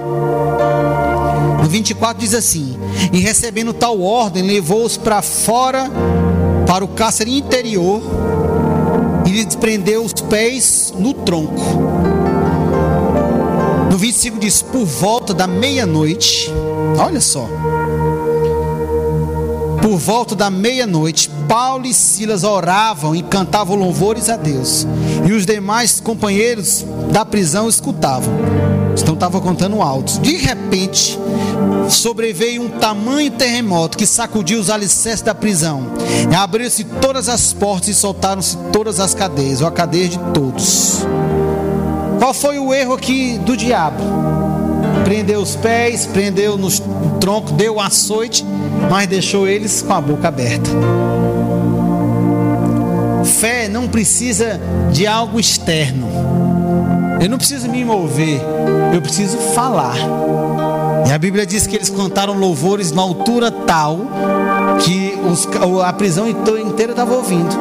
No 1.63 1.69
24 1.69 2.19
diz 2.19 2.33
assim: 2.33 2.79
E 3.13 3.21
recebendo 3.21 3.73
tal 3.73 4.01
ordem, 4.01 4.43
levou-os 4.43 4.97
para 4.97 5.23
fora, 5.23 5.91
para 6.67 6.85
o 6.85 6.89
cárcere 6.89 7.37
interior, 7.37 8.03
e 9.27 9.31
lhes 9.31 9.55
prendeu 9.55 10.05
os 10.05 10.13
pés 10.13 10.93
no 10.99 11.13
tronco. 11.13 11.63
No 13.91 13.99
25 13.99 14.39
diz: 14.39 14.63
Por 14.63 14.85
volta 14.85 15.33
da 15.33 15.47
meia-noite, 15.47 16.51
olha 16.99 17.21
só. 17.21 17.49
Por 19.81 19.99
volta 19.99 20.35
da 20.35 20.51
meia-noite, 20.51 21.31
Paulo 21.49 21.87
e 21.87 21.95
Silas 21.95 22.43
oravam 22.43 23.15
e 23.15 23.23
cantavam 23.23 23.77
louvores 23.77 24.29
a 24.29 24.37
Deus. 24.37 24.87
E 25.27 25.33
os 25.33 25.47
demais 25.47 26.01
companheiros 26.01 26.85
da 27.13 27.25
prisão 27.25 27.69
escutavam. 27.69 28.76
Então 29.03 29.15
estava 29.15 29.41
contando 29.41 29.81
altos. 29.83 30.19
De 30.19 30.37
repente, 30.37 31.19
sobreveio 31.89 32.63
um 32.63 32.69
tamanho 32.69 33.31
terremoto 33.31 33.97
que 33.97 34.07
sacudiu 34.07 34.59
os 34.59 34.71
alicerces 34.71 35.23
da 35.23 35.35
prisão. 35.35 35.87
Abriu-se 36.37 36.85
todas 36.85 37.29
as 37.29 37.53
portas 37.53 37.89
e 37.89 37.95
soltaram-se 37.95 38.57
todas 38.73 39.01
as 39.01 39.15
cadeias, 39.15 39.61
ou 39.61 39.67
a 39.67 39.71
cadeia 39.71 40.09
de 40.09 40.19
todos. 40.33 41.07
Qual 42.19 42.35
foi 42.35 42.59
o 42.59 42.75
erro 42.75 42.95
aqui 42.95 43.39
do 43.39 43.57
diabo? 43.57 44.03
Prendeu 45.05 45.41
os 45.41 45.55
pés, 45.55 46.07
prendeu 46.07 46.57
no 46.59 46.69
tronco, 47.21 47.53
deu 47.53 47.79
açoite, 47.79 48.45
mas 48.91 49.07
deixou 49.07 49.47
eles 49.47 49.83
com 49.83 49.93
a 49.93 50.01
boca 50.01 50.29
aberta. 50.29 50.71
Fé 53.25 53.69
não 53.69 53.87
precisa 53.87 54.61
de 54.93 55.07
algo 55.07 55.39
externo. 55.39 56.36
Eu 57.21 57.29
não 57.31 57.39
preciso 57.39 57.69
me 57.69 57.85
mover, 57.85 58.41
eu 58.95 59.01
preciso 59.01 59.39
falar. 59.39 59.97
E 61.09 61.13
a 61.13 61.19
Bíblia 61.19 61.47
diz 61.47 61.67
que 61.67 61.77
eles 61.77 61.89
cantaram 61.89 62.35
louvores 62.35 62.93
na 62.93 63.03
altura 63.03 63.51
tal 63.51 64.01
que 64.81 65.19
os, 65.31 65.49
a 65.85 65.93
prisão 65.93 66.29
inteira 66.29 66.93
estava 66.93 67.15
ouvindo. 67.15 67.57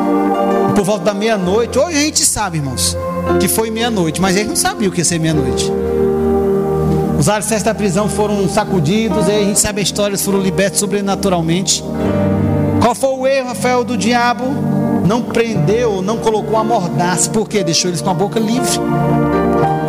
Por 0.75 0.83
volta 0.83 1.05
da 1.05 1.13
meia-noite, 1.13 1.79
hoje 1.79 1.97
a 1.97 2.01
gente 2.01 2.25
sabe, 2.25 2.57
irmãos, 2.57 2.97
que 3.39 3.47
foi 3.47 3.69
meia-noite, 3.69 4.21
mas 4.21 4.35
eles 4.35 4.49
não 4.49 4.55
sabiam 4.55 4.89
o 4.89 4.91
que 4.91 4.99
ia 4.99 5.05
ser 5.05 5.19
meia-noite. 5.19 5.71
Os 7.17 7.29
alicerces 7.29 7.63
da 7.63 7.73
prisão 7.73 8.09
foram 8.09 8.47
sacudidos, 8.49 9.27
e 9.27 9.31
a 9.31 9.39
gente 9.39 9.59
sabe 9.59 9.79
a 9.79 9.83
história, 9.83 10.11
eles 10.11 10.23
foram 10.23 10.39
libertos 10.39 10.79
sobrenaturalmente. 10.79 11.83
Qual 12.81 12.93
foi 12.93 13.09
o 13.09 13.25
erro, 13.25 13.47
Rafael, 13.47 13.83
do 13.83 13.95
diabo? 13.95 14.43
Não 15.07 15.21
prendeu, 15.21 16.01
não 16.01 16.17
colocou 16.17 16.57
a 16.57 16.63
mordaça, 16.63 17.29
porque 17.29 17.63
deixou 17.63 17.89
eles 17.89 18.01
com 18.01 18.09
a 18.09 18.13
boca 18.13 18.39
livre. 18.39 18.79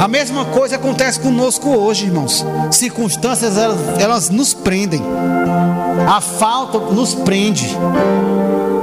A 0.07 0.09
mesma 0.09 0.45
coisa 0.45 0.77
acontece 0.77 1.19
conosco 1.19 1.69
hoje, 1.69 2.05
irmãos. 2.05 2.47
Circunstâncias 2.71 3.59
elas, 3.59 3.77
elas 3.99 4.31
nos 4.31 4.55
prendem. 4.55 5.03
A 6.09 6.21
falta 6.21 6.79
nos 6.79 7.13
prende. 7.13 7.77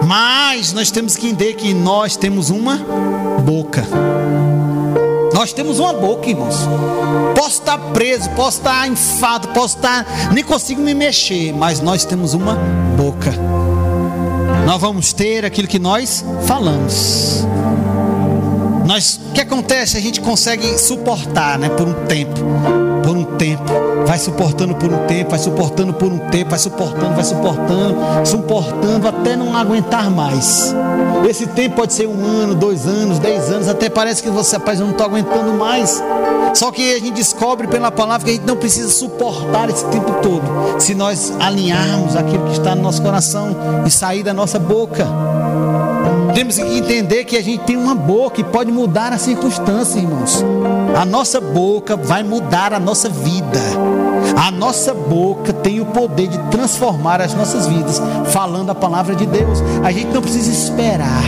Mas 0.06 0.74
nós 0.74 0.92
temos 0.92 1.16
que 1.16 1.28
entender 1.28 1.54
que 1.54 1.74
nós 1.74 2.18
temos 2.18 2.50
uma 2.50 2.76
boca. 3.46 3.88
Nós 5.34 5.54
temos 5.54 5.80
uma 5.80 5.94
boca, 5.94 6.30
irmãos. 6.30 6.58
Posso 7.34 7.62
estar 7.62 7.78
preso, 7.94 8.30
posso 8.32 8.58
estar 8.58 8.86
enfado, 8.86 9.48
posso 9.54 9.78
estar. 9.78 10.06
Nem 10.34 10.44
consigo 10.44 10.82
me 10.82 10.94
mexer, 10.94 11.54
mas 11.54 11.80
nós 11.80 12.04
temos 12.04 12.34
uma 12.34 12.56
boca. 12.98 13.34
Nós 14.66 14.82
vamos 14.82 15.14
ter 15.14 15.46
aquilo 15.46 15.70
que 15.70 15.80
nós 15.80 16.22
falamos. 16.46 17.48
Nós, 18.86 19.20
o 19.30 19.34
que 19.34 19.42
acontece? 19.42 19.98
A 19.98 20.02
gente 20.02 20.20
consegue 20.20 20.78
suportar, 20.78 21.58
né, 21.58 21.70
por 21.70 21.88
um 21.88 21.94
tempo, 22.06 22.40
por 23.02 23.16
um 23.16 23.24
tempo, 23.24 23.64
vai 24.06 24.18
suportando 24.18 24.76
por 24.76 24.92
um 24.92 25.06
tempo, 25.08 25.30
vai 25.30 25.40
suportando 25.40 25.94
por 25.94 26.12
um 26.12 26.20
tempo, 26.30 26.50
vai 26.50 26.60
suportando, 26.60 27.16
vai 27.16 27.24
suportando, 27.24 27.96
suportando 28.26 29.08
até 29.08 29.36
não 29.36 29.56
aguentar 29.56 30.12
mais. 30.12 30.76
Esse 31.28 31.48
tempo 31.48 31.78
pode 31.78 31.94
ser 31.94 32.08
um 32.08 32.26
ano, 32.26 32.56
dois 32.56 32.86
anos, 32.86 33.20
dez 33.20 33.50
anos, 33.50 33.70
até 33.70 33.90
parece 33.90 34.22
que 34.22 34.30
você, 34.30 34.58
rapaz, 34.58 34.80
eu 34.80 34.86
não 34.86 34.92
estou 34.92 35.08
aguentando 35.08 35.54
mais. 35.54 36.04
Só 36.54 36.70
que 36.70 36.94
a 36.94 37.00
gente 37.00 37.12
descobre 37.12 37.68
pela 37.68 37.90
palavra 37.90 38.26
que 38.26 38.32
a 38.32 38.34
gente 38.34 38.46
não 38.46 38.58
precisa 38.58 38.90
suportar 38.90 39.70
esse 39.70 39.86
tempo 39.86 40.12
todo, 40.22 40.44
se 40.80 40.94
nós 40.94 41.34
alinharmos 41.40 42.16
aquilo 42.16 42.46
que 42.48 42.60
está 42.60 42.76
no 42.76 42.82
nosso 42.82 43.02
coração 43.02 43.56
e 43.86 43.90
sair 43.90 44.24
da 44.24 44.34
nossa 44.34 44.60
boca. 44.60 45.08
Temos 46.34 46.56
que 46.56 46.62
entender 46.62 47.26
que 47.26 47.38
a 47.38 47.44
gente 47.44 47.64
tem 47.64 47.78
uma 47.78 47.94
boca 47.94 48.42
e 48.42 48.44
pode 48.44 48.72
mudar 48.72 49.14
a 49.14 49.20
circunstância, 49.20 50.00
irmãos. 50.00 50.44
A 51.00 51.06
nossa 51.06 51.40
boca 51.40 51.96
vai 51.96 52.24
mudar 52.24 52.74
a 52.74 52.80
nossa 52.80 53.08
vida. 53.08 53.60
A 54.36 54.50
nossa 54.50 54.96
boca 54.96 55.54
tem 55.54 55.80
o 55.80 55.86
poder 55.86 56.28
de 56.28 56.38
transformar 56.50 57.22
as 57.22 57.36
nossas 57.36 57.68
vidas, 57.68 58.02
falando 58.32 58.72
a 58.72 58.76
palavra 58.76 59.16
de 59.16 59.28
Deus. 59.28 59.60
A 59.84 59.92
gente 59.92 60.12
não 60.12 60.22
precisa 60.22 60.52
esperar. 60.52 61.24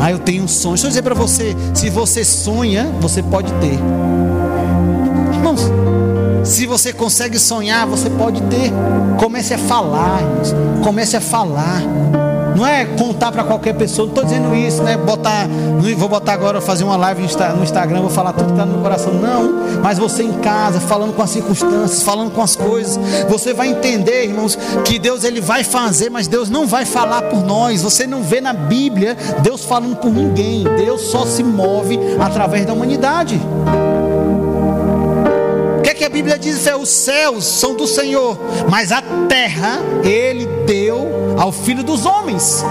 Ah, 0.00 0.10
eu 0.10 0.18
tenho 0.18 0.44
um 0.44 0.48
sonho. 0.48 0.74
Deixa 0.74 0.86
eu 0.86 0.90
dizer 0.90 1.02
para 1.02 1.14
você: 1.14 1.56
se 1.72 1.88
você 1.88 2.24
sonha, 2.24 2.92
você 3.00 3.22
pode 3.22 3.52
ter. 3.54 3.78
Irmãos, 5.32 5.70
se 6.42 6.66
você 6.66 6.92
consegue 6.92 7.38
sonhar, 7.38 7.86
você 7.86 8.10
pode 8.10 8.40
ter. 8.42 8.72
Comece 9.18 9.54
a 9.54 9.58
falar, 9.58 10.22
irmãos. 10.22 10.54
Comece 10.82 11.16
a 11.16 11.20
falar. 11.20 11.82
Não 12.56 12.66
é 12.66 12.86
contar 12.86 13.30
para 13.30 13.44
qualquer 13.44 13.74
pessoa, 13.74 14.06
não 14.06 14.14
estou 14.14 14.24
dizendo 14.24 14.54
isso, 14.54 14.82
né? 14.82 14.96
Botar, 14.96 15.46
vou 15.98 16.08
botar 16.08 16.32
agora, 16.32 16.58
fazer 16.58 16.84
uma 16.84 16.96
live 16.96 17.20
no 17.54 17.62
Instagram, 17.62 18.00
vou 18.00 18.08
falar 18.08 18.32
tudo 18.32 18.46
que 18.46 18.52
está 18.52 18.64
no 18.64 18.72
meu 18.72 18.82
coração. 18.82 19.12
Não, 19.12 19.80
mas 19.82 19.98
você 19.98 20.22
em 20.22 20.32
casa, 20.32 20.80
falando 20.80 21.12
com 21.12 21.22
as 21.22 21.28
circunstâncias, 21.28 22.02
falando 22.02 22.30
com 22.30 22.40
as 22.40 22.56
coisas, 22.56 22.98
você 23.28 23.52
vai 23.52 23.68
entender, 23.68 24.24
irmãos, 24.24 24.58
que 24.86 24.98
Deus 24.98 25.22
ele 25.22 25.38
vai 25.38 25.62
fazer, 25.64 26.08
mas 26.08 26.26
Deus 26.26 26.48
não 26.48 26.66
vai 26.66 26.86
falar 26.86 27.22
por 27.22 27.44
nós. 27.44 27.82
Você 27.82 28.06
não 28.06 28.22
vê 28.22 28.40
na 28.40 28.54
Bíblia 28.54 29.14
Deus 29.42 29.62
falando 29.62 29.96
por 29.96 30.10
ninguém. 30.10 30.64
Deus 30.64 31.02
só 31.02 31.26
se 31.26 31.42
move 31.42 31.98
através 32.18 32.64
da 32.64 32.72
humanidade. 32.72 33.38
O 35.78 35.82
que, 35.82 35.90
é 35.90 35.94
que 35.94 36.04
a 36.04 36.08
Bíblia 36.08 36.38
diz? 36.38 36.66
É 36.66 36.74
os 36.74 36.88
céus 36.88 37.44
são 37.44 37.76
do 37.76 37.86
Senhor, 37.86 38.38
mas 38.70 38.90
a 38.92 39.02
terra 39.28 39.78
Ele 40.02 40.46
deu 40.66 41.25
ao 41.36 41.52
filho 41.52 41.82
dos 41.82 42.06
homens. 42.06 42.64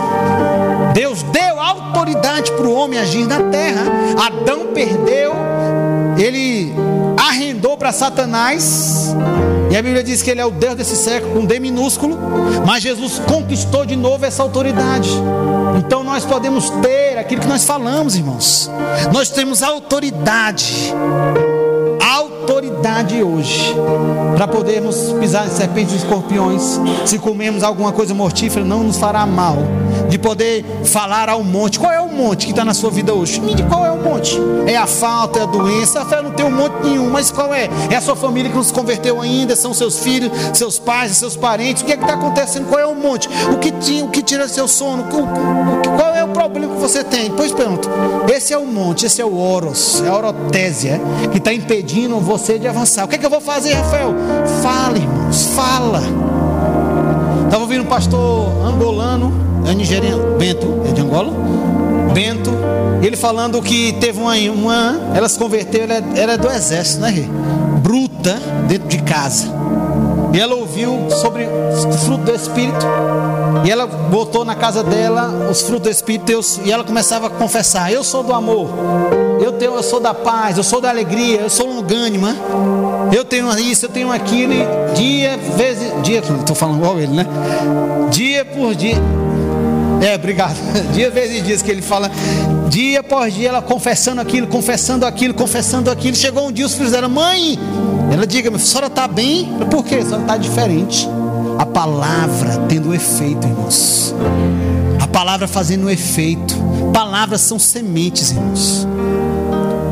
Deus 0.94 1.24
deu 1.24 1.60
autoridade 1.60 2.52
para 2.52 2.66
o 2.66 2.74
homem 2.74 3.00
agir 3.00 3.26
na 3.28 3.42
terra. 3.44 3.84
Adão 4.26 4.68
perdeu, 4.74 5.34
ele 6.18 6.74
arrendou 7.18 7.78
para 7.78 7.92
Satanás. 7.92 9.16
E 9.70 9.76
a 9.76 9.82
Bíblia 9.82 10.04
diz 10.04 10.22
que 10.22 10.30
ele 10.30 10.40
é 10.40 10.46
o 10.46 10.52
Deus 10.52 10.76
desse 10.76 10.96
século, 10.96 11.34
com 11.34 11.46
D 11.46 11.60
minúsculo. 11.60 12.18
Mas 12.66 12.84
Jesus 12.84 13.20
conquistou 13.20 13.86
de 13.86 13.96
novo 13.96 14.26
essa 14.26 14.42
autoridade. 14.42 15.10
Então 15.78 16.04
nós 16.04 16.24
podemos 16.24 16.70
ter 16.82 17.18
aquilo 17.18 17.42
que 17.42 17.48
nós 17.48 17.66
falamos, 17.66 18.16
irmãos. 18.16 18.70
Nós 19.12 19.30
temos 19.30 19.62
autoridade 19.64 20.94
autoridade 22.46 23.24
hoje 23.24 23.74
para 24.36 24.48
podermos 24.48 25.12
pisar 25.20 25.48
em 25.48 25.50
serpentes 25.50 25.94
e 25.94 25.98
escorpiões. 25.98 26.80
Se 27.04 27.18
comermos 27.18 27.64
alguma 27.64 27.92
coisa 27.92 28.14
mortífera, 28.14 28.64
não 28.64 28.84
nos 28.84 28.98
fará 28.98 29.26
mal. 29.26 29.58
De 30.16 30.20
poder 30.20 30.64
falar 30.86 31.28
ao 31.28 31.44
monte. 31.44 31.78
Qual 31.78 31.92
é 31.92 32.00
o 32.00 32.08
monte 32.08 32.46
que 32.46 32.54
está 32.54 32.64
na 32.64 32.74
sua 32.74 32.90
vida 32.90 33.14
hoje? 33.14 33.42
Qual 33.68 33.86
é 33.86 33.92
o 33.92 33.98
monte? 33.98 34.40
É 34.66 34.78
a 34.78 34.88
falta, 34.88 35.40
é 35.40 35.42
a 35.42 35.46
doença. 35.46 36.04
A 36.04 36.06
fé 36.06 36.22
não 36.22 36.32
tem 36.32 36.46
um 36.46 36.52
monte 36.52 36.74
nenhum, 36.84 37.10
mas 37.10 37.32
qual 37.32 37.54
é? 37.54 37.68
É 37.90 37.98
a 37.98 38.02
sua 38.02 38.16
família 38.16 38.50
que 38.50 38.56
não 38.56 38.64
se 38.64 38.72
converteu 38.72 39.20
ainda, 39.20 39.58
são 39.58 39.74
seus 39.74 40.00
filhos, 40.00 40.32
seus 40.54 40.80
pais, 40.80 41.18
seus 41.18 41.36
parentes. 41.36 41.84
O 41.84 41.86
que 41.86 41.92
é 41.92 41.98
que 41.98 42.04
está 42.04 42.14
acontecendo? 42.14 42.66
Qual 42.70 42.80
é 42.80 42.86
o 42.86 42.96
monte? 42.96 43.28
O 43.52 43.58
que, 43.58 43.74
o 44.04 44.08
que 44.08 44.22
tira 44.22 44.48
seu 44.48 44.70
sono? 44.70 45.04
qual 45.04 46.16
é 46.16 46.24
o 46.24 46.30
problema 46.30 46.74
que 46.74 46.80
você 46.80 47.04
tem? 47.04 47.30
Pois 47.32 47.52
pergunto. 47.52 47.90
Esse 48.34 48.54
é 48.54 48.58
o 48.58 48.66
monte, 48.66 49.06
esse 49.06 49.22
é 49.22 49.26
o 49.26 49.38
oros, 49.38 50.02
é 50.02 50.08
a 50.08 50.16
orotésia 50.16 51.02
que 51.30 51.40
está 51.40 51.54
impedindo 51.54 52.18
você 52.22 52.58
de 52.58 52.70
avançar. 52.70 53.04
O 53.04 53.10
que, 53.10 53.16
é 53.16 53.18
que 53.18 53.26
eu 53.26 53.30
vou 53.30 53.42
fazer, 53.42 53.74
Rafael? 53.74 54.16
Fala, 54.64 54.98
irmãos, 54.98 55.46
fala. 55.48 56.02
Estava 57.44 57.64
ouvindo 57.64 57.84
um 57.84 57.88
pastor 57.88 58.66
angolano, 58.66 59.45
é 59.68 59.74
nigeriano, 59.74 60.38
Bento, 60.38 60.84
é 60.88 60.92
de 60.92 61.02
Angola? 61.02 61.34
Bento, 62.14 62.52
ele 63.02 63.18
falando 63.18 63.62
que 63.62 63.94
teve 63.94 64.20
uma, 64.20 64.36
uma 64.36 65.00
ela 65.14 65.28
se 65.28 65.38
converteu, 65.38 65.84
ela 65.84 66.02
era 66.16 66.38
do 66.38 66.50
exército, 66.50 67.02
né? 67.02 67.14
Bruta, 67.82 68.40
dentro 68.68 68.88
de 68.88 69.00
casa. 69.04 69.48
E 70.36 70.40
ela 70.40 70.56
ouviu 70.56 71.08
sobre 71.12 71.46
o 71.46 71.94
fruto 71.94 72.26
do 72.26 72.32
Espírito. 72.34 72.86
E 73.64 73.72
ela 73.72 73.88
botou 73.88 74.44
na 74.44 74.54
casa 74.54 74.84
dela 74.84 75.48
os 75.50 75.62
frutos 75.62 75.84
do 75.84 75.90
Espírito. 75.90 76.34
E 76.66 76.72
ela 76.72 76.84
começava 76.84 77.28
a 77.28 77.30
confessar: 77.30 77.92
Eu 77.92 78.04
sou 78.04 78.22
do 78.22 78.34
amor. 78.34 78.68
Eu, 79.40 79.54
tenho, 79.54 79.74
eu 79.76 79.84
sou 79.84 80.02
da 80.02 80.14
paz. 80.14 80.58
Eu 80.58 80.64
sou 80.64 80.82
da 80.82 80.90
alegria. 80.90 81.40
Eu 81.40 81.50
sou 81.50 81.68
longânima. 81.68 82.36
Eu 83.14 83.24
tenho 83.24 83.50
isso, 83.58 83.86
eu 83.86 83.90
tenho 83.90 84.12
aquilo. 84.12 84.52
E 84.54 84.94
dia, 84.94 85.38
vezes. 85.56 85.94
Dia, 86.04 86.20
estou 86.20 86.56
falando 86.56 86.80
igual 86.80 87.00
ele, 87.00 87.14
né? 87.14 87.26
Dia 88.10 88.44
por 88.44 88.76
dia. 88.76 89.02
É, 90.06 90.14
obrigado. 90.14 90.56
Dia 90.94 91.10
vezes 91.10 91.44
dias 91.44 91.62
que 91.64 91.72
ele 91.72 91.82
fala, 91.82 92.12
dia 92.70 93.00
após 93.00 93.34
dia, 93.34 93.50
ela 93.50 93.60
confessando 93.60 94.22
aquilo, 94.22 94.46
confessando 94.46 95.04
aquilo, 95.04 95.34
confessando 95.34 95.90
aquilo. 95.90 96.16
Chegou 96.16 96.48
um 96.48 96.52
dia, 96.52 96.64
os 96.64 96.76
filhos 96.76 96.92
dela, 96.92 97.10
mãe, 97.10 97.58
ela 98.12 98.28
diga, 98.28 98.56
a 98.56 98.60
senhora 98.60 98.86
está 98.86 99.08
bem? 99.08 99.50
Por 99.72 99.84
quê? 99.84 99.96
A 99.96 100.04
senhora 100.04 100.22
está 100.22 100.38
diferente. 100.38 101.10
A 101.58 101.66
palavra 101.66 102.66
tendo 102.70 102.94
efeito, 102.94 103.48
irmãos. 103.48 104.14
A 105.02 105.08
palavra 105.08 105.48
fazendo 105.48 105.90
efeito. 105.90 106.54
Palavras 106.94 107.42
são 107.42 107.58
sementes, 107.58 108.30
irmãos. 108.30 108.88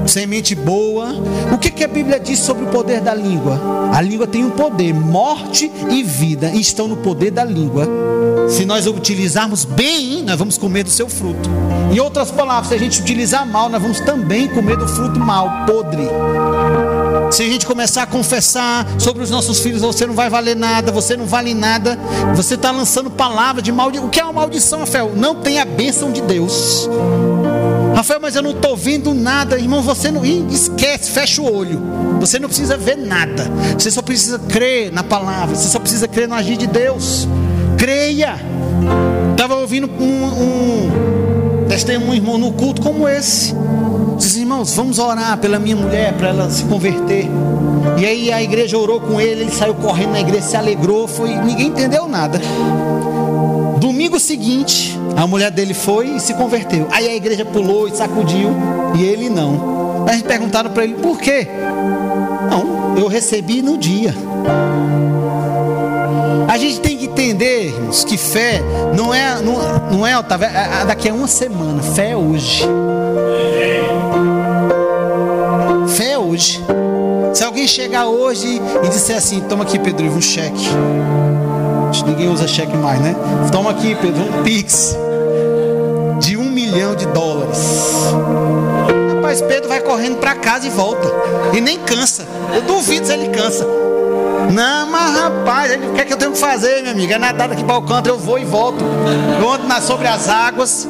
Semente 0.06 0.56
boa. 0.56 1.16
O 1.52 1.58
que, 1.58 1.70
que 1.72 1.84
a 1.84 1.88
Bíblia 1.88 2.20
diz 2.20 2.40
sobre 2.40 2.66
o 2.66 2.68
poder 2.68 3.02
da 3.02 3.14
língua? 3.14 3.60
A 3.94 4.02
língua 4.02 4.28
tem 4.28 4.44
um 4.44 4.52
poder, 4.52 4.94
morte 4.94 5.72
e 5.90 6.04
vida 6.04 6.52
estão 6.52 6.88
no 6.88 6.98
poder 6.98 7.32
da 7.32 7.44
língua. 7.44 7.88
Se 8.50 8.66
nós 8.66 8.86
utilizarmos 8.86 9.66
bem, 9.66 10.24
nós 10.24 10.38
vamos 10.38 10.58
comer 10.58 10.84
do 10.84 10.90
seu 10.90 11.08
fruto. 11.08 11.50
Em 11.92 12.00
outras 12.00 12.32
palavras, 12.32 12.70
se 12.70 12.76
a 12.76 12.78
gente 12.78 13.02
utilizar 13.02 13.46
mal, 13.46 13.70
nós 13.70 13.82
vamos 13.82 14.00
também 14.00 14.48
comer 14.48 14.78
do 14.78 14.88
fruto 14.88 15.20
mal, 15.20 15.66
podre. 15.66 16.08
Se 17.32 17.42
a 17.42 17.48
gente 17.48 17.66
começar 17.66 18.04
a 18.04 18.06
confessar 18.06 18.86
sobre 19.00 19.24
os 19.24 19.30
nossos 19.30 19.60
filhos, 19.60 19.82
você 19.82 20.06
não 20.06 20.14
vai 20.14 20.30
valer 20.30 20.56
nada, 20.56 20.92
você 20.92 21.18
não 21.18 21.26
vale 21.26 21.54
nada, 21.54 21.98
você 22.36 22.56
está 22.56 22.72
lançando 22.72 23.10
palavra 23.10 23.62
de 23.62 23.72
maldição. 23.72 24.08
O 24.08 24.10
que 24.10 24.20
é 24.20 24.24
uma 24.24 24.34
maldição, 24.34 24.80
Rafael? 24.80 25.14
Não 25.16 25.36
tem 25.36 25.60
a 25.60 25.66
bênção 25.66 26.12
de 26.12 26.22
Deus. 26.22 26.88
Rafael, 28.04 28.20
mas 28.22 28.36
eu 28.36 28.42
não 28.42 28.52
estou 28.52 28.76
vendo 28.76 29.14
nada, 29.14 29.58
irmão. 29.58 29.82
Você 29.82 30.12
não 30.12 30.26
esquece, 30.26 31.10
fecha 31.10 31.42
o 31.42 31.50
olho. 31.50 31.82
Você 32.20 32.38
não 32.38 32.50
precisa 32.50 32.76
ver 32.76 32.98
nada. 32.98 33.50
Você 33.80 33.90
só 33.90 34.02
precisa 34.02 34.38
crer 34.38 34.92
na 34.92 35.06
palavra. 35.06 35.56
Você 35.56 35.70
só 35.70 35.80
precisa 35.80 36.06
crer 36.06 36.28
no 36.28 36.36
agir 36.36 36.58
de 36.58 36.68
Deus. 36.68 37.26
Creia. 37.78 38.36
Estava 39.32 39.56
ouvindo 39.56 39.90
um, 39.90 40.26
um 40.26 41.66
testemunho, 41.70 42.16
irmão, 42.16 42.38
no 42.38 42.52
culto 42.52 42.82
como 42.82 43.08
esse. 43.08 43.56
Diz, 44.18 44.36
irmãos, 44.36 44.76
vamos 44.76 45.00
orar 45.00 45.38
pela 45.38 45.58
minha 45.58 45.78
mulher 45.78 46.12
para 46.12 46.28
ela 46.28 46.50
se 46.50 46.66
converter. 46.66 47.30
E 47.98 48.06
aí 48.06 48.34
a 48.34 48.44
igreja 48.44 48.78
orou 48.78 49.00
com 49.00 49.22
ele, 49.22 49.44
ele 49.44 49.52
saiu 49.52 49.76
correndo 49.76 50.12
na 50.12 50.20
igreja, 50.20 50.46
se 50.46 50.58
alegrou, 50.58 51.08
foi, 51.08 51.34
ninguém 51.38 51.68
entendeu 51.68 52.10
nada. 52.10 52.38
Domingo 53.80 54.20
seguinte, 54.20 55.00
a 55.16 55.28
mulher 55.28 55.52
dele 55.52 55.74
foi 55.74 56.16
e 56.16 56.20
se 56.20 56.34
converteu. 56.34 56.88
Aí 56.92 57.08
a 57.08 57.16
igreja 57.16 57.46
pulou 57.46 57.88
e 57.88 57.96
sacudiu, 57.96 58.50
e 58.96 59.04
ele 59.04 59.30
não. 59.30 60.06
Aí 60.08 60.22
perguntaram 60.24 60.72
para 60.72 60.84
ele 60.84 60.96
por 60.96 61.20
quê? 61.20 61.48
Não, 62.50 62.98
eu 62.98 63.08
recebi 63.08 63.62
no 63.62 63.78
dia. 63.78 64.14
A 66.48 66.58
gente 66.58 66.82
tem 66.82 66.98
que 66.98 67.06
entender, 67.06 67.68
irmãos, 67.68 68.04
que 68.04 68.18
fé 68.18 68.62
não 68.96 69.14
é, 69.14 69.42
não, 69.42 69.98
não 69.98 70.08
é, 70.08 70.18
Otávio, 70.18 70.48
é, 70.48 70.82
é 70.82 70.86
daqui 70.86 71.10
a 71.10 71.14
uma 71.14 71.28
semana, 71.28 71.82
fé 71.82 72.12
é 72.12 72.18
hoje. 72.18 72.68
Fé 75.88 76.12
é 76.12 76.18
hoje. 76.18 76.62
Se 77.34 77.44
alguém 77.44 77.68
chegar 77.68 78.08
hoje 78.08 78.62
e 78.84 78.90
disser 78.90 79.18
assim, 79.18 79.42
toma 79.42 79.64
aqui, 79.64 79.80
Pedro, 79.80 80.06
um 80.06 80.22
cheque. 80.22 80.68
Ninguém 82.06 82.28
usa 82.28 82.48
cheque 82.48 82.76
mais, 82.76 83.00
né? 83.00 83.16
Toma 83.52 83.72
aqui, 83.72 83.96
Pedro, 83.96 84.22
um 84.22 84.44
pix 84.44 84.98
de 86.74 86.80
milhão 86.80 86.96
de 86.96 87.06
dólares. 87.08 87.60
Rapaz, 89.16 89.42
Pedro 89.42 89.70
vai 89.70 89.80
correndo 89.80 90.18
para 90.18 90.36
casa 90.36 90.68
e 90.68 90.70
volta. 90.70 91.08
E 91.54 91.62
nem 91.62 91.78
cansa. 91.80 92.28
Eu 92.54 92.64
duvido 92.64 93.06
se 93.06 93.14
ele 93.14 93.30
cansa. 93.30 93.66
Não, 94.52 94.88
mas 94.88 95.16
rapaz, 95.16 95.76
o 95.76 95.94
que 95.94 96.02
é 96.02 96.06
que 96.06 96.14
eu 96.14 96.18
tenho 96.18 96.32
que 96.32 96.38
fazer, 96.38 96.82
minha 96.82 96.92
amiga? 96.92 97.16
É 97.16 97.18
nadar 97.18 97.48
daqui 97.48 97.64
para 97.64 97.78
o 97.78 97.82
canto, 97.84 98.08
eu 98.08 98.18
vou 98.18 98.38
e 98.38 98.46
volto. 98.46 98.84
Eu 99.40 99.52
ando 99.52 99.68
na, 99.68 99.80
sobre 99.80 100.08
as 100.08 100.28
águas. 100.28 100.88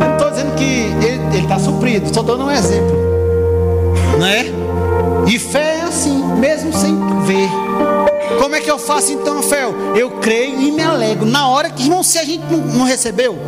Não 0.00 0.12
estou 0.12 0.30
dizendo 0.30 0.54
que 0.56 0.92
ele 1.34 1.44
está 1.44 1.58
suprido, 1.58 2.12
só 2.12 2.22
dando 2.22 2.44
um 2.44 2.50
exemplo. 2.50 2.96
Não 4.18 4.26
é? 4.26 4.46
E 5.26 5.38
fé 5.38 5.76
é 5.76 5.82
assim, 5.82 6.24
mesmo 6.38 6.72
sem 6.72 6.98
ver. 7.24 7.48
Como 8.38 8.56
é 8.56 8.60
que 8.60 8.70
eu 8.70 8.78
faço 8.78 9.12
então, 9.12 9.42
fé? 9.42 9.64
Eu 9.94 10.10
creio 10.12 10.60
e 10.60 10.72
me 10.72 10.82
alegro. 10.82 11.26
Na 11.26 11.48
hora 11.48 11.70
que, 11.70 11.82
irmão, 11.82 12.02
se 12.02 12.18
a 12.18 12.24
gente 12.24 12.44
não 12.46 12.84
recebeu, 12.84 13.38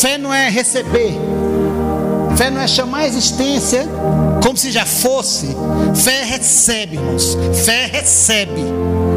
fé 0.00 0.18
não 0.18 0.32
é 0.32 0.48
receber. 0.48 1.14
Fé 2.36 2.50
não 2.50 2.60
é 2.60 2.66
chamar 2.66 2.98
a 2.98 3.06
existência 3.06 3.86
como 4.42 4.56
se 4.56 4.70
já 4.72 4.84
fosse. 4.84 5.56
Fé 5.94 6.24
recebe, 6.24 6.96
irmãos. 6.96 7.36
Fé 7.64 7.86
recebe. 7.86 8.64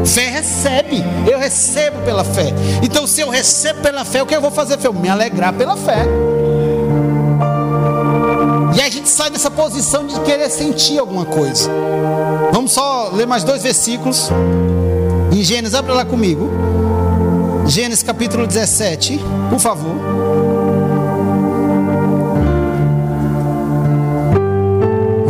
Fé 0.04 0.28
recebe. 0.30 1.04
Eu 1.30 1.38
recebo 1.38 1.98
pela 2.04 2.24
fé. 2.24 2.52
Então, 2.82 3.06
se 3.06 3.20
eu 3.20 3.28
recebo 3.28 3.80
pela 3.80 4.04
fé, 4.04 4.22
o 4.22 4.26
que 4.26 4.34
eu 4.34 4.40
vou 4.40 4.50
fazer? 4.50 4.78
Eu 4.82 4.92
me 4.92 5.08
alegrar 5.08 5.52
pela 5.52 5.76
fé. 5.76 6.06
E 8.76 8.80
a 8.80 8.88
gente 8.88 9.08
sai 9.08 9.30
dessa 9.30 9.50
posição 9.50 10.06
de 10.06 10.18
querer 10.20 10.48
sentir 10.48 10.98
alguma 10.98 11.24
coisa. 11.24 11.68
Vamos 12.52 12.72
só 12.72 13.10
ler 13.12 13.26
mais 13.26 13.42
dois 13.42 13.62
versículos. 13.62 14.30
Em 15.32 15.42
Gênesis, 15.42 15.74
abra 15.74 15.92
lá 15.92 16.04
comigo. 16.04 16.48
Gênesis 17.66 18.02
capítulo 18.02 18.46
17, 18.46 19.20
por 19.50 19.58
favor. 19.58 20.17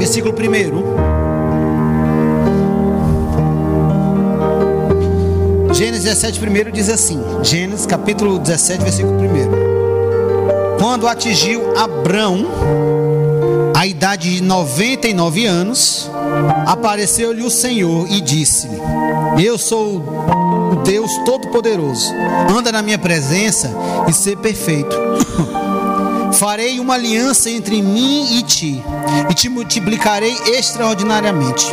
Versículo 0.09 0.33
1. 5.69 5.75
Gênesis 5.75 6.05
17, 6.05 6.41
primeiro 6.41 6.73
diz 6.73 6.89
assim: 6.89 7.23
Gênesis 7.43 7.85
capítulo 7.85 8.39
17, 8.39 8.83
versículo 8.83 9.19
1. 9.19 10.79
Quando 10.79 11.07
atingiu 11.07 11.77
Abrão 11.77 12.47
a 13.77 13.87
idade 13.87 14.37
de 14.37 14.43
99 14.43 15.45
anos, 15.45 16.11
apareceu-lhe 16.67 17.43
o 17.43 17.51
Senhor 17.51 18.11
e 18.11 18.23
disse-lhe: 18.23 18.81
Eu 19.45 19.59
sou 19.59 19.99
o 20.73 20.77
Deus 20.85 21.19
Todo-Poderoso, 21.27 22.15
anda 22.49 22.73
na 22.73 22.81
minha 22.81 22.99
presença 22.99 23.71
e 24.09 24.13
ser 24.15 24.39
perfeito. 24.39 24.97
Farei 26.33 26.79
uma 26.79 26.95
aliança 26.95 27.51
entre 27.51 27.83
mim 27.83 28.39
e 28.39 28.43
ti, 28.43 28.83
e 29.31 29.35
te 29.35 29.49
multiplicarei 29.49 30.37
extraordinariamente. 30.47 31.67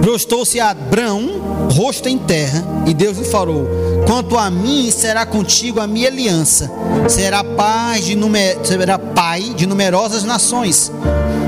Prostou-se 0.00 0.60
Abrão, 0.60 1.68
rosto 1.72 2.08
em 2.08 2.18
terra, 2.18 2.64
e 2.86 2.94
Deus 2.94 3.18
lhe 3.18 3.24
falou: 3.24 3.66
Quanto 4.06 4.36
a 4.36 4.50
mim, 4.50 4.90
será 4.90 5.24
contigo 5.24 5.80
a 5.80 5.86
minha 5.86 6.08
aliança, 6.08 6.70
será, 7.08 7.42
paz 7.42 8.04
de 8.04 8.14
numer... 8.14 8.58
será 8.62 8.98
pai 8.98 9.54
de 9.56 9.66
numerosas 9.66 10.22
nações. 10.22 10.92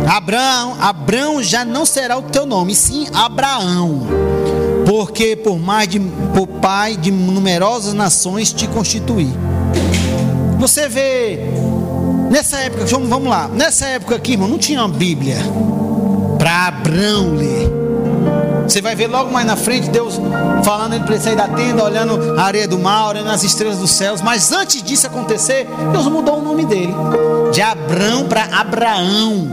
Abraão, 0.09 0.77
Abraão 0.81 1.43
já 1.43 1.65
não 1.65 1.85
será 1.85 2.17
o 2.17 2.23
teu 2.23 2.47
nome, 2.47 2.75
sim 2.75 3.07
Abraão, 3.13 4.07
porque 4.87 5.37
por 5.37 5.59
mais 5.59 5.89
de 5.89 5.99
por 5.99 6.47
pai 6.47 6.97
de 6.97 7.11
numerosas 7.11 7.93
nações 7.93 8.53
te 8.53 8.67
constituí. 8.69 9.29
Você 10.59 10.89
vê 10.89 11.39
Nessa 12.31 12.59
época, 12.59 12.85
vamos 12.85 13.29
lá, 13.29 13.49
nessa 13.49 13.87
época 13.87 14.17
aqui, 14.17 14.33
irmão, 14.33 14.49
não 14.49 14.59
tinha 14.59 14.81
uma 14.81 14.89
Bíblia 14.89 15.37
para 16.39 16.69
Abraão 16.69 17.35
ler. 17.35 17.71
Você 18.69 18.83
vai 18.83 18.97
ver 18.97 19.07
logo 19.07 19.31
mais 19.31 19.47
na 19.47 19.57
frente 19.57 19.89
Deus 19.91 20.21
falando 20.65 20.95
ele 20.95 21.05
para 21.05 21.15
ele 21.15 21.23
sair 21.23 21.37
da 21.37 21.47
tenda, 21.47 21.85
olhando 21.85 22.39
a 22.39 22.43
areia 22.43 22.67
do 22.67 22.79
mar, 22.79 23.11
olhando 23.11 23.31
as 23.31 23.45
estrelas 23.45 23.79
dos 23.79 23.93
céus. 23.93 24.21
Mas 24.21 24.51
antes 24.51 24.83
disso 24.83 25.07
acontecer, 25.07 25.69
Deus 25.93 26.07
mudou 26.09 26.41
o 26.41 26.43
nome 26.43 26.65
dele 26.65 26.93
de 27.53 27.63
Abrão 27.63 28.27
para 28.27 28.45
Abraão. 28.45 29.49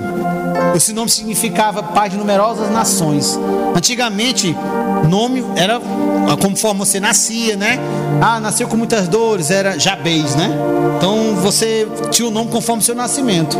Esse 0.76 0.94
nome 0.94 1.10
significava 1.12 1.84
pai 1.84 2.10
de 2.10 2.18
numerosas 2.18 2.72
nações. 2.72 3.40
Antigamente, 3.76 4.56
nome 5.08 5.44
era 5.56 5.80
conforme 6.42 6.80
você 6.80 7.00
nascia, 7.00 7.56
né? 7.56 7.80
Ah, 8.20 8.40
nasceu 8.40 8.68
com 8.68 8.76
muitas 8.76 9.08
dores, 9.08 9.52
era 9.52 9.78
Jabez, 9.78 10.36
né? 10.36 10.50
Então 10.98 11.33
você 11.44 11.86
tinha 12.10 12.28
o 12.28 12.32
nome 12.32 12.50
conforme 12.50 12.82
o 12.82 12.86
seu 12.86 12.96
nascimento. 12.96 13.58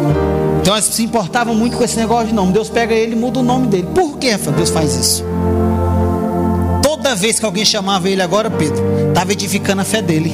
Então 0.62 0.74
eles 0.74 0.86
se 0.86 1.04
importavam 1.04 1.54
muito 1.54 1.76
com 1.76 1.84
esse 1.84 1.98
negócio 1.98 2.28
de 2.28 2.34
nome. 2.34 2.54
Deus 2.54 2.70
pega 2.70 2.96
ele 2.96 3.12
e 3.12 3.16
muda 3.16 3.40
o 3.40 3.44
nome 3.44 3.68
dele. 3.68 3.90
Por 3.94 4.18
que 4.18 4.36
Deus 4.38 4.70
faz 4.70 4.96
isso? 4.96 5.24
Toda 6.82 7.14
vez 7.14 7.38
que 7.38 7.46
alguém 7.46 7.66
chamava 7.66 8.10
ele 8.10 8.22
agora, 8.22 8.50
Pedro, 8.50 8.82
estava 9.10 9.34
edificando 9.34 9.82
a 9.82 9.86
fé 9.86 10.02
dele. 10.02 10.34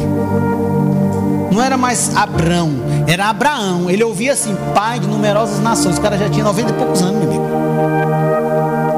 Não 1.52 1.60
era 1.60 1.76
mais 1.76 2.16
Abrão, 2.16 2.72
era 3.08 3.26
Abraão. 3.26 3.89
Ele 3.89 4.04
ouvia 4.04 4.34
assim, 4.34 4.56
pai 4.76 5.00
de 5.00 5.08
numerosas 5.08 5.60
nações. 5.60 5.97
O 5.97 6.02
cara 6.02 6.16
já 6.18 6.30
tinha 6.30 6.45
90 6.45 6.70
e 6.70 6.74
poucos 6.74 7.02
anos, 7.02 7.16
meu 7.16 7.28
amigo. 7.28 7.50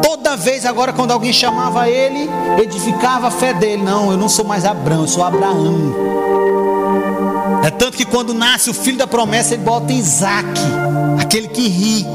Toda 0.04 0.36
vez 0.36 0.66
agora, 0.66 0.92
quando 0.92 1.12
alguém 1.12 1.32
chamava 1.32 1.90
ele, 1.90 2.30
edificava 2.62 3.30
a 3.30 3.32
fé 3.32 3.54
dele. 3.54 3.82
Não, 3.82 4.12
eu 4.12 4.18
não 4.18 4.28
sou 4.28 4.44
mais 4.44 4.66
Abraão, 4.66 5.02
eu 5.02 5.08
sou 5.08 5.24
Abraão. 5.24 6.31
É 7.64 7.70
tanto 7.70 7.98
que 7.98 8.06
quando 8.06 8.34
nasce 8.34 8.70
o 8.70 8.74
filho 8.74 8.98
da 8.98 9.08
promessa, 9.08 9.54
ele 9.54 9.64
bota 9.64 9.92
Isaac, 9.94 10.60
aquele 11.20 11.48
que 11.48 11.68
ri. 11.68 12.06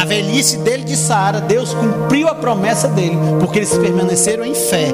A 0.00 0.04
velhice 0.04 0.58
dele 0.58 0.84
de 0.84 0.96
Sara, 0.96 1.40
Deus 1.40 1.74
cumpriu 1.74 2.28
a 2.28 2.34
promessa 2.34 2.86
dele, 2.88 3.18
porque 3.40 3.58
eles 3.58 3.76
permaneceram 3.76 4.44
em 4.44 4.54
fé. 4.54 4.92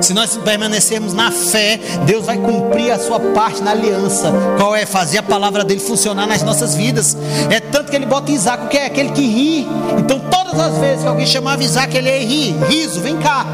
Se 0.00 0.14
nós 0.14 0.36
permanecermos 0.36 1.12
na 1.12 1.30
fé, 1.30 1.78
Deus 2.06 2.24
vai 2.24 2.36
cumprir 2.36 2.90
a 2.90 2.98
sua 2.98 3.20
parte 3.20 3.62
na 3.62 3.72
aliança. 3.72 4.32
Qual 4.56 4.74
é? 4.74 4.86
Fazer 4.86 5.18
a 5.18 5.22
palavra 5.22 5.64
dele 5.64 5.80
funcionar 5.80 6.26
nas 6.26 6.42
nossas 6.42 6.74
vidas. 6.74 7.16
É 7.50 7.60
tanto 7.60 7.90
que 7.90 7.96
ele 7.96 8.06
bota 8.06 8.30
Isaac, 8.30 8.68
que 8.68 8.78
é 8.78 8.86
aquele 8.86 9.10
que 9.10 9.22
ri. 9.22 9.68
Então, 9.98 10.20
todas 10.30 10.58
as 10.58 10.78
vezes 10.78 11.02
que 11.02 11.08
alguém 11.08 11.26
chamava 11.26 11.62
Isaac, 11.62 11.96
ele 11.96 12.08
é 12.08 12.18
ri. 12.18 12.56
Riso, 12.68 13.00
vem 13.00 13.16
cá. 13.18 13.44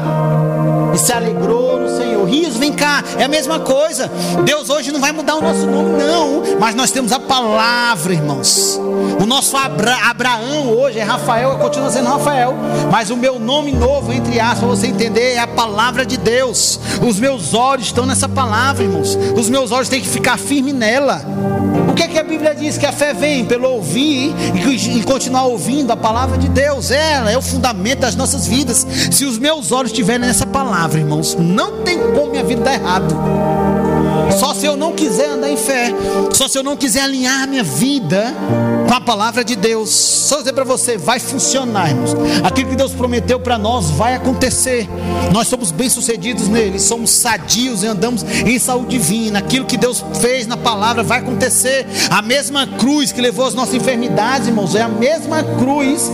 E 0.93 0.97
se 0.97 1.11
alegrou 1.11 1.79
no 1.79 1.97
Senhor. 1.97 2.25
Riso, 2.25 2.59
vem 2.59 2.73
cá. 2.73 3.03
É 3.17 3.23
a 3.23 3.27
mesma 3.27 3.59
coisa. 3.59 4.11
Deus 4.43 4.69
hoje 4.69 4.91
não 4.91 4.99
vai 4.99 5.11
mudar 5.11 5.35
o 5.35 5.41
nosso 5.41 5.65
nome, 5.65 5.91
não. 6.03 6.43
Mas 6.59 6.75
nós 6.75 6.91
temos 6.91 7.11
a 7.11 7.19
palavra, 7.19 8.13
irmãos. 8.13 8.79
O 9.21 9.25
nosso 9.25 9.55
Abra 9.57 9.95
Abraão 10.09 10.69
hoje 10.69 10.99
é 10.99 11.03
Rafael, 11.03 11.57
continua 11.57 11.89
sendo 11.89 12.09
Rafael. 12.09 12.55
Mas 12.91 13.09
o 13.09 13.17
meu 13.17 13.39
nome 13.39 13.71
novo, 13.71 14.11
entre 14.13 14.39
aspas, 14.39 14.59
para 14.59 14.67
você 14.67 14.87
entender, 14.87 15.33
é 15.33 15.39
a 15.39 15.47
palavra 15.47 16.05
de. 16.05 16.17
Deus. 16.17 16.79
Os 17.07 17.19
meus 17.19 17.53
olhos 17.53 17.85
estão 17.85 18.05
nessa 18.05 18.27
palavra, 18.27 18.83
irmãos. 18.83 19.17
Os 19.37 19.49
meus 19.49 19.71
olhos 19.71 19.87
têm 19.87 20.01
que 20.01 20.09
ficar 20.09 20.37
firmes 20.37 20.73
nela. 20.73 21.21
Que, 21.97 22.03
é 22.03 22.07
que 22.07 22.19
a 22.19 22.23
Bíblia 22.23 22.53
diz? 22.53 22.77
Que 22.77 22.85
a 22.85 22.91
fé 22.91 23.11
vem 23.11 23.43
pelo 23.43 23.67
ouvir 23.67 24.31
e, 24.55 25.01
continuar 25.01 25.45
ouvindo 25.45 25.89
a 25.91 25.97
palavra 25.97 26.37
de 26.37 26.47
Deus. 26.47 26.91
Ela 26.91 27.31
é 27.31 27.37
o 27.37 27.41
fundamento 27.41 27.99
das 27.99 28.15
nossas 28.15 28.45
vidas. 28.45 28.85
Se 29.11 29.25
os 29.25 29.39
meus 29.39 29.71
olhos 29.71 29.91
estiverem 29.91 30.27
nessa 30.27 30.45
palavra, 30.45 30.99
irmãos, 30.99 31.35
não 31.35 31.83
tem 31.83 31.97
como 32.13 32.31
minha 32.31 32.43
vida 32.43 32.61
dar 32.61 32.75
errado. 32.75 33.15
Só 34.39 34.53
se 34.53 34.67
eu 34.67 34.77
não 34.77 34.93
quiser 34.93 35.29
andar 35.29 35.49
em 35.49 35.57
fé, 35.57 35.91
só 36.31 36.47
se 36.47 36.57
eu 36.57 36.63
não 36.63 36.77
quiser 36.77 37.01
alinhar 37.01 37.47
minha 37.47 37.63
vida 37.63 38.31
com 38.87 38.93
a 38.93 39.01
palavra 39.01 39.43
de 39.43 39.55
Deus. 39.55 39.89
Só 39.89 40.39
dizer 40.39 40.53
para 40.53 40.63
você, 40.63 40.97
vai 40.97 41.19
funcionar, 41.19 41.89
irmãos. 41.89 42.15
Aquilo 42.43 42.69
que 42.69 42.75
Deus 42.75 42.93
prometeu 42.93 43.39
para 43.39 43.57
nós 43.57 43.89
vai 43.91 44.15
acontecer. 44.15 44.87
Nós 45.31 45.47
somos 45.47 45.71
bem-sucedidos 45.71 46.47
nele, 46.47 46.79
somos 46.79 47.11
sadios 47.11 47.83
e 47.83 47.87
andamos 47.87 48.23
em 48.23 48.57
saúde 48.57 48.97
divina. 48.97 49.39
Aquilo 49.39 49.65
que 49.65 49.77
Deus 49.77 50.03
fez 50.21 50.47
na 50.47 50.55
palavra 50.55 51.03
vai 51.03 51.19
acontecer. 51.19 51.85
A 52.09 52.21
mesma 52.21 52.65
cruz 52.65 53.11
que 53.11 53.19
levou 53.19 53.45
as 53.45 53.53
nossas 53.53 53.75
enfermidades, 53.75 54.47
irmãos, 54.47 54.73
é 54.73 54.81
a 54.81 54.87
mesma 54.87 55.43
cruz 55.43 56.09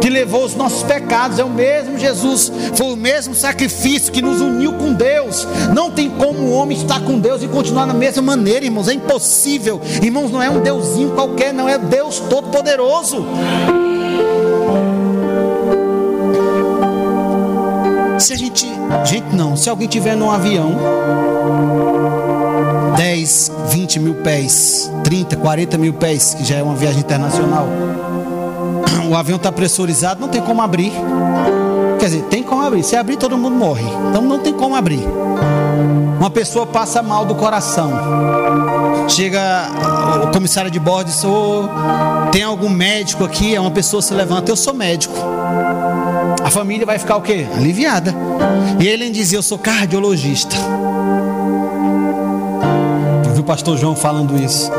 que 0.00 0.08
levou 0.08 0.44
os 0.44 0.54
nossos 0.54 0.82
pecados, 0.84 1.38
é 1.38 1.44
o 1.44 1.50
mesmo 1.50 1.98
Jesus. 1.98 2.52
Foi 2.74 2.92
o 2.92 2.96
mesmo 2.96 3.34
sacrifício 3.34 4.12
que 4.12 4.22
nos 4.22 4.40
uniu 4.40 4.74
com 4.74 4.92
Deus. 4.92 5.46
Não 5.74 5.90
tem 5.90 6.08
como 6.08 6.38
o 6.38 6.52
homem 6.52 6.78
estar 6.78 7.00
com 7.00 7.18
Deus 7.18 7.42
e 7.42 7.48
continuar 7.48 7.86
da 7.86 7.94
mesma 7.94 8.22
maneira, 8.22 8.64
irmãos. 8.64 8.88
É 8.88 8.94
impossível. 8.94 9.80
Irmãos, 10.00 10.30
não 10.30 10.40
é 10.40 10.48
um 10.48 10.60
deusinho 10.60 11.10
qualquer, 11.10 11.52
não 11.52 11.68
é 11.68 11.78
Deus 11.78 12.11
Deus 12.12 12.20
Todo-Poderoso. 12.20 13.24
Se 18.18 18.34
a 18.34 18.36
gente, 18.36 18.66
gente 19.04 19.34
não, 19.34 19.56
se 19.56 19.70
alguém 19.70 19.88
tiver 19.88 20.14
num 20.14 20.30
avião, 20.30 20.76
10, 22.96 23.52
20 23.70 24.00
mil 24.00 24.14
pés, 24.16 24.90
30, 25.02 25.36
40 25.36 25.78
mil 25.78 25.94
pés, 25.94 26.34
que 26.34 26.44
já 26.44 26.56
é 26.56 26.62
uma 26.62 26.74
viagem 26.74 27.00
internacional, 27.00 27.66
o 29.10 29.16
avião 29.16 29.36
está 29.36 29.50
pressurizado, 29.50 30.20
não 30.20 30.28
tem 30.28 30.42
como 30.42 30.60
abrir. 30.60 30.92
Quer 31.98 32.06
dizer, 32.06 32.22
tem 32.24 32.42
como 32.42 32.62
abrir. 32.62 32.82
Se 32.82 32.94
abrir, 32.94 33.16
todo 33.16 33.38
mundo 33.38 33.56
morre. 33.56 33.84
Então 34.10 34.20
não 34.20 34.38
tem 34.38 34.52
como 34.52 34.74
abrir. 34.76 35.02
Uma 36.18 36.30
pessoa 36.30 36.66
passa 36.66 37.02
mal 37.02 37.24
do 37.24 37.34
coração. 37.34 37.90
Chega 39.08 39.40
o 40.32 40.34
comissário 40.34 40.70
de 40.70 40.80
bordo 40.80 41.08
e 41.08 41.12
diz: 41.12 41.22
oh, 41.24 41.68
tem 42.32 42.42
algum 42.42 42.70
médico 42.70 43.22
aqui? 43.22 43.54
É 43.54 43.60
uma 43.60 43.70
pessoa 43.70 44.00
se 44.00 44.14
levanta, 44.14 44.50
eu 44.50 44.56
sou 44.56 44.72
médico. 44.72 45.14
A 46.42 46.50
família 46.50 46.86
vai 46.86 46.98
ficar 46.98 47.16
o 47.16 47.22
quê? 47.22 47.46
Aliviada. 47.54 48.14
E 48.80 48.88
ele 48.88 49.10
dizia: 49.10 49.38
Eu 49.38 49.42
sou 49.42 49.58
cardiologista. 49.58 50.56
Eu 53.26 53.34
vi 53.34 53.40
o 53.40 53.44
pastor 53.44 53.76
João 53.76 53.94
falando 53.94 54.42
isso. 54.42 54.72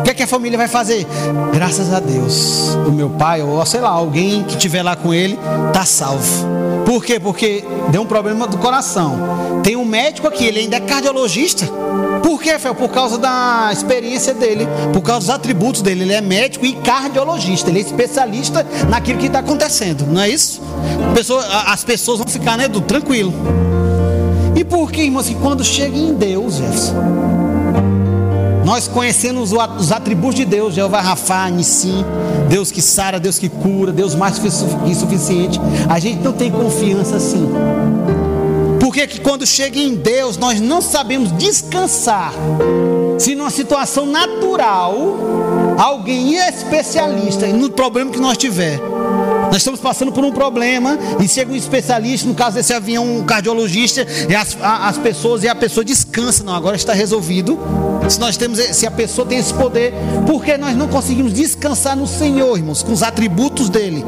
O 0.00 0.02
que, 0.02 0.10
é 0.10 0.14
que, 0.14 0.22
a 0.22 0.26
família 0.26 0.56
vai 0.56 0.68
fazer? 0.68 1.06
Graças 1.52 1.92
a 1.92 2.00
Deus, 2.00 2.74
o 2.86 2.90
meu 2.90 3.10
pai, 3.10 3.42
ou 3.42 3.64
sei 3.64 3.80
lá, 3.80 3.90
alguém 3.90 4.42
que 4.42 4.54
estiver 4.54 4.82
lá 4.82 4.96
com 4.96 5.12
ele, 5.12 5.38
tá 5.72 5.84
salvo. 5.84 6.46
Por 6.84 7.04
quê? 7.04 7.20
Porque 7.20 7.64
deu 7.90 8.02
um 8.02 8.06
problema 8.06 8.46
do 8.46 8.58
coração. 8.58 9.60
Tem 9.62 9.76
um 9.76 9.84
médico 9.84 10.28
aqui, 10.28 10.44
ele 10.46 10.60
ainda 10.60 10.76
é 10.76 10.80
cardiologista. 10.80 11.83
Por 12.24 12.40
quê, 12.40 12.58
Fel? 12.58 12.74
Por 12.74 12.88
causa 12.88 13.18
da 13.18 13.68
experiência 13.70 14.32
dele, 14.32 14.66
por 14.94 15.02
causa 15.02 15.26
dos 15.26 15.28
atributos 15.28 15.82
dele. 15.82 16.04
Ele 16.04 16.14
é 16.14 16.22
médico 16.22 16.64
e 16.64 16.72
cardiologista, 16.72 17.68
ele 17.68 17.80
é 17.80 17.82
especialista 17.82 18.66
naquilo 18.88 19.18
que 19.18 19.26
está 19.26 19.40
acontecendo, 19.40 20.06
não 20.06 20.22
é 20.22 20.30
isso? 20.30 20.62
as 21.66 21.84
pessoas 21.84 22.18
vão 22.18 22.26
ficar, 22.26 22.56
né, 22.56 22.66
tranquilo. 22.88 23.30
E 24.56 24.64
por 24.64 24.90
que, 24.90 25.02
irmãos, 25.02 25.28
que 25.28 25.34
quando 25.34 25.62
chega 25.62 25.98
em 25.98 26.14
Deus, 26.14 26.62
nós 28.64 28.88
conhecemos 28.88 29.52
os 29.52 29.92
atributos 29.92 30.36
de 30.36 30.46
Deus, 30.46 30.74
Jeová 30.74 31.02
Rafa, 31.02 31.50
Nissim, 31.50 32.06
Deus 32.48 32.72
que 32.72 32.80
sara, 32.80 33.20
Deus 33.20 33.38
que 33.38 33.50
cura, 33.50 33.92
Deus 33.92 34.14
mais 34.14 34.38
que 34.38 34.50
suficiente. 34.50 35.60
A 35.90 35.98
gente 35.98 36.22
não 36.22 36.32
tem 36.32 36.50
confiança 36.50 37.16
assim. 37.16 37.46
Porque 38.94 39.08
que 39.08 39.20
quando 39.20 39.44
chega 39.44 39.76
em 39.76 39.96
Deus, 39.96 40.36
nós 40.36 40.60
não 40.60 40.80
sabemos 40.80 41.32
descansar. 41.32 42.32
Se 43.18 43.34
numa 43.34 43.50
situação 43.50 44.06
natural, 44.06 45.74
alguém 45.76 46.36
especialista 46.36 47.44
no 47.48 47.70
problema 47.70 48.12
que 48.12 48.20
nós 48.20 48.38
tiver, 48.38 48.78
nós 49.46 49.56
estamos 49.56 49.80
passando 49.80 50.12
por 50.12 50.24
um 50.24 50.30
problema 50.30 50.96
e 51.20 51.26
chega 51.26 51.50
um 51.50 51.56
especialista, 51.56 52.28
no 52.28 52.36
caso 52.36 52.54
desse 52.54 52.72
avião, 52.72 53.18
um 53.18 53.24
cardiologista, 53.24 54.06
e 54.28 54.32
as, 54.32 54.56
as 54.62 54.96
pessoas 54.96 55.42
e 55.42 55.48
a 55.48 55.56
pessoa 55.56 55.84
descansa, 55.84 56.44
não, 56.44 56.54
agora 56.54 56.76
está 56.76 56.92
resolvido. 56.92 57.58
Se 58.08 58.20
nós 58.20 58.36
temos, 58.36 58.60
se 58.60 58.86
a 58.86 58.92
pessoa 58.92 59.26
tem 59.26 59.38
esse 59.38 59.54
poder, 59.54 59.92
porque 60.24 60.56
nós 60.56 60.76
não 60.76 60.86
conseguimos 60.86 61.32
descansar 61.32 61.96
no 61.96 62.06
Senhor, 62.06 62.56
irmãos, 62.56 62.80
com 62.80 62.92
os 62.92 63.02
atributos 63.02 63.68
dele. 63.68 64.04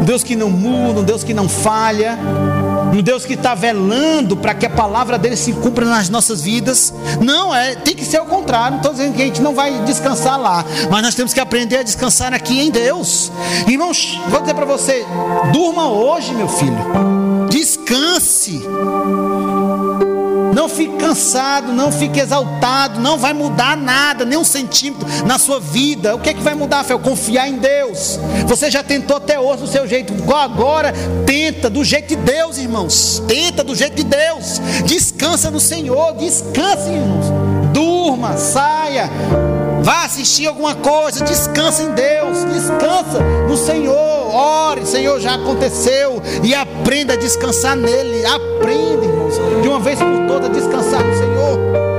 Um 0.00 0.04
Deus 0.06 0.24
que 0.24 0.34
não 0.34 0.48
muda, 0.48 1.00
um 1.00 1.04
Deus 1.04 1.22
que 1.22 1.34
não 1.34 1.50
falha, 1.50 2.18
um 2.92 3.02
Deus 3.02 3.24
que 3.24 3.34
está 3.34 3.54
velando 3.54 4.36
para 4.36 4.54
que 4.54 4.66
a 4.66 4.70
palavra 4.70 5.18
dele 5.18 5.36
se 5.36 5.52
cumpra 5.54 5.86
nas 5.86 6.08
nossas 6.08 6.42
vidas. 6.42 6.92
Não, 7.20 7.54
é, 7.54 7.74
tem 7.74 7.94
que 7.94 8.04
ser 8.04 8.20
o 8.20 8.26
contrário. 8.26 8.72
Não 8.72 8.78
estou 8.78 8.92
dizendo 8.92 9.14
que 9.14 9.22
a 9.22 9.24
gente 9.24 9.40
não 9.40 9.54
vai 9.54 9.72
descansar 9.84 10.38
lá, 10.38 10.64
mas 10.90 11.02
nós 11.02 11.14
temos 11.14 11.32
que 11.32 11.40
aprender 11.40 11.78
a 11.78 11.82
descansar 11.82 12.34
aqui 12.34 12.60
em 12.60 12.70
Deus. 12.70 13.32
Irmãos, 13.66 14.20
vou 14.28 14.40
dizer 14.40 14.54
para 14.54 14.66
você: 14.66 15.04
durma 15.52 15.88
hoje, 15.90 16.34
meu 16.34 16.48
filho. 16.48 16.76
Descanse. 17.48 18.62
Não 20.52 20.68
fique 20.68 20.96
cansado, 20.96 21.72
não 21.72 21.90
fique 21.90 22.20
exaltado, 22.20 23.00
não 23.00 23.18
vai 23.18 23.32
mudar 23.32 23.76
nada, 23.76 24.24
nem 24.24 24.38
um 24.38 24.44
centímetro 24.44 25.06
na 25.24 25.38
sua 25.38 25.58
vida. 25.58 26.14
O 26.14 26.20
que 26.20 26.30
é 26.30 26.34
que 26.34 26.42
vai 26.42 26.54
mudar, 26.54 26.84
Fel? 26.84 26.98
Confiar 26.98 27.48
em 27.48 27.56
Deus. 27.56 28.18
Você 28.46 28.70
já 28.70 28.82
tentou 28.82 29.16
até 29.16 29.40
hoje 29.40 29.62
do 29.62 29.68
seu 29.68 29.86
jeito, 29.86 30.12
agora 30.34 30.92
tenta 31.26 31.70
do 31.70 31.82
jeito 31.84 32.08
de 32.08 32.16
Deus, 32.16 32.58
irmãos. 32.58 33.22
Tenta 33.26 33.64
do 33.64 33.74
jeito 33.74 33.96
de 33.96 34.04
Deus. 34.04 34.60
Descansa 34.84 35.50
no 35.50 35.60
Senhor, 35.60 36.14
descanse, 36.16 36.90
irmãos. 36.90 37.26
Durma, 37.72 38.36
saia. 38.36 39.10
Vá 39.82 40.04
assistir 40.04 40.46
alguma 40.46 40.76
coisa, 40.76 41.24
descansa 41.24 41.82
em 41.82 41.92
Deus, 41.92 42.44
descansa 42.44 43.18
no 43.48 43.56
Senhor, 43.56 44.21
ore, 44.32 44.86
Senhor, 44.86 45.20
já 45.20 45.34
aconteceu, 45.34 46.22
e 46.42 46.54
aprenda 46.54 47.12
a 47.12 47.16
descansar 47.16 47.76
nele, 47.76 48.24
aprenda, 48.24 49.04
irmãos, 49.04 49.34
de 49.60 49.68
uma 49.68 49.80
vez 49.80 49.98
por 49.98 50.26
todas, 50.26 50.50
descansar 50.50 51.04
no 51.04 51.14
Senhor. 51.14 51.92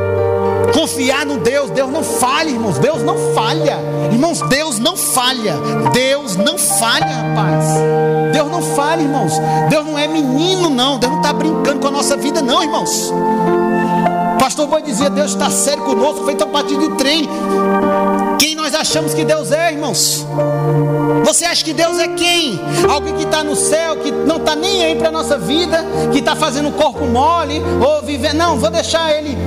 Confiar 0.74 1.26
no 1.26 1.38
Deus, 1.38 1.70
Deus 1.70 1.92
não 1.92 2.04
falha, 2.04 2.50
irmãos, 2.50 2.80
Deus 2.80 3.04
não 3.04 3.34
falha, 3.34 3.78
irmãos, 4.12 4.42
Deus 4.50 4.80
não 4.80 4.98
falha, 4.98 5.54
Deus 5.94 6.36
não 6.36 6.58
falha, 6.58 7.06
rapaz, 7.06 7.66
Deus 8.34 8.50
não 8.50 8.62
falha, 8.76 9.02
irmãos, 9.02 9.34
Deus 9.70 9.86
não 9.86 9.98
é 9.98 10.08
menino, 10.08 10.70
não, 10.72 10.98
Deus 10.98 11.12
não 11.12 11.22
está 11.22 11.32
brincando 11.32 11.80
com 11.80 11.88
a 11.88 11.92
nossa 11.92 12.18
vida, 12.18 12.42
não, 12.42 12.64
irmãos. 12.64 13.14
Pastor 14.40 14.68
Boi 14.68 14.82
dizia: 14.82 15.10
Deus 15.10 15.32
está 15.32 15.50
sério 15.50 15.84
conosco, 15.84 16.26
feito 16.26 16.44
a 16.44 16.48
partir 16.48 16.78
de 16.78 16.90
trem. 16.98 17.30
Quem 18.44 18.56
nós 18.56 18.76
achamos 18.76 19.14
que 19.14 19.24
Deus 19.24 19.54
é, 19.54 19.72
irmãos? 19.72 20.28
Você 21.24 21.46
acha 21.46 21.64
que 21.64 21.72
Deus 21.72 21.98
é 21.98 22.10
quem? 22.10 22.60
Alguém 22.89 23.16
que 23.16 23.24
está 23.24 23.41
no 23.41 23.56
céu, 23.56 23.96
que 23.96 24.12
não 24.12 24.36
está 24.36 24.54
nem 24.54 24.84
aí 24.84 24.98
para 24.98 25.08
a 25.08 25.12
nossa 25.14 25.38
vida, 25.38 25.78
que 26.12 26.20
está 26.20 26.36
fazendo 26.36 26.70
corpo 26.74 27.06
mole, 27.06 27.62
ou 27.82 28.02
viver. 28.02 28.34
Não, 28.34 28.60
vou 28.60 28.70
deixar 28.70 29.14
ele 29.14 29.38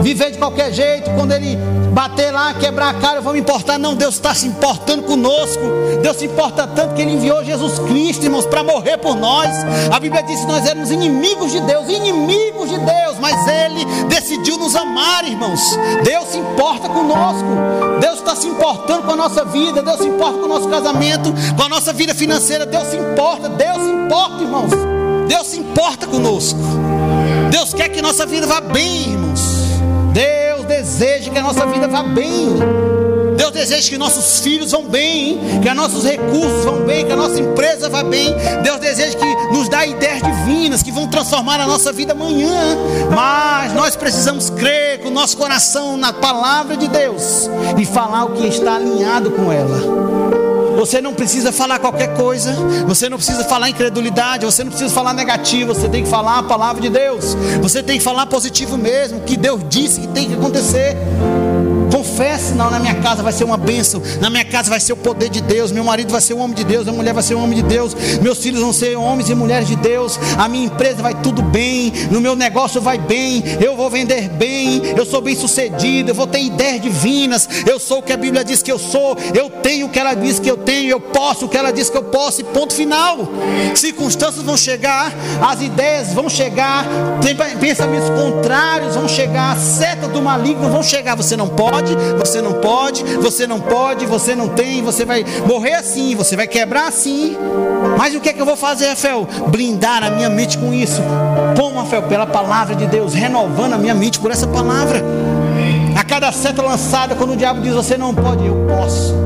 viver 0.00 0.30
de 0.30 0.38
qualquer 0.38 0.72
jeito. 0.72 1.10
Quando 1.16 1.32
ele 1.32 1.58
bater 1.96 2.30
lá, 2.30 2.52
quebrar 2.52 2.90
a 2.90 2.94
cara, 3.00 3.16
eu 3.16 3.22
vou 3.22 3.32
me 3.32 3.40
importar. 3.40 3.78
Não, 3.78 3.94
Deus 3.94 4.16
está 4.16 4.34
se 4.34 4.46
importando 4.46 5.04
conosco. 5.04 5.62
Deus 6.02 6.18
se 6.18 6.26
importa 6.26 6.66
tanto 6.66 6.94
que 6.94 7.00
Ele 7.00 7.12
enviou 7.12 7.42
Jesus 7.42 7.78
Cristo, 7.78 8.22
irmãos, 8.22 8.44
para 8.44 8.62
morrer 8.62 8.98
por 8.98 9.16
nós. 9.16 9.48
A 9.90 9.98
Bíblia 9.98 10.22
diz 10.22 10.40
que 10.40 10.46
nós 10.46 10.66
éramos 10.66 10.90
inimigos 10.90 11.52
de 11.52 11.60
Deus, 11.62 11.88
inimigos 11.88 12.68
de 12.68 12.76
Deus, 12.76 13.16
mas 13.18 13.34
Ele 13.48 13.82
decidiu 14.10 14.58
nos 14.58 14.76
amar, 14.76 15.24
irmãos. 15.24 15.58
Deus 16.04 16.28
se 16.28 16.36
importa 16.36 16.86
conosco. 16.86 17.48
Deus 17.98 18.18
está 18.18 18.36
se 18.36 18.46
importando 18.46 19.04
com 19.04 19.12
a 19.12 19.16
nossa 19.16 19.46
vida. 19.46 19.80
Deus 19.80 19.98
se 19.98 20.06
importa 20.06 20.38
com 20.38 20.44
o 20.44 20.48
nosso 20.48 20.68
casamento, 20.68 21.32
com 21.56 21.62
a 21.62 21.68
nossa 21.70 21.94
vida 21.94 22.14
financeira. 22.14 22.66
Deus 22.66 22.88
se 22.88 22.96
importa. 22.98 23.48
Deus 23.48 23.78
se 23.78 23.90
importa, 23.90 24.42
irmãos. 24.42 24.70
Deus 25.26 25.46
se 25.46 25.60
importa 25.60 26.06
conosco. 26.06 26.58
Deus 27.50 27.72
quer 27.72 27.88
que 27.88 28.02
nossa 28.02 28.26
vida 28.26 28.46
vá 28.46 28.60
bem, 28.60 29.12
irmãos. 29.12 29.40
Deus 30.12 30.45
deseja 30.66 31.30
que 31.30 31.38
a 31.38 31.42
nossa 31.42 31.66
vida 31.66 31.88
vá 31.88 32.02
bem. 32.02 32.56
Deus 33.36 33.52
deseja 33.52 33.88
que 33.88 33.98
nossos 33.98 34.40
filhos 34.40 34.72
vão 34.72 34.88
bem, 34.88 35.38
que 35.62 35.72
nossos 35.74 36.04
recursos 36.04 36.64
vão 36.64 36.84
bem, 36.84 37.04
que 37.04 37.12
a 37.12 37.16
nossa 37.16 37.38
empresa 37.38 37.88
vá 37.88 38.02
bem. 38.02 38.34
Deus 38.62 38.80
deseja 38.80 39.16
que 39.16 39.34
nos 39.52 39.68
dá 39.68 39.86
ideias 39.86 40.22
divinas 40.22 40.82
que 40.82 40.90
vão 40.90 41.06
transformar 41.06 41.60
a 41.60 41.66
nossa 41.66 41.92
vida 41.92 42.12
amanhã. 42.12 42.76
Mas 43.14 43.72
nós 43.74 43.94
precisamos 43.94 44.50
crer 44.50 45.00
com 45.00 45.08
o 45.08 45.12
nosso 45.12 45.36
coração 45.36 45.96
na 45.96 46.12
palavra 46.12 46.76
de 46.76 46.88
Deus 46.88 47.48
e 47.78 47.84
falar 47.84 48.24
o 48.24 48.32
que 48.32 48.46
está 48.46 48.76
alinhado 48.76 49.30
com 49.30 49.52
ela. 49.52 50.15
Você 50.76 51.00
não 51.00 51.14
precisa 51.14 51.50
falar 51.50 51.78
qualquer 51.78 52.14
coisa, 52.14 52.52
você 52.86 53.08
não 53.08 53.16
precisa 53.16 53.44
falar 53.44 53.70
incredulidade, 53.70 54.44
você 54.44 54.62
não 54.62 54.70
precisa 54.70 54.92
falar 54.92 55.14
negativo, 55.14 55.74
você 55.74 55.88
tem 55.88 56.04
que 56.04 56.10
falar 56.10 56.38
a 56.38 56.42
palavra 56.42 56.82
de 56.82 56.90
Deus, 56.90 57.34
você 57.62 57.82
tem 57.82 57.98
que 57.98 58.04
falar 58.04 58.26
positivo 58.26 58.76
mesmo, 58.76 59.20
que 59.20 59.36
Deus 59.36 59.62
disse 59.68 60.00
que 60.00 60.08
tem 60.08 60.28
que 60.28 60.34
acontecer. 60.34 60.96
Confesse, 62.06 62.54
não, 62.54 62.70
na 62.70 62.78
minha 62.78 62.94
casa 62.94 63.20
vai 63.20 63.32
ser 63.32 63.42
uma 63.42 63.56
bênção, 63.56 64.00
na 64.20 64.30
minha 64.30 64.44
casa 64.44 64.70
vai 64.70 64.78
ser 64.78 64.92
o 64.92 64.96
poder 64.96 65.28
de 65.28 65.40
Deus, 65.40 65.72
meu 65.72 65.82
marido 65.82 66.12
vai 66.12 66.20
ser 66.20 66.34
um 66.34 66.40
homem 66.40 66.54
de 66.54 66.62
Deus, 66.62 66.84
minha 66.84 66.96
mulher 66.96 67.12
vai 67.12 67.22
ser 67.22 67.34
um 67.34 67.42
homem 67.42 67.56
de 67.56 67.62
Deus, 67.62 67.94
meus 68.22 68.38
filhos 68.38 68.60
vão 68.60 68.72
ser 68.72 68.96
homens 68.96 69.28
e 69.28 69.34
mulheres 69.34 69.66
de 69.66 69.74
Deus, 69.74 70.18
a 70.38 70.48
minha 70.48 70.66
empresa 70.66 71.02
vai 71.02 71.14
tudo 71.14 71.42
bem, 71.42 71.92
no 72.10 72.20
meu 72.20 72.36
negócio 72.36 72.80
vai 72.80 72.96
bem, 72.96 73.42
eu 73.60 73.76
vou 73.76 73.90
vender 73.90 74.28
bem, 74.28 74.82
eu 74.96 75.04
sou 75.04 75.20
bem 75.20 75.34
sucedido, 75.34 76.10
eu 76.10 76.14
vou 76.14 76.28
ter 76.28 76.40
ideias 76.40 76.80
divinas, 76.80 77.48
eu 77.66 77.80
sou 77.80 77.98
o 77.98 78.02
que 78.02 78.12
a 78.12 78.16
Bíblia 78.16 78.44
diz 78.44 78.62
que 78.62 78.70
eu 78.70 78.78
sou, 78.78 79.16
eu 79.34 79.50
tenho 79.50 79.86
o 79.86 79.90
que 79.90 79.98
ela 79.98 80.14
diz 80.14 80.38
que 80.38 80.50
eu 80.50 80.56
tenho, 80.56 80.88
eu 80.88 81.00
posso 81.00 81.46
o 81.46 81.48
que 81.48 81.58
ela 81.58 81.72
diz 81.72 81.90
que 81.90 81.96
eu 81.96 82.04
posso, 82.04 82.40
e 82.40 82.44
ponto 82.44 82.72
final. 82.72 83.18
Circunstâncias 83.74 84.44
vão 84.44 84.56
chegar, 84.56 85.12
as 85.42 85.60
ideias 85.60 86.12
vão 86.12 86.28
chegar, 86.28 86.86
pensamentos 87.60 88.08
contrários 88.10 88.94
vão 88.94 89.08
chegar, 89.08 89.58
setas 89.58 90.10
do 90.10 90.22
maligno 90.22 90.70
vão 90.70 90.84
chegar, 90.84 91.16
você 91.16 91.36
não 91.36 91.48
pode 91.48 91.95
você 92.18 92.40
não 92.40 92.54
pode, 92.54 93.02
você 93.16 93.46
não 93.46 93.60
pode, 93.60 94.06
você 94.06 94.34
não 94.34 94.48
tem, 94.48 94.82
você 94.82 95.04
vai 95.04 95.24
morrer 95.46 95.74
assim, 95.74 96.14
você 96.14 96.36
vai 96.36 96.46
quebrar 96.46 96.88
assim. 96.88 97.36
Mas 97.98 98.14
o 98.14 98.20
que 98.20 98.28
é 98.28 98.32
que 98.32 98.40
eu 98.40 98.46
vou 98.46 98.56
fazer, 98.56 98.88
Rafael? 98.88 99.26
Blindar 99.48 100.02
a 100.02 100.10
minha 100.10 100.28
mente 100.28 100.58
com 100.58 100.72
isso. 100.72 101.00
Como, 101.56 101.80
Rafael? 101.80 102.02
Pela 102.04 102.26
palavra 102.26 102.74
de 102.74 102.86
Deus, 102.86 103.14
renovando 103.14 103.74
a 103.74 103.78
minha 103.78 103.94
mente 103.94 104.18
por 104.18 104.30
essa 104.30 104.46
palavra. 104.46 105.02
A 105.96 106.04
cada 106.04 106.30
seta 106.30 106.62
lançada, 106.62 107.14
quando 107.14 107.32
o 107.32 107.36
diabo 107.36 107.60
diz 107.60 107.74
você 107.74 107.96
não 107.96 108.14
pode, 108.14 108.46
eu 108.46 108.66
posso. 108.68 109.25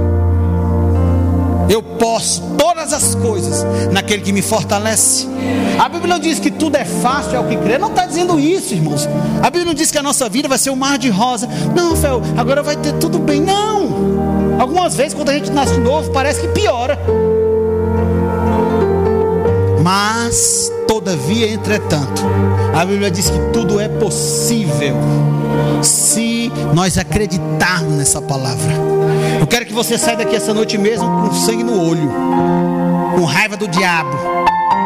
Eu 1.71 1.81
posso 1.81 2.43
todas 2.59 2.93
as 2.93 3.15
coisas 3.15 3.65
naquele 3.93 4.23
que 4.23 4.33
me 4.33 4.43
fortalece. 4.43 5.29
A 5.79 5.89
Bíblia 5.89 6.15
não 6.15 6.19
diz 6.19 6.41
que 6.41 6.51
tudo 6.51 6.75
é 6.75 6.85
fácil, 6.85 7.37
é 7.37 7.39
o 7.39 7.47
que 7.47 7.57
crê. 7.57 7.79
Não 7.79 7.91
está 7.91 8.07
dizendo 8.07 8.41
isso, 8.41 8.75
irmãos. 8.75 9.09
A 9.41 9.45
Bíblia 9.45 9.67
não 9.67 9.75
diz 9.75 9.89
que 9.93 9.97
a 9.97 10.03
nossa 10.03 10.29
vida 10.29 10.49
vai 10.49 10.59
ser 10.59 10.71
um 10.71 10.77
mar 10.77 10.99
de 10.99 11.09
rosa. 11.09 11.49
Não, 11.73 11.95
Fel, 11.95 12.21
agora 12.37 12.61
vai 12.61 12.75
ter 12.75 12.95
tudo 12.95 13.21
bem. 13.21 13.41
Não. 13.41 14.59
Algumas 14.61 14.97
vezes, 14.97 15.15
quando 15.15 15.29
a 15.29 15.33
gente 15.33 15.53
nasce 15.53 15.79
novo, 15.79 16.11
parece 16.11 16.41
que 16.41 16.49
piora. 16.49 16.99
Mas, 19.81 20.73
todavia, 20.89 21.53
entretanto, 21.53 22.25
a 22.75 22.85
Bíblia 22.85 23.13
diz 23.13 23.31
que 23.31 23.39
tudo 23.53 23.79
é 23.79 23.89
possível 23.89 24.97
se 25.83 26.53
nós 26.75 26.99
acreditarmos 26.99 27.95
nessa 27.95 28.21
palavra. 28.21 28.73
Eu 29.41 29.47
quero 29.47 29.65
que 29.67 29.73
você 29.73 29.97
saia 29.97 30.17
daqui 30.17 30.37
essa 30.37 30.53
noite 30.53 30.77
mesmo 30.77 31.07
com 31.07 31.33
sangue 31.35 31.65
no 31.65 31.83
olho, 31.83 32.11
com 33.17 33.25
raiva 33.25 33.57
do 33.57 33.67
diabo, 33.69 34.11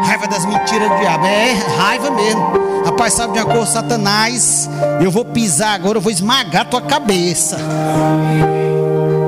raiva 0.03 0.27
das 0.27 0.45
mentiras 0.45 0.89
do 0.89 0.97
diabo. 0.97 1.25
É 1.25 1.53
raiva 1.77 2.11
mesmo. 2.11 2.65
Rapaz, 2.85 3.13
sabe 3.13 3.33
de 3.33 3.39
uma 3.39 3.45
coisa, 3.51 3.65
Satanás? 3.65 4.69
Eu 5.01 5.09
vou 5.09 5.25
pisar 5.25 5.73
agora, 5.73 5.97
eu 5.97 6.01
vou 6.01 6.11
esmagar 6.11 6.69
tua 6.69 6.81
cabeça. 6.81 7.57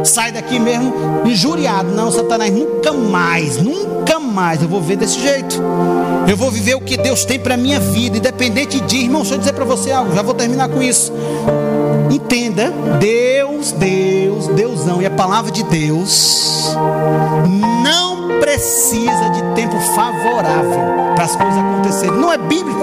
sai 0.03 0.31
daqui 0.31 0.59
mesmo 0.59 0.93
injuriado. 1.25 1.89
Não, 1.91 2.11
Satanás, 2.11 2.53
nunca 2.53 2.93
mais, 2.93 3.57
nunca 3.57 4.19
mais 4.19 4.61
eu 4.61 4.69
vou 4.69 4.81
ver 4.81 4.95
desse 4.95 5.19
jeito. 5.19 5.61
Eu 6.27 6.35
vou 6.35 6.51
viver 6.51 6.75
o 6.75 6.81
que 6.81 6.97
Deus 6.97 7.23
tem 7.23 7.39
para 7.39 7.55
minha 7.55 7.79
vida, 7.79 8.17
independente 8.17 8.81
de, 8.81 8.97
irmão, 8.97 9.21
deixa 9.21 9.35
eu 9.35 9.39
dizer 9.39 9.53
para 9.53 9.63
você 9.63 9.93
algo, 9.93 10.13
já 10.13 10.21
vou 10.21 10.33
terminar 10.33 10.67
com 10.67 10.83
isso. 10.83 11.13
Entenda, 12.11 12.69
Deus, 12.99 13.71
Deus, 13.71 14.47
Deusão 14.47 15.01
e 15.01 15.05
a 15.05 15.09
palavra 15.09 15.49
de 15.51 15.63
Deus 15.63 16.75
não 17.81 18.39
precisa 18.41 19.29
de 19.29 19.55
tempo 19.55 19.79
favorável 19.95 21.13
para 21.15 21.23
as 21.23 21.35
coisas 21.35 21.57
acontecerem. 21.57 22.17
Não 22.17 22.33
é 22.33 22.37
bíblico. 22.37 22.81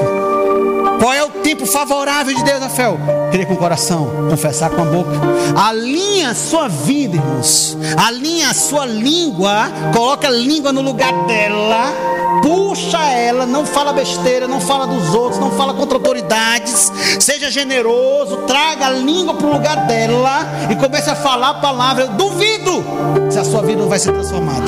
Qual 0.98 1.12
é 1.12 1.22
o 1.22 1.28
tempo 1.28 1.66
favorável 1.66 2.34
de 2.34 2.42
Deus, 2.42 2.60
Rafael? 2.60 2.98
Crer 3.30 3.46
com 3.46 3.54
o 3.54 3.58
coração, 3.58 4.08
confessar 4.30 4.70
com 4.70 4.80
a 4.80 4.84
boca. 4.86 5.10
Alinha 5.54 6.30
a 6.30 6.34
sua 6.34 6.68
vida, 6.68 7.16
irmãos. 7.16 7.76
Alinha 7.96 8.48
a 8.48 8.54
sua 8.54 8.86
língua. 8.86 9.70
Coloca 9.92 10.28
a 10.28 10.30
língua 10.30 10.72
no 10.72 10.80
lugar 10.80 11.12
dela 11.26 12.13
puxa 12.42 12.98
ela, 12.98 13.46
não 13.46 13.64
fala 13.64 13.92
besteira, 13.92 14.46
não 14.46 14.60
fala 14.60 14.86
dos 14.86 15.14
outros, 15.14 15.40
não 15.40 15.50
fala 15.52 15.74
contra 15.74 15.96
autoridades, 15.96 16.92
seja 17.20 17.50
generoso, 17.50 18.38
traga 18.46 18.86
a 18.86 18.90
língua 18.90 19.34
para 19.34 19.46
o 19.46 19.52
lugar 19.52 19.86
dela 19.86 20.46
e 20.70 20.76
comece 20.76 21.10
a 21.10 21.16
falar 21.16 21.50
a 21.50 21.54
palavra. 21.54 22.04
Eu 22.04 22.08
duvido 22.10 22.84
se 23.30 23.38
a 23.38 23.44
sua 23.44 23.62
vida 23.62 23.80
não 23.80 23.88
vai 23.88 23.98
ser 23.98 24.12
transformada. 24.12 24.64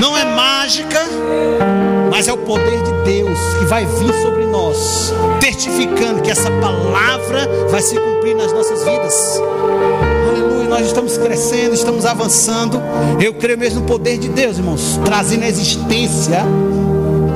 Não 0.00 0.16
é 0.16 0.24
mágica, 0.24 1.00
mas 2.10 2.28
é 2.28 2.32
o 2.32 2.38
poder 2.38 2.82
de 2.82 2.92
Deus 3.04 3.38
que 3.58 3.64
vai 3.64 3.84
vir 3.84 4.12
sobre 4.22 4.46
nós, 4.46 5.12
testificando 5.40 6.22
que 6.22 6.30
essa 6.30 6.50
palavra 6.50 7.48
vai 7.70 7.82
se 7.82 7.98
cumprir 7.98 8.34
nas 8.34 8.52
nossas 8.52 8.84
vidas. 8.84 9.40
Aleluia, 10.28 10.68
nós 10.68 10.86
estamos 10.86 11.18
crescendo, 11.18 11.74
estamos 11.74 12.06
avançando. 12.06 12.80
Eu 13.20 13.34
creio 13.34 13.58
mesmo 13.58 13.80
no 13.80 13.86
poder 13.86 14.18
de 14.18 14.28
Deus, 14.28 14.58
irmãos, 14.58 14.98
trazendo 15.04 15.44
a 15.44 15.48
existência 15.48 16.44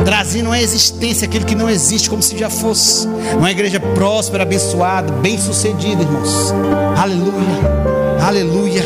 trazendo 0.09 0.51
à 0.51 0.59
existência 0.59 1.27
aquilo 1.27 1.45
que 1.45 1.55
não 1.55 1.69
existe, 1.69 2.09
como 2.09 2.23
se 2.23 2.35
já 2.35 2.49
fosse. 2.49 3.07
Uma 3.37 3.51
igreja 3.51 3.79
próspera, 3.79 4.43
abençoada, 4.43 5.13
bem-sucedida, 5.13 6.03
irmãos. 6.03 6.51
Aleluia, 6.99 8.23
aleluia, 8.27 8.83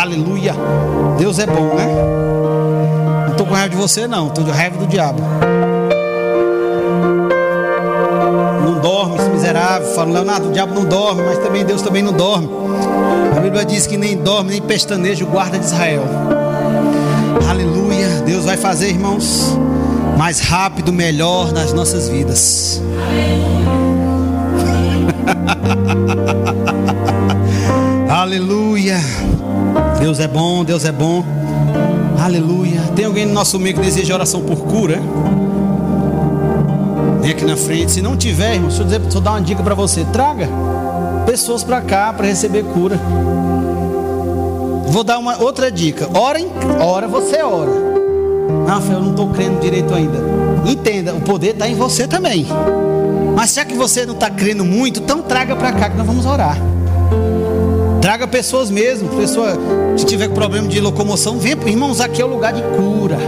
aleluia. 0.00 0.54
Deus 1.18 1.40
é 1.40 1.46
bom, 1.46 1.74
né? 1.74 1.86
Não 3.24 3.32
estou 3.32 3.44
com 3.44 3.52
raiva 3.52 3.70
de 3.70 3.76
você, 3.76 4.06
não, 4.06 4.28
estou 4.28 4.44
com 4.44 4.52
raiva 4.52 4.76
do 4.78 4.86
diabo. 4.86 5.20
Não 8.64 8.78
dorme, 8.78 9.16
esse 9.16 9.28
miserável. 9.28 9.88
Fala, 9.88 10.12
Leonardo, 10.12 10.50
o 10.50 10.52
diabo 10.52 10.72
não 10.72 10.84
dorme, 10.84 11.22
mas 11.22 11.38
também 11.38 11.64
Deus 11.64 11.82
também 11.82 12.00
não 12.00 12.12
dorme. 12.12 12.48
A 13.36 13.40
Bíblia 13.40 13.64
diz 13.64 13.88
que 13.88 13.96
nem 13.96 14.16
dorme, 14.16 14.52
nem 14.52 14.62
pestaneja 14.62 15.24
o 15.24 15.26
guarda 15.26 15.58
de 15.58 15.64
Israel. 15.64 16.04
Aleluia. 17.50 18.22
Deus 18.24 18.44
vai 18.44 18.56
fazer, 18.56 18.90
irmãos 18.90 19.58
mais 20.16 20.40
rápido, 20.40 20.92
melhor 20.92 21.52
nas 21.52 21.72
nossas 21.72 22.08
vidas. 22.08 22.82
Aleluia. 28.08 29.00
Deus 29.98 30.20
é 30.20 30.28
bom, 30.28 30.64
Deus 30.64 30.84
é 30.84 30.92
bom. 30.92 31.24
Aleluia. 32.22 32.80
Tem 32.94 33.04
alguém 33.04 33.26
no 33.26 33.32
nosso 33.32 33.58
meio 33.58 33.74
que 33.74 33.80
deseja 33.80 34.14
oração 34.14 34.42
por 34.42 34.64
cura? 34.64 35.00
Vem 37.20 37.30
aqui 37.30 37.44
na 37.44 37.56
frente. 37.56 37.92
Se 37.92 38.02
não 38.02 38.16
tiver, 38.16 38.54
irmão, 38.54 38.68
deixa 38.68 38.82
eu, 38.82 38.86
dizer, 38.86 38.98
deixa 39.00 39.18
eu 39.18 39.22
dar 39.22 39.32
uma 39.32 39.40
dica 39.40 39.62
para 39.62 39.74
você. 39.74 40.04
Traga 40.12 40.48
pessoas 41.26 41.64
para 41.64 41.80
cá 41.80 42.12
para 42.12 42.26
receber 42.26 42.64
cura. 42.64 43.00
Vou 44.88 45.02
dar 45.02 45.18
uma 45.18 45.42
outra 45.42 45.70
dica. 45.70 46.08
Ora, 46.12 46.38
ora 46.80 47.08
você 47.08 47.42
ora. 47.42 47.91
Rafa, 48.66 48.92
eu 48.92 49.00
não 49.00 49.10
estou 49.10 49.28
crendo 49.30 49.60
direito 49.60 49.94
ainda. 49.94 50.18
Entenda, 50.66 51.14
o 51.14 51.20
poder 51.20 51.50
está 51.50 51.68
em 51.68 51.74
você 51.74 52.06
também. 52.06 52.46
Mas 53.34 53.54
já 53.54 53.64
que 53.64 53.74
você 53.74 54.04
não 54.06 54.14
está 54.14 54.30
crendo 54.30 54.64
muito, 54.64 55.00
então 55.00 55.22
traga 55.22 55.56
para 55.56 55.72
cá 55.72 55.90
que 55.90 55.96
nós 55.96 56.06
vamos 56.06 56.26
orar. 56.26 56.56
Traga 58.00 58.26
pessoas 58.26 58.70
mesmo. 58.70 59.08
Pessoa, 59.10 59.56
se 59.96 60.04
tiver 60.04 60.28
problema 60.28 60.68
de 60.68 60.80
locomoção, 60.80 61.38
vem, 61.38 61.52
irmãos, 61.66 62.00
aqui 62.00 62.20
é 62.20 62.24
o 62.24 62.28
lugar 62.28 62.52
de 62.52 62.62
cura. 62.62 63.18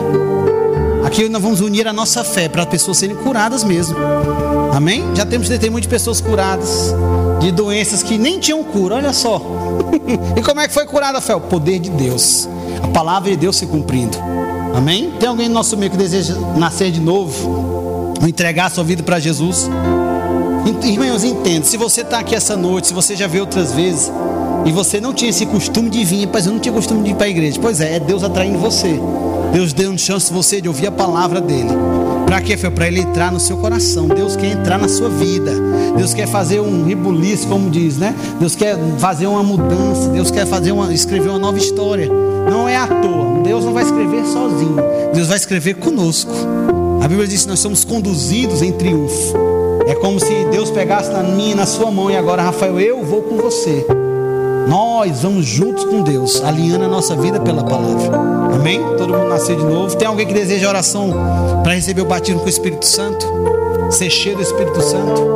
Aqui 1.04 1.28
nós 1.28 1.42
vamos 1.42 1.60
unir 1.60 1.86
a 1.86 1.92
nossa 1.92 2.24
fé 2.24 2.48
para 2.48 2.62
as 2.62 2.68
pessoas 2.68 2.96
serem 2.96 3.14
curadas 3.16 3.62
mesmo. 3.62 3.96
Amém? 4.72 5.04
Já 5.14 5.24
temos 5.24 5.48
testemunho 5.48 5.80
de 5.80 5.88
pessoas 5.88 6.20
curadas 6.20 6.94
de 7.40 7.52
doenças 7.52 8.02
que 8.02 8.18
nem 8.18 8.40
tinham 8.40 8.64
cura, 8.64 8.96
olha 8.96 9.12
só. 9.12 9.40
e 10.36 10.42
como 10.42 10.60
é 10.60 10.66
que 10.66 10.74
foi 10.74 10.86
curada 10.86 11.20
fé? 11.20 11.34
O 11.34 11.40
poder 11.40 11.78
de 11.78 11.90
Deus. 11.90 12.48
A 12.82 12.88
palavra 12.88 13.30
de 13.30 13.36
Deus 13.36 13.56
se 13.56 13.66
cumprindo. 13.66 14.16
Amém? 14.74 15.12
Tem 15.20 15.28
alguém 15.28 15.48
no 15.48 15.54
nosso 15.54 15.76
meio 15.76 15.90
que 15.90 15.96
deseja 15.96 16.34
nascer 16.56 16.90
de 16.90 17.00
novo? 17.00 18.14
Ou 18.20 18.28
entregar 18.28 18.66
a 18.66 18.70
sua 18.70 18.82
vida 18.82 19.02
para 19.02 19.20
Jesus? 19.20 19.70
Irmãos, 20.82 21.22
entenda. 21.24 21.64
Se 21.64 21.76
você 21.76 22.00
está 22.00 22.18
aqui 22.18 22.34
essa 22.34 22.56
noite, 22.56 22.88
se 22.88 22.94
você 22.94 23.14
já 23.14 23.26
veio 23.26 23.44
outras 23.44 23.72
vezes, 23.72 24.10
e 24.64 24.72
você 24.72 25.00
não 25.00 25.12
tinha 25.12 25.30
esse 25.30 25.46
costume 25.46 25.90
de 25.90 26.04
vir, 26.04 26.28
mas 26.32 26.46
eu 26.46 26.52
não 26.52 26.58
tinha 26.58 26.72
costume 26.72 27.02
de 27.04 27.10
ir 27.10 27.14
para 27.14 27.26
a 27.26 27.28
igreja. 27.28 27.58
Pois 27.60 27.80
é, 27.80 27.96
é 27.96 28.00
Deus 28.00 28.24
atraindo 28.24 28.58
você. 28.58 28.98
Deus 29.52 29.72
deu 29.72 29.96
chance 29.96 30.32
você 30.32 30.60
de 30.60 30.68
ouvir 30.68 30.86
a 30.86 30.92
palavra 30.92 31.40
dele. 31.40 31.70
Para 32.26 32.40
quê? 32.40 32.56
Foi 32.56 32.70
para 32.70 32.88
ele 32.88 33.00
entrar 33.00 33.30
no 33.30 33.38
seu 33.38 33.56
coração. 33.58 34.08
Deus 34.08 34.34
quer 34.34 34.52
entrar 34.52 34.78
na 34.78 34.88
sua 34.88 35.08
vida. 35.08 35.52
Deus 35.96 36.12
quer 36.14 36.26
fazer 36.26 36.60
um 36.60 36.84
rebuliço, 36.84 37.46
como 37.46 37.70
diz, 37.70 37.98
né? 37.98 38.14
Deus 38.40 38.56
quer 38.56 38.76
fazer 38.98 39.26
uma 39.26 39.42
mudança. 39.42 40.08
Deus 40.08 40.30
quer 40.30 40.46
fazer 40.46 40.72
uma, 40.72 40.92
escrever 40.92 41.28
uma 41.28 41.38
nova 41.38 41.58
história. 41.58 42.10
Não 42.48 42.68
é 42.68 42.76
à 42.76 42.86
toa. 42.86 43.42
Deus 43.42 43.64
não 43.64 43.72
vai 43.72 43.84
escrever 43.84 44.24
sozinho. 44.24 44.76
Deus 45.12 45.28
vai 45.28 45.36
escrever 45.36 45.74
conosco. 45.74 46.32
A 47.02 47.08
Bíblia 47.08 47.28
diz 47.28 47.42
que 47.42 47.48
nós 47.48 47.60
somos 47.60 47.84
conduzidos 47.84 48.62
em 48.62 48.72
triunfo. 48.72 49.34
É 49.86 49.94
como 49.94 50.18
se 50.18 50.46
Deus 50.50 50.70
pegasse 50.70 51.10
na 51.10 51.22
minha, 51.22 51.54
na 51.54 51.66
sua 51.66 51.90
mão 51.90 52.10
e 52.10 52.16
agora, 52.16 52.42
Rafael, 52.42 52.80
eu 52.80 53.04
vou 53.04 53.22
com 53.22 53.36
você. 53.36 53.84
Nós 54.66 55.20
vamos 55.20 55.44
juntos 55.44 55.84
com 55.84 56.02
Deus, 56.02 56.42
alinhando 56.42 56.84
a 56.84 56.88
nossa 56.88 57.14
vida 57.14 57.38
pela 57.38 57.62
palavra. 57.62 58.18
Amém? 58.54 58.80
Todo 58.96 59.12
mundo 59.12 59.28
nasceu 59.28 59.56
de 59.56 59.64
novo. 59.64 59.94
Tem 59.94 60.08
alguém 60.08 60.26
que 60.26 60.32
deseja 60.32 60.68
oração 60.68 61.12
para 61.62 61.74
receber 61.74 62.00
o 62.00 62.06
batismo 62.06 62.40
com 62.40 62.46
o 62.46 62.48
Espírito 62.48 62.86
Santo? 62.86 63.26
Ser 63.90 64.08
cheio 64.08 64.36
do 64.36 64.42
Espírito 64.42 64.80
Santo? 64.80 65.34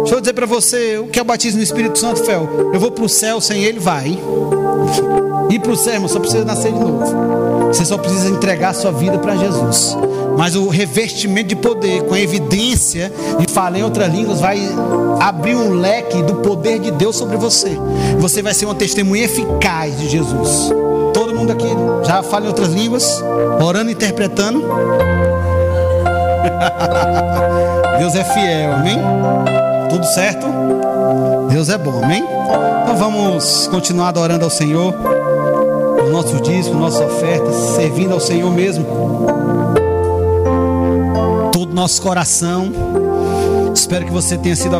Deixa 0.00 0.14
eu 0.14 0.20
dizer 0.20 0.34
para 0.34 0.46
você, 0.46 0.98
o 0.98 1.06
que 1.06 1.18
é 1.18 1.22
o 1.22 1.24
batismo 1.24 1.58
no 1.58 1.64
Espírito 1.64 1.98
Santo, 1.98 2.22
Fel? 2.24 2.70
Eu 2.72 2.78
vou 2.78 2.90
para 2.90 3.04
o 3.04 3.08
céu 3.08 3.40
sem 3.40 3.64
ele, 3.64 3.78
vai. 3.78 4.18
Ir 5.50 5.58
para 5.60 5.72
o 5.72 5.76
céu, 5.76 5.94
irmão, 5.94 6.08
só 6.08 6.20
precisa 6.20 6.44
nascer 6.44 6.72
de 6.72 6.78
novo. 6.78 7.68
Você 7.68 7.84
só 7.84 7.98
precisa 7.98 8.28
entregar 8.28 8.70
a 8.70 8.74
sua 8.74 8.92
vida 8.92 9.18
para 9.18 9.36
Jesus. 9.36 9.96
Mas 10.36 10.54
o 10.54 10.68
revestimento 10.68 11.48
de 11.48 11.56
poder, 11.56 12.04
com 12.04 12.14
a 12.14 12.20
evidência 12.20 13.12
de 13.38 13.52
falar 13.52 13.78
em 13.78 13.82
outras 13.82 14.12
línguas, 14.12 14.40
vai 14.40 14.60
abrir 15.20 15.56
um 15.56 15.72
leque 15.72 16.22
do 16.22 16.36
poder 16.36 16.78
de 16.78 16.90
Deus 16.92 17.16
sobre 17.16 17.36
você. 17.36 17.76
Você 18.18 18.42
vai 18.42 18.54
ser 18.54 18.66
uma 18.66 18.74
testemunha 18.74 19.24
eficaz 19.24 19.98
de 19.98 20.08
Jesus. 20.08 20.70
Todo 21.12 21.34
mundo 21.34 21.52
aqui 21.52 21.66
já 22.04 22.22
fala 22.22 22.44
em 22.44 22.48
outras 22.48 22.68
línguas, 22.68 23.22
orando 23.60 23.90
e 23.90 23.94
interpretando. 23.94 24.62
Deus 27.98 28.14
é 28.14 28.22
fiel, 28.22 28.74
amém? 28.74 28.98
Tudo 29.90 30.06
certo? 30.06 30.46
Deus 31.50 31.68
é 31.68 31.78
bom, 31.78 32.04
amém? 32.04 32.22
Então 32.82 32.96
vamos 32.96 33.66
continuar 33.66 34.08
adorando 34.08 34.44
ao 34.44 34.50
Senhor, 34.50 34.94
o 36.08 36.12
nosso 36.12 36.40
disco, 36.40 36.74
nossa 36.74 37.04
oferta, 37.04 37.52
servindo 37.52 38.14
ao 38.14 38.20
Senhor 38.20 38.50
mesmo. 38.50 38.86
Todo 41.52 41.74
nosso 41.74 42.00
coração. 42.00 42.72
Espero 43.74 44.06
que 44.06 44.10
você 44.10 44.36
tenha 44.38 44.56
sido 44.56 44.74